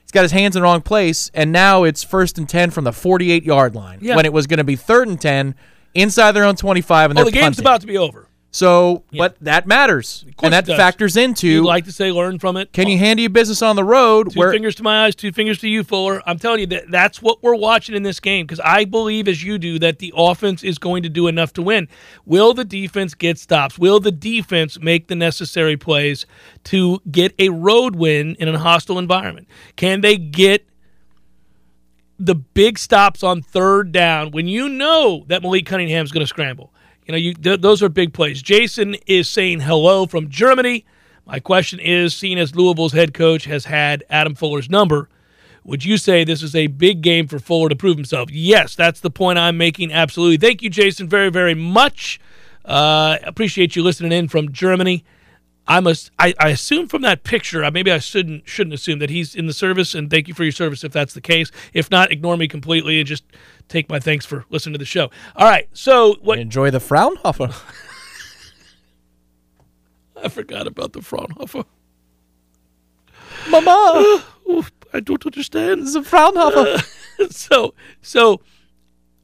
He's 0.06 0.12
got 0.12 0.22
his 0.22 0.30
hands 0.30 0.54
in 0.54 0.60
the 0.60 0.64
wrong 0.64 0.82
place 0.82 1.32
and 1.34 1.50
now 1.50 1.82
it's 1.82 2.04
first 2.04 2.38
and 2.38 2.48
10 2.48 2.70
from 2.70 2.84
the 2.84 2.92
48-yard 2.92 3.74
line 3.74 3.98
Yeah. 4.00 4.14
when 4.14 4.24
it 4.24 4.32
was 4.32 4.46
going 4.46 4.58
to 4.58 4.64
be 4.64 4.76
third 4.76 5.08
and 5.08 5.20
10 5.20 5.56
inside 5.94 6.30
their 6.32 6.44
own 6.44 6.54
25 6.54 7.10
and 7.10 7.18
Oh, 7.18 7.24
the 7.24 7.32
game's 7.32 7.56
punting. 7.56 7.62
about 7.64 7.80
to 7.80 7.86
be 7.88 7.98
over. 7.98 8.25
So, 8.50 9.04
but 9.12 9.36
that 9.40 9.66
matters. 9.66 10.24
And 10.42 10.52
that 10.52 10.66
factors 10.66 11.16
into 11.18 11.46
You'd 11.46 11.66
like 11.66 11.84
to 11.84 11.92
say 11.92 12.10
learn 12.10 12.38
from 12.38 12.56
it. 12.56 12.72
can 12.72 12.88
you 12.88 12.96
handle 12.96 13.20
your 13.20 13.30
business 13.30 13.60
on 13.60 13.76
the 13.76 13.84
road 13.84 14.32
Two 14.32 14.38
where 14.38 14.50
fingers 14.50 14.74
to 14.76 14.82
my 14.82 15.04
eyes, 15.04 15.14
two 15.14 15.30
fingers 15.30 15.58
to 15.58 15.68
you, 15.68 15.84
Fuller. 15.84 16.22
I'm 16.24 16.38
telling 16.38 16.60
you 16.60 16.66
that 16.68 16.90
that's 16.90 17.20
what 17.20 17.42
we're 17.42 17.54
watching 17.56 17.94
in 17.94 18.02
this 18.02 18.18
game 18.18 18.46
because 18.46 18.60
I 18.60 18.86
believe, 18.86 19.28
as 19.28 19.44
you 19.44 19.58
do, 19.58 19.78
that 19.80 19.98
the 19.98 20.12
offense 20.16 20.64
is 20.64 20.78
going 20.78 21.02
to 21.02 21.10
do 21.10 21.26
enough 21.26 21.52
to 21.54 21.62
win. 21.62 21.86
Will 22.24 22.54
the 22.54 22.64
defense 22.64 23.12
get 23.12 23.38
stops? 23.38 23.78
Will 23.78 24.00
the 24.00 24.12
defense 24.12 24.80
make 24.80 25.08
the 25.08 25.16
necessary 25.16 25.76
plays 25.76 26.24
to 26.64 27.00
get 27.10 27.34
a 27.38 27.50
road 27.50 27.94
win 27.94 28.36
in 28.38 28.48
a 28.48 28.58
hostile 28.58 28.98
environment? 28.98 29.48
Can 29.76 30.00
they 30.00 30.16
get 30.16 30.66
the 32.18 32.34
big 32.34 32.78
stops 32.78 33.22
on 33.22 33.42
third 33.42 33.92
down 33.92 34.30
when 34.30 34.48
you 34.48 34.70
know 34.70 35.24
that 35.28 35.42
Malik 35.42 35.66
Cunningham's 35.66 36.10
going 36.10 36.24
to 36.24 36.28
scramble? 36.28 36.72
You 37.06 37.12
know, 37.12 37.18
you 37.18 37.34
th- 37.34 37.60
those 37.60 37.82
are 37.82 37.88
big 37.88 38.12
plays. 38.12 38.42
Jason 38.42 38.96
is 39.06 39.28
saying 39.28 39.60
hello 39.60 40.06
from 40.06 40.28
Germany. 40.28 40.84
My 41.24 41.38
question 41.38 41.78
is, 41.80 42.14
seeing 42.14 42.38
as 42.38 42.54
Louisville's 42.54 42.92
head 42.92 43.14
coach 43.14 43.44
has 43.44 43.64
had 43.64 44.04
Adam 44.10 44.34
Fuller's 44.34 44.68
number, 44.68 45.08
would 45.64 45.84
you 45.84 45.96
say 45.98 46.24
this 46.24 46.42
is 46.42 46.54
a 46.54 46.66
big 46.66 47.02
game 47.02 47.26
for 47.26 47.38
Fuller 47.38 47.68
to 47.68 47.76
prove 47.76 47.96
himself? 47.96 48.30
Yes, 48.30 48.74
that's 48.74 49.00
the 49.00 49.10
point 49.10 49.38
I'm 49.38 49.56
making. 49.56 49.92
Absolutely. 49.92 50.36
Thank 50.36 50.62
you, 50.62 50.70
Jason, 50.70 51.08
very, 51.08 51.30
very 51.30 51.54
much. 51.54 52.20
Uh, 52.64 53.18
appreciate 53.24 53.76
you 53.76 53.82
listening 53.82 54.12
in 54.12 54.28
from 54.28 54.52
Germany. 54.52 55.04
I 55.68 55.80
must. 55.80 56.10
I, 56.18 56.32
I 56.38 56.50
assume 56.50 56.86
from 56.88 57.02
that 57.02 57.24
picture. 57.24 57.64
uh, 57.64 57.70
Maybe 57.70 57.90
I 57.90 57.98
shouldn't 57.98 58.48
shouldn't 58.48 58.74
assume 58.74 58.98
that 59.00 59.10
he's 59.10 59.34
in 59.34 59.46
the 59.46 59.52
service. 59.52 59.94
And 59.94 60.10
thank 60.10 60.28
you 60.28 60.34
for 60.34 60.44
your 60.44 60.52
service 60.52 60.84
if 60.84 60.92
that's 60.92 61.14
the 61.14 61.20
case. 61.20 61.50
If 61.72 61.90
not, 61.90 62.12
ignore 62.12 62.36
me 62.36 62.46
completely 62.48 62.98
and 63.00 63.06
just 63.06 63.24
take 63.68 63.88
my 63.88 63.98
thanks 63.98 64.24
for 64.24 64.44
listening 64.48 64.74
to 64.74 64.78
the 64.78 64.84
show. 64.84 65.10
All 65.34 65.48
right. 65.48 65.68
So 65.72 66.16
what? 66.22 66.38
enjoy 66.38 66.70
the 66.70 66.80
Fraunhofer. 66.80 67.50
I 70.22 70.28
forgot 70.28 70.66
about 70.66 70.92
the 70.92 71.02
Fraunhofer. 71.02 71.64
Mama, 73.50 74.24
I 74.92 75.00
don't 75.00 75.24
understand. 75.26 75.82
a 75.94 76.02
Fraunhofer. 76.02 76.82
so 77.30 77.74
so 78.02 78.40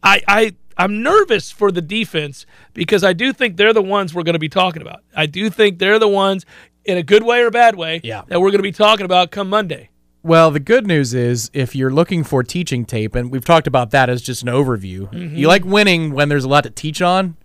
I 0.02 0.22
I 0.28 0.52
I'm 0.76 1.02
nervous 1.02 1.50
for 1.50 1.70
the 1.70 1.82
defense 1.82 2.46
because 2.74 3.04
I 3.04 3.12
do 3.12 3.32
think 3.32 3.56
they're 3.56 3.72
the 3.72 3.82
ones 3.82 4.14
we're 4.14 4.22
going 4.22 4.34
to 4.34 4.38
be 4.38 4.48
talking 4.48 4.82
about. 4.82 5.02
I 5.16 5.26
do 5.26 5.50
think 5.50 5.78
they're 5.78 5.98
the 5.98 6.08
ones 6.08 6.44
in 6.84 6.98
a 6.98 7.02
good 7.02 7.22
way 7.22 7.42
or 7.42 7.50
bad 7.50 7.76
way 7.76 8.00
Yeah. 8.02 8.22
that 8.28 8.40
we're 8.40 8.50
going 8.50 8.58
to 8.58 8.62
be 8.62 8.72
talking 8.72 9.04
about 9.04 9.30
come 9.30 9.48
Monday. 9.48 9.90
Well, 10.24 10.50
the 10.52 10.60
good 10.60 10.86
news 10.86 11.14
is 11.14 11.50
if 11.52 11.74
you're 11.74 11.90
looking 11.92 12.22
for 12.24 12.42
teaching 12.44 12.84
tape, 12.84 13.14
and 13.16 13.30
we've 13.30 13.44
talked 13.44 13.66
about 13.66 13.90
that 13.90 14.08
as 14.08 14.22
just 14.22 14.42
an 14.42 14.48
overview, 14.48 15.10
Mm-hmm. 15.12 15.36
you 15.36 15.48
like 15.48 15.64
winning 15.64 16.12
when 16.12 16.28
there's 16.28 16.44
a 16.44 16.48
lot 16.48 16.62
to 16.64 16.70
teach 16.70 17.02
on. 17.02 17.36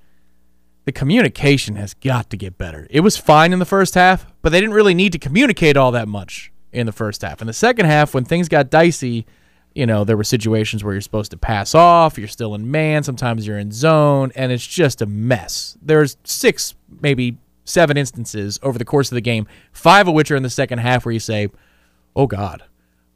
The 0.86 0.92
communication 0.92 1.76
has 1.76 1.94
got 1.96 2.30
to 2.30 2.38
get 2.38 2.58
better. 2.58 2.88
It 2.90 3.02
was 3.02 3.18
fine 3.18 3.52
in 3.52 3.60
the 3.60 3.66
first 3.66 3.96
half, 3.96 4.26
but 4.42 4.52
they 4.52 4.60
didn't 4.62 4.76
really 4.76 4.94
need 4.94 5.12
to 5.14 5.20
communicate 5.20 5.76
all 5.76 5.92
that 5.92 6.08
much 6.08 6.52
in 6.72 6.86
the 6.86 6.92
first 6.94 7.22
half. 7.24 7.42
In 7.42 7.48
the 7.48 7.54
second 7.54 7.88
half, 7.88 8.14
when 8.14 8.24
things 8.24 8.48
got 8.48 8.70
dicey, 8.70 9.26
you 9.78 9.86
know, 9.86 10.04
there 10.04 10.18
were 10.18 10.24
situations 10.24 10.84
where 10.84 10.96
you're 10.96 11.02
supposed 11.02 11.30
to 11.30 11.38
pass 11.38 11.76
off, 11.76 12.18
you're 12.18 12.28
still 12.28 12.56
in 12.56 12.72
man, 12.72 13.04
sometimes 13.04 13.46
you're 13.46 13.60
in 13.60 13.72
zone, 13.72 14.32
and 14.36 14.52
it's 14.52 14.66
just 14.66 15.04
a 15.04 15.06
mess. 15.06 15.78
There's 15.84 16.18
six, 16.24 16.74
maybe 17.00 17.38
seven 17.64 17.96
instances 17.96 18.58
over 18.64 18.80
the 18.80 18.86
course 18.86 19.12
of 19.12 19.16
the 19.16 19.22
game, 19.22 19.46
five 19.72 20.08
of 20.08 20.16
which 20.16 20.32
are 20.32 20.36
in 20.36 20.42
the 20.42 20.50
second 20.50 20.80
half 20.80 21.06
where 21.06 21.14
you 21.14 21.20
say, 21.20 21.50
oh 22.16 22.26
God, 22.26 22.64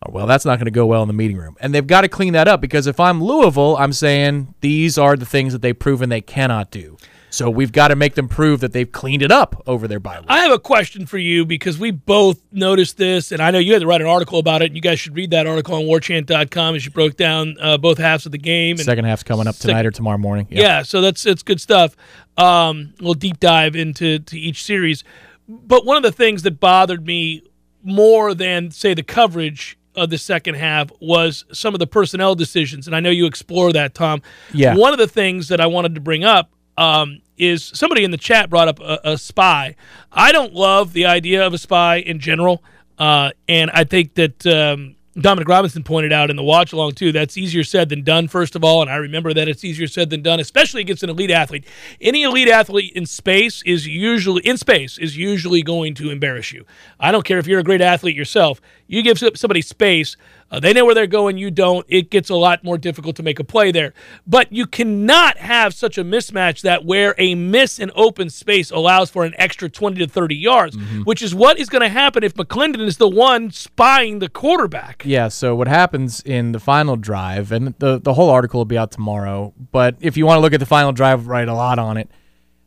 oh, 0.06 0.12
well, 0.12 0.28
that's 0.28 0.46
not 0.46 0.58
going 0.58 0.66
to 0.66 0.72
go 0.72 0.86
well 0.86 1.02
in 1.02 1.08
the 1.08 1.16
meeting 1.16 1.38
room. 1.38 1.58
And 1.60 1.74
they've 1.74 1.88
got 1.88 2.02
to 2.02 2.08
clean 2.08 2.34
that 2.34 2.48
up 2.48 2.62
because 2.62 2.86
if 2.86 3.00
I'm 3.00 3.24
Louisville, 3.24 3.76
I'm 3.78 3.92
saying 3.92 4.54
these 4.62 5.00
are 5.00 5.16
the 5.16 5.26
things 5.26 5.54
that 5.54 5.64
they've 5.64 5.78
proven 5.78 6.10
they 6.10 6.22
cannot 6.22 6.70
do. 6.70 6.96
So 7.32 7.50
we've 7.50 7.72
got 7.72 7.88
to 7.88 7.96
make 7.96 8.16
them 8.16 8.28
prove 8.28 8.60
that 8.60 8.74
they've 8.74 8.92
cleaned 8.92 9.24
it 9.24 9.32
up 9.32 9.64
over 9.66 9.88
their 9.88 10.02
bye 10.02 10.20
week. 10.20 10.30
I 10.30 10.40
have 10.40 10.52
a 10.52 10.60
question 10.60 11.06
for 11.06 11.18
you 11.18 11.46
because 11.46 11.80
we 11.80 11.90
both 11.92 12.42
noticed 12.52 12.98
this, 12.98 13.32
and 13.32 13.42
I 13.42 13.52
know 13.52 13.58
you 13.58 13.72
had 13.72 13.80
to 13.82 13.88
write 13.88 14.02
an 14.02 14.08
article 14.08 14.38
about 14.38 14.62
it. 14.62 14.66
And 14.66 14.76
you 14.76 14.82
guys 14.82 15.00
should 15.00 15.16
read 15.16 15.32
that 15.32 15.48
article 15.48 15.76
on 15.76 15.84
warchant.com 15.84 16.76
as 16.76 16.84
you 16.86 16.92
broke 16.92 17.16
down 17.16 17.56
uh, 17.62 17.78
both 17.78 17.98
halves 17.98 18.26
of 18.26 18.34
the 18.34 18.38
game. 18.38 18.76
And 18.76 18.86
Second 18.86 19.06
half's 19.06 19.24
coming 19.24 19.48
up 19.48 19.56
Second- 19.56 19.70
tonight 19.70 19.86
or 19.86 19.92
tomorrow 19.92 20.18
morning. 20.18 20.48
Yeah, 20.52 20.84
so 20.84 21.00
that's 21.00 21.26
it's 21.26 21.42
good 21.42 21.62
stuff. 21.62 21.96
Um, 22.38 22.94
we'll 23.00 23.14
deep 23.14 23.40
dive 23.40 23.76
into 23.78 24.20
to 24.20 24.38
each 24.38 24.64
series, 24.64 25.04
but 25.48 25.86
one 25.86 25.96
of 25.98 26.04
the 26.04 26.12
things 26.12 26.44
that 26.44 26.60
bothered 26.60 27.06
me 27.06 27.44
more 27.82 28.34
than 28.34 28.72
say 28.72 28.94
the 28.94 29.04
coverage 29.04 29.78
of 29.96 30.10
the 30.10 30.18
second 30.18 30.56
half 30.56 30.90
was 31.00 31.46
some 31.54 31.74
of 31.74 31.80
the 31.80 31.88
personnel 31.88 32.36
decisions, 32.36 32.88
and 32.88 32.96
I 32.96 33.00
know 33.00 33.10
you 33.10 33.26
explore 33.26 33.72
that, 33.74 33.94
Tom. 33.94 34.22
Yeah. 34.54 34.76
One 34.76 34.92
of 34.94 35.00
the 35.00 35.08
things 35.08 35.48
that 35.48 35.60
I 35.62 35.68
wanted 35.68 35.96
to 35.96 36.02
bring 36.02 36.24
up 36.24 36.52
um, 36.78 37.22
is 37.38 37.64
somebody 37.74 38.04
in 38.04 38.12
the 38.12 38.18
chat 38.18 38.50
brought 38.50 38.68
up 38.68 38.80
a, 38.80 39.00
a 39.04 39.18
spy. 39.18 39.76
I 40.12 40.32
don't 40.32 40.54
love 40.54 40.94
the 40.94 41.06
idea 41.06 41.46
of 41.46 41.54
a 41.54 41.58
spy 41.58 41.98
in 41.98 42.20
general, 42.20 42.64
uh, 42.98 43.32
and 43.48 43.72
I 43.72 43.84
think 43.84 44.16
that. 44.16 44.46
Um, 44.46 44.96
Dominic 45.20 45.50
Robinson 45.50 45.84
pointed 45.84 46.14
out 46.14 46.30
in 46.30 46.38
the 46.38 46.44
watch 46.44 46.72
along 46.72 46.94
too. 46.94 47.12
That's 47.12 47.38
easier 47.38 47.66
said 47.66 47.90
than 47.90 48.04
done. 48.04 48.30
First 48.30 48.56
of 48.56 48.64
all, 48.64 48.82
and 48.82 48.90
I 48.90 48.96
remember 48.96 49.34
that 49.34 49.50
it's 49.50 49.66
easier 49.66 49.88
said 49.88 50.10
than 50.10 50.22
done, 50.22 50.40
especially 50.40 50.80
against 50.80 51.04
an 51.04 51.10
elite 51.10 51.32
athlete. 51.32 51.66
Any 52.00 52.24
elite 52.24 52.48
athlete 52.48 52.94
in 52.96 53.06
space 53.06 53.62
is 53.64 53.86
usually 53.86 54.42
in 54.44 54.56
space 54.58 54.98
is 54.98 55.18
usually 55.18 55.64
going 55.64 55.96
to 55.96 56.12
embarrass 56.12 56.54
you. 56.54 56.66
I 56.98 57.12
don't 57.12 57.26
care 57.26 57.40
if 57.40 57.48
you're 57.48 57.60
a 57.60 57.64
great 57.64 57.82
athlete 57.82 58.16
yourself. 58.16 58.62
You 58.88 59.04
give 59.04 59.20
somebody 59.20 59.62
space, 59.62 60.16
uh, 60.52 60.60
they 60.60 60.74
know 60.74 60.86
where 60.86 60.94
they're 60.94 61.08
going. 61.08 61.38
You 61.38 61.50
don't. 61.50 61.86
It 61.88 62.10
gets 62.10 62.30
a 62.30 62.36
lot 62.36 62.64
more 62.64 62.78
difficult 62.78 63.16
to 63.16 63.24
make 63.24 63.40
a 63.40 63.44
play 63.44 63.72
there. 63.72 63.94
But 64.28 64.52
you 64.52 64.68
cannot 64.68 65.38
have 65.38 65.74
such 65.74 65.98
a 65.98 66.04
mismatch 66.04 66.62
that 66.62 66.84
where 66.86 67.16
a 67.18 67.36
miss 67.36 67.80
in 67.80 67.90
open 67.96 68.30
space 68.30 68.70
allows 68.70 69.10
for 69.10 69.24
an 69.24 69.34
extra 69.38 69.70
20 69.70 70.00
to 70.00 70.08
30 70.08 70.36
yards, 70.36 70.78
which 71.06 71.22
is 71.22 71.34
what 71.34 71.58
is 71.58 71.70
going 71.70 71.82
to 71.82 71.90
happen 71.90 72.24
if 72.24 72.34
McLendon 72.36 72.82
is 72.82 72.98
the 72.98 73.08
one 73.08 73.52
spying 73.52 74.20
the 74.20 74.30
quarterback. 74.30 75.04
Yeah, 75.06 75.30
so 75.30 75.56
what 75.56 75.70
happens 75.70 76.22
in 76.22 76.52
the 76.52 76.60
final 76.60 76.98
drive, 76.98 77.52
and 77.52 77.74
the, 77.80 78.00
the 78.00 78.14
whole 78.14 78.30
article 78.30 78.60
will 78.60 78.66
be 78.66 78.78
out 78.78 78.92
tomorrow, 78.92 79.54
but 79.72 79.96
if 80.02 80.18
you 80.18 80.26
want 80.26 80.38
to 80.38 80.42
look 80.42 80.54
at 80.54 80.60
the 80.60 80.66
final 80.66 80.92
drive, 80.92 81.28
write 81.28 81.48
a 81.48 81.54
lot 81.54 81.80
on 81.80 81.96
it. 81.98 82.10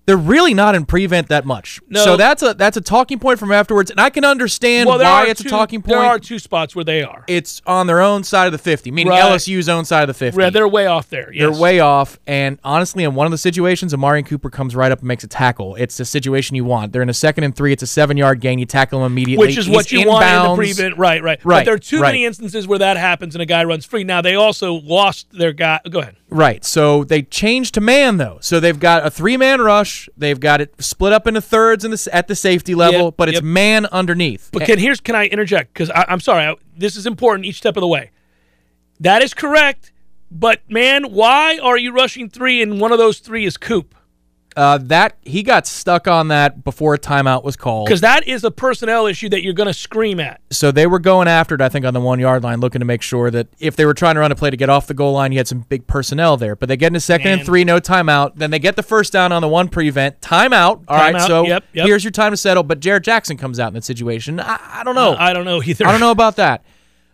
They're 0.07 0.17
really 0.17 0.53
not 0.53 0.75
in 0.75 0.85
prevent 0.85 1.29
that 1.29 1.47
much. 1.47 1.81
No. 1.89 2.05
So 2.05 2.17
that's 2.17 2.43
a 2.43 2.53
that's 2.55 2.77
a 2.77 2.81
talking 2.81 3.19
point 3.19 3.39
from 3.39 3.51
afterwards, 3.53 3.91
and 3.91 3.99
I 4.01 4.11
can 4.11 4.25
understand 4.25 4.89
Well, 4.89 4.99
why 4.99 5.27
it's 5.29 5.41
two, 5.43 5.49
a 5.49 5.51
talking 5.51 5.81
point. 5.81 5.99
There 5.99 6.07
are 6.07 6.19
two 6.19 6.39
spots 6.39 6.77
where 6.77 6.85
they 6.85 7.03
are. 7.03 7.25
it's 7.27 7.63
on 7.67 7.87
their 7.87 8.01
own 8.03 8.23
side 8.23 8.47
of 8.47 8.53
the 8.53 8.59
50, 8.59 8.91
meaning 8.91 9.11
Right. 9.13 9.23
LSU's 9.23 9.69
own 9.69 9.85
side 9.87 10.03
of 10.03 10.09
the 10.09 10.15
50. 10.15 10.41
Yeah, 10.41 10.51
they're 10.51 10.69
way 10.69 10.87
off 10.87 11.09
there. 11.09 11.33
They're 11.37 11.51
way 11.53 11.81
off, 11.81 12.19
and 12.27 12.59
honestly, 12.65 13.05
in 13.05 13.15
one 13.15 13.27
of 13.27 13.31
the 13.31 13.39
situations, 13.39 13.95
Amari 13.95 14.23
Cooper 14.23 14.51
comes 14.51 14.77
right 14.77 14.93
up 14.93 14.99
and 14.99 15.09
makes 15.09 15.25
a 15.25 15.29
tackle. 15.29 15.75
It's 15.77 15.97
the 15.97 16.05
situation 16.05 16.55
you 16.55 16.65
want. 16.65 16.93
They're 16.93 17.03
in 17.03 17.09
a 17.09 17.15
second 17.15 17.45
and 17.45 17.57
three. 17.57 17.73
It's 17.73 17.83
a 17.83 17.87
seven-yard 17.87 18.41
gain. 18.41 18.59
You 18.59 18.67
tackle 18.67 19.01
him 19.05 19.13
immediately, 19.13 19.47
Which 19.47 19.57
is 19.57 19.67
He's 19.67 19.75
what 19.75 19.91
you 19.91 20.07
want 20.07 20.25
in 20.27 20.43
the 20.51 20.55
prevent. 20.57 20.99
Right, 20.99 21.23
right. 21.23 21.39
But 21.43 21.49
Right, 21.49 21.65
there 21.65 21.75
are 21.75 21.79
too 21.79 22.01
right. 22.01 22.09
many 22.09 22.25
instances 22.27 22.67
where 22.69 22.79
that 22.81 22.97
happens 22.97 23.35
and 23.35 23.41
a 23.43 23.47
guy 23.47 23.65
runs 23.65 23.85
free. 23.87 24.05
Now, 24.05 24.21
they 24.21 24.35
also 24.35 24.75
lost 24.75 25.29
their 25.33 25.53
guy. 25.53 25.81
Go 25.89 26.01
ahead. 26.01 26.17
Right. 26.35 26.65
So 26.65 27.05
they 27.05 27.23
changed 27.23 27.75
to 27.75 27.81
man 27.81 28.17
though. 28.17 28.39
So 28.41 28.59
they've 28.59 28.79
got 28.79 29.07
a 29.07 29.11
three-man 29.11 29.61
rush. 29.61 30.09
They've 30.17 30.39
got 30.39 30.61
it 30.61 30.75
split 30.83 31.13
up 31.13 31.29
into 31.29 31.41
thirds 31.41 31.85
in 31.85 31.93
the, 31.93 32.09
at 32.13 32.27
the 32.27 32.35
safety 32.35 32.75
level, 32.75 33.05
Yep, 33.05 33.15
but 33.17 33.29
it's 33.29 33.37
yep. 33.37 33.45
man 33.45 33.87
underneath. 33.87 34.51
But 34.53 34.65
can 34.65 34.81
here's 34.81 34.99
can 34.99 35.15
I 35.15 35.27
interject 35.27 35.73
because 35.73 35.93
I'm 35.95 36.19
sorry, 36.19 36.47
I, 36.47 36.57
this 36.77 36.97
is 36.97 37.07
important 37.07 37.47
each 37.47 37.59
step 37.59 37.77
of 37.77 37.83
the 37.83 37.87
way. 37.87 38.11
That 38.99 39.23
is 39.23 39.33
correct, 39.33 39.93
but 40.29 40.61
man, 40.69 41.13
why 41.13 41.59
are 41.63 41.79
you 41.79 41.93
rushing 41.93 42.29
three 42.29 42.61
and 42.61 42.81
one 42.81 42.91
of 42.91 42.99
those 42.99 43.21
three 43.21 43.45
is 43.45 43.57
Coop? 43.57 43.95
Uh, 44.57 44.79
that 44.79 45.17
he 45.23 45.43
got 45.43 45.67
stuck 45.67 46.07
on 46.07 46.29
that 46.29 46.63
before 46.63 46.95
a 46.95 46.99
timeout 46.99 47.43
was 47.43 47.57
called. 47.57 47.87
Because 47.87 48.03
that 48.03 48.29
is 48.29 48.45
a 48.45 48.53
personnel 48.53 49.07
issue 49.07 49.29
that 49.31 49.43
you're 49.43 49.53
going 49.53 49.67
to 49.67 49.75
scream 49.75 50.21
at. 50.21 50.41
So 50.51 50.71
they 50.71 50.87
were 50.87 51.01
going 51.01 51.27
after 51.27 51.57
it, 51.57 51.61
I 51.61 51.69
think, 51.69 51.85
on 51.85 51.93
the 51.93 52.01
one 52.01 52.21
yard 52.21 52.45
line, 52.45 52.61
looking 52.61 52.79
to 52.79 52.85
make 52.85 53.03
sure 53.03 53.33
that 53.33 53.49
if 53.59 53.75
they 53.75 53.85
were 53.85 53.95
trying 53.95 54.15
to 54.15 54.21
run 54.21 54.31
a 54.31 54.37
play 54.37 54.51
to 54.51 54.57
get 54.57 54.71
off 54.71 54.87
the 54.87 54.95
goal 54.95 55.15
line, 55.15 55.33
you 55.33 55.39
had 55.39 55.49
some 55.49 55.61
big 55.61 55.89
personnel 55.89 56.37
there. 56.37 56.55
But 56.55 56.69
they 56.69 56.77
get 56.77 56.89
into 56.89 57.01
second 57.01 57.27
and 57.33 57.45
three, 57.45 57.65
no 57.65 57.81
timeout. 57.81 58.37
Then 58.37 58.53
they 58.53 58.61
get 58.61 58.77
the 58.77 58.85
first 58.85 59.13
down 59.13 59.33
on 59.33 59.43
the 59.43 59.49
one 59.49 59.69
prevent. 59.69 60.21
Timeout. 60.21 60.85
All 60.87 60.97
right, 60.97 61.17
Timeout, 61.17 61.27
so 61.27 61.47
yep, 61.47 61.65
yep. 61.73 61.87
here's 61.87 62.05
your 62.05 62.13
time 62.13 62.33
to 62.33 62.37
settle. 62.37 62.63
But 62.63 62.79
Jared 62.79 63.03
Jackson 63.03 63.37
comes 63.37 63.59
out 63.59 63.69
in 63.69 63.75
that 63.75 63.85
situation. 63.85 64.39
I, 64.39 64.61
I 64.63 64.85
don't 64.85 64.95
know. 64.95 65.17
I 65.19 65.33
don't 65.33 65.45
know 65.45 65.63
either. 65.63 65.87
I 65.87 65.91
don't 65.91 66.01
know 66.01 66.13
about 66.13 66.37
that. 66.37 66.65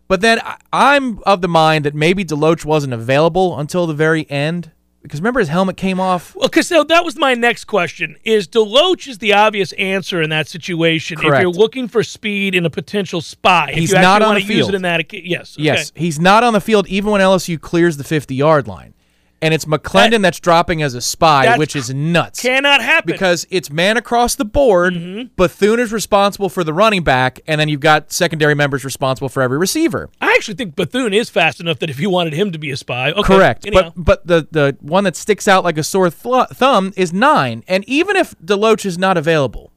But 0.08 0.20
then 0.20 0.40
I, 0.40 0.56
I'm 0.72 1.20
of 1.22 1.40
the 1.40 1.48
mind 1.48 1.84
that 1.84 1.94
maybe 1.94 2.24
DeLoach 2.24 2.64
wasn't 2.64 2.92
available 2.92 3.58
until 3.58 3.86
the 3.86 3.94
very 3.94 4.28
end. 4.28 4.72
Because 5.02 5.20
remember 5.20 5.40
his 5.40 5.48
helmet 5.48 5.78
came 5.78 5.98
off? 5.98 6.36
Well, 6.36 6.48
because 6.48 6.68
so 6.68 6.84
that 6.84 7.04
was 7.04 7.16
my 7.16 7.34
next 7.34 7.64
question: 7.64 8.16
Is 8.22 8.46
DeLoach 8.46 9.08
is 9.08 9.18
the 9.18 9.32
obvious 9.32 9.72
answer 9.72 10.20
in 10.20 10.28
that 10.30 10.46
situation? 10.46 11.18
If 11.18 11.24
you're 11.24 11.48
looking 11.48 11.88
for 11.88 12.02
speed 12.02 12.54
in 12.54 12.66
a 12.66 12.70
potential 12.70 13.20
spy, 13.22 13.72
He's 13.72 13.92
if 13.92 13.98
you 13.98 14.02
not 14.02 14.20
on 14.20 14.34
the 14.34 14.40
to 14.42 14.46
use 14.46 14.56
field. 14.56 14.70
it 14.70 14.74
in 14.76 14.82
that, 14.82 15.12
yes, 15.12 15.56
okay. 15.56 15.62
Yes, 15.64 15.92
he's 15.94 16.20
not 16.20 16.44
on 16.44 16.52
the 16.52 16.60
field 16.60 16.86
even 16.88 17.10
when 17.10 17.20
LSU 17.20 17.58
clears 17.60 17.96
the 17.96 18.04
50 18.04 18.34
yard 18.34 18.68
line. 18.68 18.92
And 19.42 19.54
it's 19.54 19.64
McLendon 19.64 20.10
That- 20.10 20.22
that's 20.22 20.40
dropping 20.40 20.82
as 20.82 20.94
a 20.94 21.00
spy, 21.00 21.56
which 21.56 21.74
is 21.74 21.92
nuts. 21.94 22.42
cannot 22.42 22.82
happen 22.82 23.10
because 23.10 23.46
it's 23.48 23.70
man 23.70 23.96
across 23.96 24.34
the 24.34 24.44
board. 24.44 24.92
Mm-hmm. 24.92 25.28
Bethune 25.36 25.80
is 25.80 25.92
responsible 25.94 26.50
for 26.50 26.62
the 26.62 26.74
running 26.74 27.02
back, 27.02 27.40
and 27.46 27.58
then 27.58 27.68
you've 27.70 27.80
got 27.80 28.12
secondary 28.12 28.54
members 28.54 28.84
responsible 28.84 29.30
for 29.30 29.42
every 29.42 29.56
receiver. 29.56 30.10
I 30.20 30.34
actually 30.34 30.56
think 30.56 30.76
Bethune 30.76 31.14
is 31.14 31.30
fast 31.30 31.58
enough 31.58 31.78
that 31.78 31.88
if 31.88 31.98
you 31.98 32.10
wanted 32.10 32.34
him 32.34 32.52
to 32.52 32.58
be 32.58 32.70
a 32.70 32.76
spy, 32.76 33.12
okay, 33.12 33.22
Correct. 33.22 33.66
anyhow. 33.66 33.92
But 33.96 34.26
but 34.26 34.26
the 34.26 34.48
the 34.50 34.76
one 34.80 35.04
that 35.04 35.16
sticks 35.16 35.48
out 35.48 35.64
like 35.64 35.78
a 35.78 35.82
sore 35.82 36.10
th- 36.10 36.48
thumb 36.52 36.92
is 36.96 37.12
nine. 37.14 37.64
And 37.66 37.82
even 37.88 38.16
if 38.16 38.38
DeLoach 38.44 38.84
is 38.84 38.98
not 38.98 39.16
available, 39.16 39.72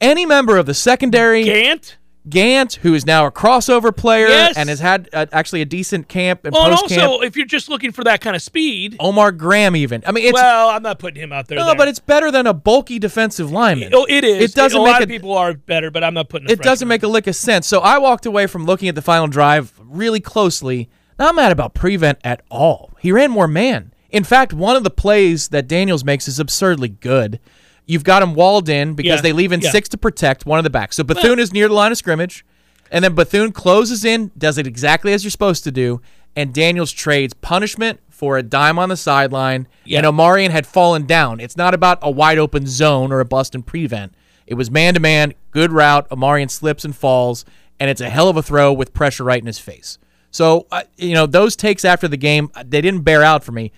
any 0.00 0.24
member 0.24 0.56
of 0.56 0.66
the 0.66 0.74
secondary 0.74 1.42
Gant. 1.42 1.96
Gant, 2.28 2.74
who 2.76 2.94
is 2.94 3.04
now 3.04 3.26
a 3.26 3.30
crossover 3.30 3.94
player 3.94 4.28
Yes. 4.28 4.56
and 4.56 4.68
has 4.70 4.80
had 4.80 5.10
uh, 5.12 5.26
actually 5.30 5.60
a 5.60 5.66
decent 5.66 6.08
camp 6.08 6.44
and 6.44 6.54
Well, 6.54 6.70
post 6.70 6.88
camp. 6.88 7.02
also 7.02 7.22
if 7.22 7.36
you're 7.36 7.44
just 7.44 7.68
looking 7.68 7.92
for 7.92 8.02
that 8.04 8.20
kind 8.22 8.34
of 8.34 8.40
speed, 8.40 8.96
Omar 8.98 9.30
Graham, 9.32 9.76
even. 9.76 10.02
I 10.06 10.12
mean, 10.12 10.24
it's 10.24 10.32
well, 10.34 10.70
I'm 10.70 10.82
not 10.82 10.98
putting 10.98 11.22
him 11.22 11.32
out 11.32 11.48
there. 11.48 11.58
no, 11.58 11.66
there. 11.66 11.76
but 11.76 11.88
it's 11.88 11.98
better 11.98 12.30
than 12.30 12.46
a 12.46 12.54
bulky 12.54 12.98
defensive 12.98 13.50
lineman. 13.52 13.90
oh, 13.94 14.06
it 14.08 14.24
is. 14.24 14.42
It 14.50 14.54
doesn't 14.54 14.80
a 14.80 14.82
make 14.84 14.92
lot 14.92 15.00
a, 15.02 15.04
of 15.04 15.10
people 15.10 15.32
are 15.34 15.52
better, 15.52 15.90
but 15.90 16.02
I'm 16.02 16.14
not 16.14 16.30
putting. 16.30 16.48
It 16.48 16.60
doesn't 16.62 16.88
make 16.88 17.02
a 17.02 17.08
lick 17.08 17.26
of 17.26 17.36
sense. 17.36 17.66
So 17.66 17.80
I 17.80 17.98
walked 17.98 18.24
away 18.24 18.46
from 18.46 18.64
looking 18.64 18.88
at 18.88 18.94
the 18.94 19.02
final 19.02 19.26
drive 19.26 19.72
really 19.82 20.20
closely. 20.20 20.88
Not 21.18 21.34
mad 21.34 21.52
about 21.52 21.74
prevent 21.74 22.18
at 22.24 22.42
all. 22.50 22.92
He 23.00 23.12
ran 23.12 23.30
more 23.30 23.46
man. 23.46 23.92
In 24.10 24.24
fact, 24.24 24.52
one 24.52 24.76
of 24.76 24.82
the 24.84 24.90
plays 24.90 25.48
that 25.48 25.68
Daniels 25.68 26.04
makes 26.04 26.26
is 26.26 26.38
absurdly 26.40 26.88
good. 26.88 27.38
You've 27.86 28.04
got 28.04 28.20
them 28.20 28.34
walled 28.34 28.68
in 28.68 28.94
because 28.94 29.16
Yeah, 29.16 29.20
they 29.20 29.32
leave 29.32 29.52
in 29.52 29.60
yeah. 29.60 29.70
six 29.70 29.88
to 29.90 29.98
protect 29.98 30.46
one 30.46 30.58
of 30.58 30.64
the 30.64 30.70
backs. 30.70 30.96
So 30.96 31.04
Bethune 31.04 31.38
is 31.38 31.52
near 31.52 31.68
the 31.68 31.74
line 31.74 31.92
of 31.92 31.98
scrimmage, 31.98 32.44
and 32.90 33.04
then 33.04 33.14
Bethune 33.14 33.52
closes 33.52 34.04
in, 34.04 34.30
does 34.38 34.56
it 34.58 34.66
exactly 34.66 35.12
as 35.12 35.22
you're 35.24 35.30
supposed 35.30 35.64
to 35.64 35.70
do, 35.70 36.00
and 36.36 36.52
Daniels 36.54 36.92
trades 36.92 37.34
punishment 37.34 38.00
for 38.10 38.38
a 38.38 38.42
dime 38.42 38.78
on 38.78 38.88
the 38.88 38.96
sideline. 38.96 39.68
Yeah. 39.84 39.98
And 39.98 40.06
Omarion 40.06 40.50
had 40.50 40.66
fallen 40.66 41.04
down. 41.04 41.40
It's 41.40 41.56
not 41.56 41.74
about 41.74 41.98
a 42.00 42.10
wide 42.10 42.38
open 42.38 42.66
zone 42.66 43.12
or 43.12 43.20
a 43.20 43.24
bust 43.24 43.54
and 43.54 43.66
prevent. 43.66 44.14
It 44.46 44.54
was 44.54 44.70
man 44.70 44.94
to 44.94 45.00
man, 45.00 45.34
good 45.50 45.72
route. 45.72 46.08
Omarion 46.10 46.50
slips 46.50 46.84
and 46.84 46.94
falls, 46.94 47.44
and 47.80 47.90
it's 47.90 48.00
a 48.00 48.08
hell 48.10 48.28
of 48.28 48.36
a 48.36 48.42
throw 48.42 48.72
with 48.72 48.94
pressure 48.94 49.24
right 49.24 49.40
in 49.40 49.46
his 49.46 49.58
face. 49.58 49.98
So, 50.30 50.66
uh, 50.70 50.82
you 50.96 51.14
know, 51.14 51.26
those 51.26 51.54
takes 51.54 51.84
after 51.84 52.08
the 52.08 52.16
game, 52.16 52.50
uh, 52.54 52.64
they 52.66 52.80
didn't 52.80 53.02
bear 53.02 53.22
out 53.22 53.44
for 53.44 53.52
me. 53.52 53.72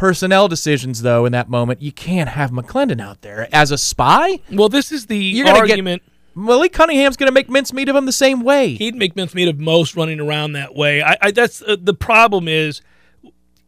Personnel 0.00 0.48
decisions, 0.48 1.02
though, 1.02 1.26
in 1.26 1.32
that 1.32 1.50
moment, 1.50 1.82
you 1.82 1.92
can't 1.92 2.30
have 2.30 2.52
McLendon 2.52 3.02
out 3.02 3.20
there 3.20 3.46
as 3.52 3.70
a 3.70 3.76
spy. 3.76 4.40
Well, 4.50 4.70
this 4.70 4.90
is 4.92 5.04
the 5.08 5.18
You're 5.18 5.44
gonna 5.44 5.58
argument. 5.58 6.02
get 6.02 6.34
Malik 6.34 6.72
Cunningham's 6.72 7.18
going 7.18 7.26
to 7.26 7.34
make 7.34 7.50
mincemeat 7.50 7.86
of 7.90 7.96
him 7.96 8.06
the 8.06 8.12
same 8.12 8.40
way. 8.40 8.76
He'd 8.76 8.94
make 8.94 9.14
mincemeat 9.14 9.48
of 9.48 9.58
most 9.58 9.96
running 9.96 10.18
around 10.18 10.52
that 10.52 10.74
way. 10.74 11.02
I, 11.02 11.18
I 11.20 11.30
that's 11.32 11.60
uh, 11.60 11.76
the 11.78 11.92
problem 11.92 12.48
is. 12.48 12.80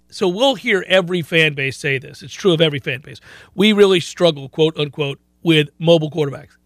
So 0.08 0.26
we'll 0.26 0.54
hear 0.54 0.82
every 0.88 1.20
fan 1.20 1.52
base 1.52 1.76
say 1.76 1.98
this. 1.98 2.22
It's 2.22 2.32
true 2.32 2.54
of 2.54 2.62
every 2.62 2.78
fan 2.78 3.02
base. 3.02 3.20
We 3.54 3.74
really 3.74 4.00
struggle, 4.00 4.48
quote 4.48 4.78
unquote, 4.78 5.20
with 5.42 5.68
mobile 5.78 6.10
quarterbacks. 6.10 6.56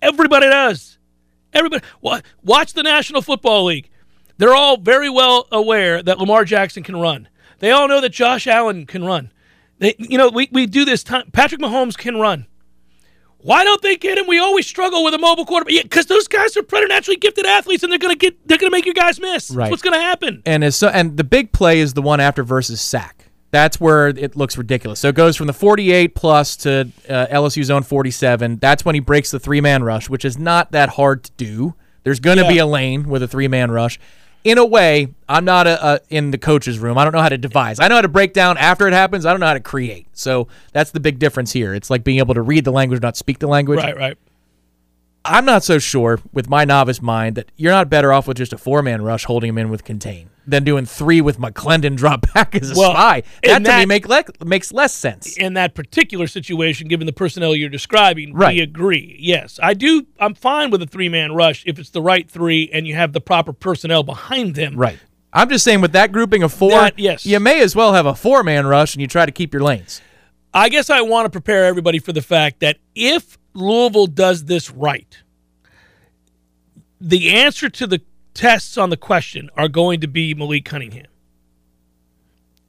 Everybody 0.00 0.46
does. 0.46 0.98
Everybody. 1.52 1.84
Watch 2.44 2.74
the 2.74 2.84
National 2.84 3.22
Football 3.22 3.64
League. 3.64 3.90
They're 4.38 4.54
all 4.54 4.76
very 4.76 5.10
well 5.10 5.48
aware 5.50 6.00
that 6.00 6.20
Lamar 6.20 6.44
Jackson 6.44 6.84
can 6.84 6.94
run. 6.94 7.28
They 7.58 7.70
all 7.70 7.88
know 7.88 8.00
that 8.00 8.10
Josh 8.10 8.46
Allen 8.46 8.86
can 8.86 9.04
run. 9.04 9.32
They, 9.78 9.94
you 9.98 10.16
know, 10.18 10.28
we, 10.28 10.48
we 10.52 10.66
do 10.66 10.84
this 10.84 11.02
time. 11.02 11.30
Patrick 11.32 11.60
Mahomes 11.60 11.96
can 11.96 12.16
run. 12.18 12.46
Why 13.38 13.62
don't 13.64 13.80
they 13.82 13.96
get 13.96 14.18
him? 14.18 14.26
We 14.26 14.38
always 14.38 14.66
struggle 14.66 15.04
with 15.04 15.14
a 15.14 15.18
mobile 15.18 15.44
quarterback 15.46 15.84
because 15.84 16.06
those 16.06 16.26
guys 16.26 16.56
are 16.56 16.62
preternaturally 16.62 17.16
gifted 17.16 17.46
athletes, 17.46 17.82
and 17.82 17.92
they're 17.92 17.98
gonna 17.98 18.16
get 18.16 18.48
they're 18.48 18.58
gonna 18.58 18.70
make 18.70 18.86
you 18.86 18.94
guys 18.94 19.20
miss. 19.20 19.50
Right. 19.50 19.64
That's 19.64 19.70
what's 19.70 19.82
gonna 19.82 20.00
happen. 20.00 20.42
and 20.46 20.64
as 20.64 20.74
so, 20.74 20.88
and 20.88 21.16
the 21.16 21.22
big 21.24 21.52
play 21.52 21.78
is 21.80 21.94
the 21.94 22.02
one 22.02 22.18
after 22.18 22.42
versus 22.42 22.80
sack. 22.80 23.26
That's 23.52 23.80
where 23.80 24.08
it 24.08 24.34
looks 24.36 24.58
ridiculous. 24.58 24.98
So 25.00 25.08
it 25.08 25.14
goes 25.14 25.36
from 25.36 25.46
the 25.46 25.52
48 25.52 26.14
plus 26.16 26.56
to 26.58 26.90
uh, 27.08 27.26
LSU's 27.30 27.70
own 27.70 27.84
47. 27.84 28.56
That's 28.56 28.84
when 28.84 28.94
he 28.96 29.00
breaks 29.00 29.30
the 29.30 29.38
three 29.38 29.60
man 29.60 29.84
rush, 29.84 30.10
which 30.10 30.24
is 30.24 30.36
not 30.36 30.72
that 30.72 30.90
hard 30.90 31.22
to 31.24 31.30
do. 31.36 31.74
There's 32.02 32.18
going 32.20 32.38
to 32.38 32.42
Yeah. 32.44 32.48
be 32.50 32.58
a 32.58 32.66
lane 32.66 33.08
with 33.08 33.22
a 33.22 33.28
three 33.28 33.48
man 33.48 33.70
rush. 33.70 34.00
In 34.46 34.58
a 34.58 34.64
way, 34.64 35.08
I'm 35.28 35.44
not 35.44 35.66
a, 35.66 35.94
a, 35.94 36.00
in 36.08 36.30
the 36.30 36.38
coach's 36.38 36.78
room. 36.78 36.96
I 36.96 37.02
don't 37.02 37.12
know 37.12 37.20
how 37.20 37.28
to 37.28 37.36
devise. 37.36 37.80
I 37.80 37.88
know 37.88 37.96
how 37.96 38.02
to 38.02 38.08
break 38.08 38.32
down 38.32 38.56
after 38.58 38.86
it 38.86 38.92
happens. 38.92 39.26
I 39.26 39.32
don't 39.32 39.40
know 39.40 39.46
how 39.46 39.54
to 39.54 39.60
create. 39.60 40.06
So 40.12 40.46
that's 40.72 40.92
the 40.92 41.00
big 41.00 41.18
difference 41.18 41.50
here. 41.50 41.74
It's 41.74 41.90
like 41.90 42.04
being 42.04 42.18
able 42.18 42.34
to 42.34 42.42
read 42.42 42.64
the 42.64 42.70
language, 42.70 43.02
not 43.02 43.16
speak 43.16 43.40
the 43.40 43.48
language. 43.48 43.78
Right, 43.78 43.96
right. 43.96 44.16
I'm 45.24 45.44
not 45.44 45.64
so 45.64 45.80
sure 45.80 46.20
with 46.32 46.48
my 46.48 46.64
novice 46.64 47.02
mind 47.02 47.34
that 47.34 47.50
you're 47.56 47.72
not 47.72 47.90
better 47.90 48.12
off 48.12 48.28
with 48.28 48.36
just 48.36 48.52
a 48.52 48.58
four 48.58 48.82
man 48.82 49.02
rush 49.02 49.24
holding 49.24 49.48
him 49.48 49.58
in 49.58 49.68
with 49.68 49.82
contain 49.82 50.30
than 50.46 50.62
doing 50.64 50.86
three 50.86 51.20
with 51.20 51.38
McLendon 51.38 51.96
drop 51.96 52.32
back 52.34 52.54
as 52.54 52.70
a 52.70 52.74
Well, 52.78 52.92
spy. 52.92 53.22
That 53.42 53.64
to 53.64 53.78
me 53.78 53.86
make 53.86 54.08
le- 54.08 54.24
makes 54.44 54.72
less 54.72 54.94
sense. 54.94 55.36
In 55.36 55.54
that 55.54 55.74
particular 55.74 56.26
situation, 56.26 56.86
given 56.88 57.06
the 57.06 57.12
personnel 57.12 57.54
you're 57.56 57.68
describing, 57.68 58.32
Right. 58.32 58.54
we 58.54 58.60
agree. 58.60 59.16
Yes, 59.18 59.58
I 59.62 59.74
do. 59.74 60.06
I'm 60.20 60.34
fine 60.34 60.70
with 60.70 60.80
a 60.82 60.86
three 60.86 61.08
man 61.08 61.32
rush 61.32 61.64
if 61.66 61.78
it's 61.78 61.90
the 61.90 62.00
right 62.02 62.30
three 62.30 62.70
and 62.72 62.86
you 62.86 62.94
have 62.94 63.12
the 63.12 63.20
proper 63.20 63.52
personnel 63.52 64.02
behind 64.02 64.54
them. 64.54 64.76
Right. 64.76 64.98
I'm 65.32 65.48
just 65.50 65.64
saying 65.64 65.80
with 65.80 65.92
that 65.92 66.12
grouping 66.12 66.42
of 66.42 66.52
four, 66.52 66.70
That- 66.70 66.98
yes. 66.98 67.26
you 67.26 67.40
may 67.40 67.60
as 67.60 67.74
well 67.74 67.92
have 67.92 68.06
a 68.06 68.14
four 68.14 68.42
man 68.42 68.66
rush 68.66 68.94
and 68.94 69.00
you 69.02 69.08
try 69.08 69.26
to 69.26 69.32
keep 69.32 69.52
your 69.52 69.62
lanes. 69.62 70.00
I 70.54 70.68
guess 70.70 70.88
I 70.88 71.00
want 71.02 71.26
to 71.26 71.30
prepare 71.30 71.66
everybody 71.66 71.98
for 71.98 72.12
the 72.12 72.22
fact 72.22 72.60
that 72.60 72.78
if 72.94 73.36
Louisville 73.52 74.06
does 74.06 74.44
this 74.44 74.70
right, 74.70 75.18
the 77.00 77.30
answer 77.32 77.68
to 77.68 77.86
the 77.86 78.00
tests 78.36 78.76
on 78.76 78.90
the 78.90 78.96
question 78.96 79.48
are 79.56 79.66
going 79.66 80.00
to 80.00 80.06
be 80.06 80.34
Malik 80.34 80.66
Cunningham. 80.66 81.06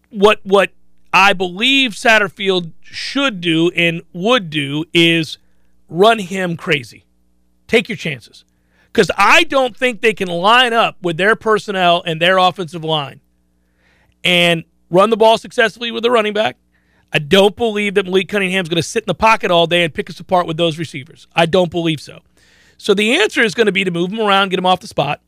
What 0.09 0.39
what 0.43 0.71
I 1.13 1.33
believe 1.33 1.91
Satterfield 1.91 2.71
should 2.81 3.41
do 3.41 3.69
and 3.75 4.01
would 4.13 4.49
do 4.49 4.85
is 4.93 5.37
run 5.89 6.19
him 6.19 6.55
crazy. 6.55 7.05
Take 7.67 7.89
your 7.89 7.97
chances. 7.97 8.45
Because 8.85 9.11
I 9.17 9.43
don't 9.43 9.75
think 9.75 10.01
they 10.01 10.13
can 10.13 10.29
line 10.29 10.73
up 10.73 10.95
with 11.01 11.17
their 11.17 11.35
personnel 11.35 12.01
and 12.05 12.21
their 12.21 12.37
offensive 12.37 12.83
line 12.83 13.19
and 14.23 14.63
run 14.89 15.09
the 15.09 15.17
ball 15.17 15.37
successfully 15.37 15.91
with 15.91 16.05
a 16.05 16.09
running 16.09 16.33
back. 16.33 16.57
I 17.11 17.19
don't 17.19 17.55
believe 17.55 17.93
that 17.95 18.05
Malik 18.05 18.29
Cunningham's 18.29 18.69
going 18.69 18.81
to 18.81 18.87
sit 18.87 19.03
in 19.03 19.07
the 19.07 19.15
pocket 19.15 19.51
all 19.51 19.67
day 19.67 19.83
and 19.83 19.93
pick 19.93 20.09
us 20.09 20.19
apart 20.19 20.47
with 20.47 20.57
those 20.57 20.79
receivers. 20.79 21.27
I 21.35 21.45
don't 21.45 21.69
believe 21.69 21.99
so. 21.99 22.21
So 22.77 22.93
the 22.93 23.21
answer 23.21 23.41
is 23.41 23.53
going 23.53 23.65
to 23.65 23.71
be 23.71 23.83
to 23.83 23.91
move 23.91 24.11
him 24.11 24.19
around, 24.19 24.49
get 24.49 24.59
him 24.59 24.65
off 24.65 24.79
the 24.79 24.87
spot, 24.87 25.21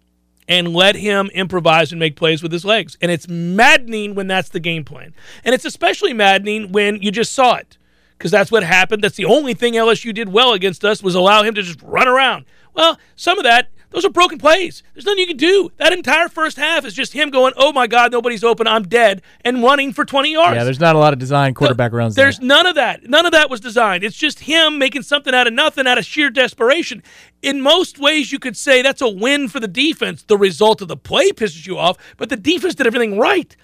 and 0.49 0.73
let 0.73 0.95
him 0.95 1.29
improvise 1.33 1.91
and 1.91 1.99
make 1.99 2.15
plays 2.17 2.43
with 2.43 2.51
his 2.51 2.65
legs. 2.65 2.97
And 3.01 3.11
it's 3.11 3.27
maddening 3.29 4.15
when 4.15 4.27
that's 4.27 4.49
the 4.49 4.59
game 4.59 4.83
plan. 4.83 5.13
And 5.45 5.53
it's 5.55 5.63
especially 5.63 6.11
maddening 6.11 6.71
when 6.73 7.01
you 7.01 7.11
just 7.11 7.33
saw 7.33 7.55
it. 7.55 7.77
because 8.17 8.31
that's 8.31 8.51
what 8.51 8.63
happened. 8.63 9.01
That's 9.01 9.15
the 9.15 9.25
only 9.25 9.53
thing 9.53 9.73
LSU 9.75 10.13
did 10.13 10.27
well 10.29 10.51
against 10.53 10.83
us 10.83 11.01
was 11.01 11.15
allow 11.15 11.41
him 11.43 11.55
to 11.55 11.63
just 11.63 11.81
run 11.81 12.07
around. 12.07 12.43
Well, 12.73 12.99
some 13.15 13.37
of 13.39 13.45
that 13.45 13.69
those 13.91 14.05
are 14.05 14.09
broken 14.09 14.37
plays. 14.37 14.83
There's 14.93 15.05
nothing 15.05 15.19
you 15.19 15.27
can 15.27 15.37
do. 15.37 15.71
That 15.77 15.93
entire 15.93 16.29
first 16.29 16.57
half 16.57 16.85
is 16.85 16.93
just 16.93 17.13
him 17.13 17.29
going, 17.29 17.53
"Oh 17.57 17.71
my 17.73 17.87
God, 17.87 18.11
nobody's 18.11 18.43
open. 18.43 18.67
I'm 18.67 18.83
dead," 18.83 19.21
and 19.41 19.63
running 19.63 19.93
for 19.93 20.05
20 20.05 20.31
yards. 20.31 20.55
Yeah, 20.55 20.63
there's 20.63 20.79
not 20.79 20.95
a 20.95 20.99
lot 20.99 21.13
of 21.13 21.19
design 21.19 21.53
quarterback 21.53 21.91
runs. 21.91 22.15
There's 22.15 22.37
there. 22.37 22.47
none 22.47 22.65
of 22.65 22.75
that. 22.75 23.09
None 23.09 23.25
of 23.25 23.31
that 23.31 23.49
was 23.49 23.59
designed. 23.59 24.03
It's 24.03 24.17
just 24.17 24.41
him 24.41 24.77
making 24.77 25.03
something 25.03 25.33
out 25.33 25.47
of 25.47 25.53
nothing, 25.53 25.87
out 25.87 25.97
of 25.97 26.05
sheer 26.05 26.29
desperation. 26.29 27.01
In 27.41 27.61
most 27.61 27.99
ways, 27.99 28.31
you 28.31 28.39
could 28.39 28.57
say 28.57 28.81
that's 28.81 29.01
a 29.01 29.09
win 29.09 29.47
for 29.47 29.59
the 29.59 29.67
defense. 29.67 30.23
The 30.23 30.37
result 30.37 30.81
of 30.81 30.87
the 30.87 30.97
play 30.97 31.31
pisses 31.31 31.65
you 31.65 31.77
off, 31.77 31.97
but 32.17 32.29
the 32.29 32.37
defense 32.37 32.75
did 32.75 32.85
everything 32.85 33.17
right. 33.17 33.55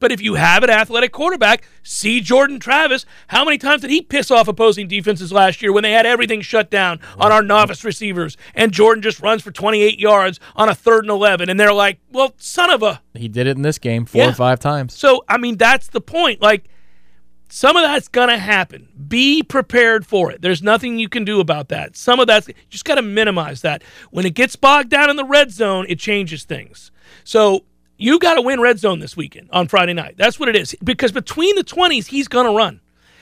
But 0.00 0.10
if 0.10 0.20
you 0.20 0.34
have 0.34 0.64
an 0.64 0.70
athletic 0.70 1.12
quarterback, 1.12 1.62
see 1.82 2.20
Jordan 2.20 2.58
Travis. 2.58 3.06
How 3.28 3.44
many 3.44 3.58
times 3.58 3.82
did 3.82 3.90
he 3.90 4.02
piss 4.02 4.30
off 4.30 4.48
opposing 4.48 4.88
defenses 4.88 5.30
last 5.32 5.62
year 5.62 5.72
when 5.72 5.82
they 5.84 5.92
had 5.92 6.06
everything 6.06 6.40
shut 6.40 6.70
down 6.70 6.98
on 7.18 7.30
our 7.30 7.42
novice 7.42 7.84
receivers 7.84 8.36
and 8.54 8.72
Jordan 8.72 9.02
just 9.02 9.20
runs 9.20 9.42
for 9.42 9.50
28 9.52 9.98
yards 10.00 10.40
on 10.56 10.68
a 10.68 10.74
third 10.74 11.04
and 11.04 11.10
11 11.10 11.48
and 11.48 11.60
they're 11.60 11.72
like, 11.72 11.98
well, 12.10 12.32
son 12.38 12.70
of 12.70 12.82
a. 12.82 13.00
He 13.14 13.28
did 13.28 13.46
it 13.46 13.56
in 13.56 13.62
this 13.62 13.78
game 13.78 14.06
four 14.06 14.22
Yeah. 14.22 14.30
or 14.30 14.34
five 14.34 14.58
times. 14.58 14.94
So, 14.94 15.22
I 15.28 15.36
mean, 15.38 15.56
that's 15.58 15.88
the 15.88 16.00
point. 16.00 16.40
Like, 16.40 16.64
some 17.52 17.76
of 17.76 17.82
that's 17.82 18.06
going 18.08 18.28
to 18.28 18.38
happen. 18.38 18.88
Be 19.08 19.42
prepared 19.42 20.06
for 20.06 20.30
it. 20.30 20.40
There's 20.40 20.62
nothing 20.62 20.98
you 20.98 21.08
can 21.08 21.24
do 21.24 21.40
about 21.40 21.68
that. 21.70 21.96
Some 21.96 22.20
of 22.20 22.26
that's 22.28 22.48
just 22.68 22.84
got 22.84 22.94
to 22.94 23.02
minimize 23.02 23.62
that. 23.62 23.82
When 24.12 24.24
it 24.24 24.34
gets 24.34 24.54
bogged 24.56 24.88
down 24.88 25.10
in 25.10 25.16
the 25.16 25.24
red 25.24 25.50
zone, 25.50 25.84
it 25.88 25.98
changes 25.98 26.44
things. 26.44 26.92
So, 27.24 27.64
you 28.00 28.18
got 28.18 28.34
to 28.34 28.42
win 28.42 28.60
red 28.60 28.78
zone 28.78 28.98
this 28.98 29.16
weekend 29.16 29.50
on 29.52 29.68
Friday 29.68 29.92
night. 29.92 30.14
That's 30.16 30.40
what 30.40 30.48
it 30.48 30.56
is. 30.56 30.74
Because 30.82 31.12
between 31.12 31.54
the 31.54 31.62
20s, 31.62 32.06
he's 32.06 32.28
going 32.28 32.46
to 32.46 32.52
run. 32.52 32.80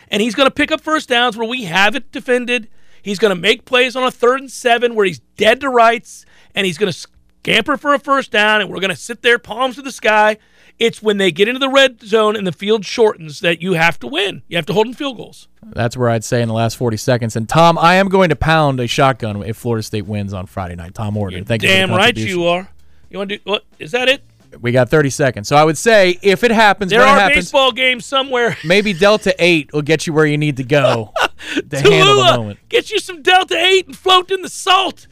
And 0.09 0.23
he's 0.23 0.35
going 0.35 0.47
to 0.47 0.55
pick 0.55 0.71
up 0.71 0.81
first 0.81 1.09
downs 1.09 1.37
where 1.37 1.49
we 1.49 1.65
have 1.65 1.97
it 1.97 2.13
defended. 2.13 2.69
He's 3.03 3.19
going 3.19 3.35
to 3.35 3.41
make 3.41 3.65
plays 3.65 3.97
on 3.97 4.05
a 4.05 4.11
third 4.11 4.41
and 4.41 4.51
seven 4.51 4.95
where 4.95 5.05
he's 5.05 5.19
dead 5.37 5.61
to 5.63 5.69
rights. 5.69 6.25
And 6.55 6.65
he's 6.65 6.79
going 6.79 6.93
to 6.93 6.99
scamper 6.99 7.77
for 7.77 7.93
a 7.93 7.99
first 7.99 8.31
down. 8.31 8.61
And 8.61 8.71
we're 8.71 8.81
going 8.81 8.91
to 8.91 8.97
sit 8.97 9.23
there, 9.23 9.39
palms 9.39 9.75
to 9.75 9.83
the 9.83 9.91
sky. 9.91 10.39
It's 10.79 11.03
when 11.03 11.17
they 11.17 11.33
get 11.33 11.49
into 11.49 11.59
the 11.59 11.69
red 11.69 12.01
zone 12.03 12.37
and 12.37 12.47
the 12.47 12.53
field 12.53 12.85
shortens 12.85 13.41
that 13.41 13.61
you 13.61 13.73
have 13.73 13.99
to 13.99 14.07
win. 14.07 14.43
You 14.47 14.57
have 14.59 14.67
to 14.67 14.73
hold 14.73 14.87
in 14.87 14.95
field 14.95 15.17
goals. 15.17 15.49
That's 15.61 15.97
where 15.97 16.09
I'd 16.09 16.23
say 16.23 16.41
in 16.41 16.47
the 16.47 16.55
last 16.55 16.77
40 16.77 16.97
seconds. 16.97 17.35
And 17.35 17.49
Tom, 17.49 17.77
I 17.79 17.97
am 17.97 18.09
going 18.09 18.29
to 18.29 18.37
pound 18.37 18.79
a 18.79 18.87
shotgun 18.87 19.43
if 19.43 19.57
Florida 19.57 19.83
State 19.83 20.07
wins 20.07 20.33
on 20.33 20.47
Friday 20.47 20.77
night. 20.77 20.95
Tom 20.95 21.17
Orton, 21.17 21.45
thank 21.45 21.65
you. 21.65 21.69
Damn 21.69 21.91
right 21.91 22.17
you 22.17 22.45
are. 22.45 22.69
You 23.11 23.19
want 23.19 23.31
to 23.31 23.39
do 23.39 23.43
what? 23.45 23.65
Is 23.81 23.91
that 23.91 24.09
it? 24.09 24.23
We 24.61 24.73
got 24.73 24.89
30 24.91 25.11
seconds. 25.11 25.49
So 25.49 25.57
I 25.57 25.65
would 25.65 25.79
say 25.79 26.19
if 26.23 26.43
it 26.45 26.51
happens, 26.51 26.91
There 26.91 27.01
are 27.03 27.07
happens, 27.19 27.47
baseball 27.47 27.73
games 27.73 28.05
somewhere. 28.05 28.57
maybe 28.65 28.93
Delta 28.93 29.35
8 29.39 29.73
will 29.73 29.83
get 29.83 30.07
you 30.07 30.13
where 30.13 30.27
you 30.27 30.37
need 30.39 30.57
to 30.57 30.65
go 30.65 31.13
to 31.71 31.81
handle 31.81 32.17
the 32.17 32.33
moment. 32.37 32.59
get 32.69 32.91
you 32.91 32.99
some 32.99 33.23
Delta 33.23 33.57
8 33.57 33.87
and 33.87 33.97
float 33.97 34.31
in 34.31 34.43
the 34.43 34.49
salt. 34.49 35.07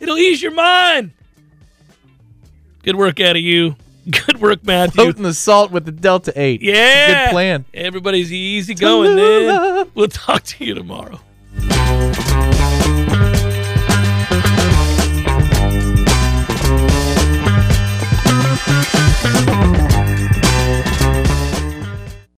It'll 0.00 0.18
ease 0.18 0.42
your 0.42 0.52
mind. 0.52 1.12
Good 2.82 2.96
work 2.96 3.20
out 3.20 3.36
of 3.36 3.42
you. 3.42 3.76
Good 4.10 4.40
work, 4.40 4.64
Matthew. 4.64 5.02
Floating 5.02 5.22
the 5.22 5.34
salt 5.34 5.70
with 5.70 5.84
the 5.84 5.92
Delta 5.92 6.32
8. 6.34 6.60
It's 6.62 6.68
a 6.68 6.72
Yeah. 6.72 7.24
good 7.26 7.30
plan. 7.32 7.64
Everybody's 7.74 8.32
easy 8.32 8.74
going, 8.74 9.14
man. 9.16 9.88
We'll 9.94 10.08
talk 10.08 10.42
to 10.44 10.64
you 10.64 10.74
tomorrow. 10.74 11.20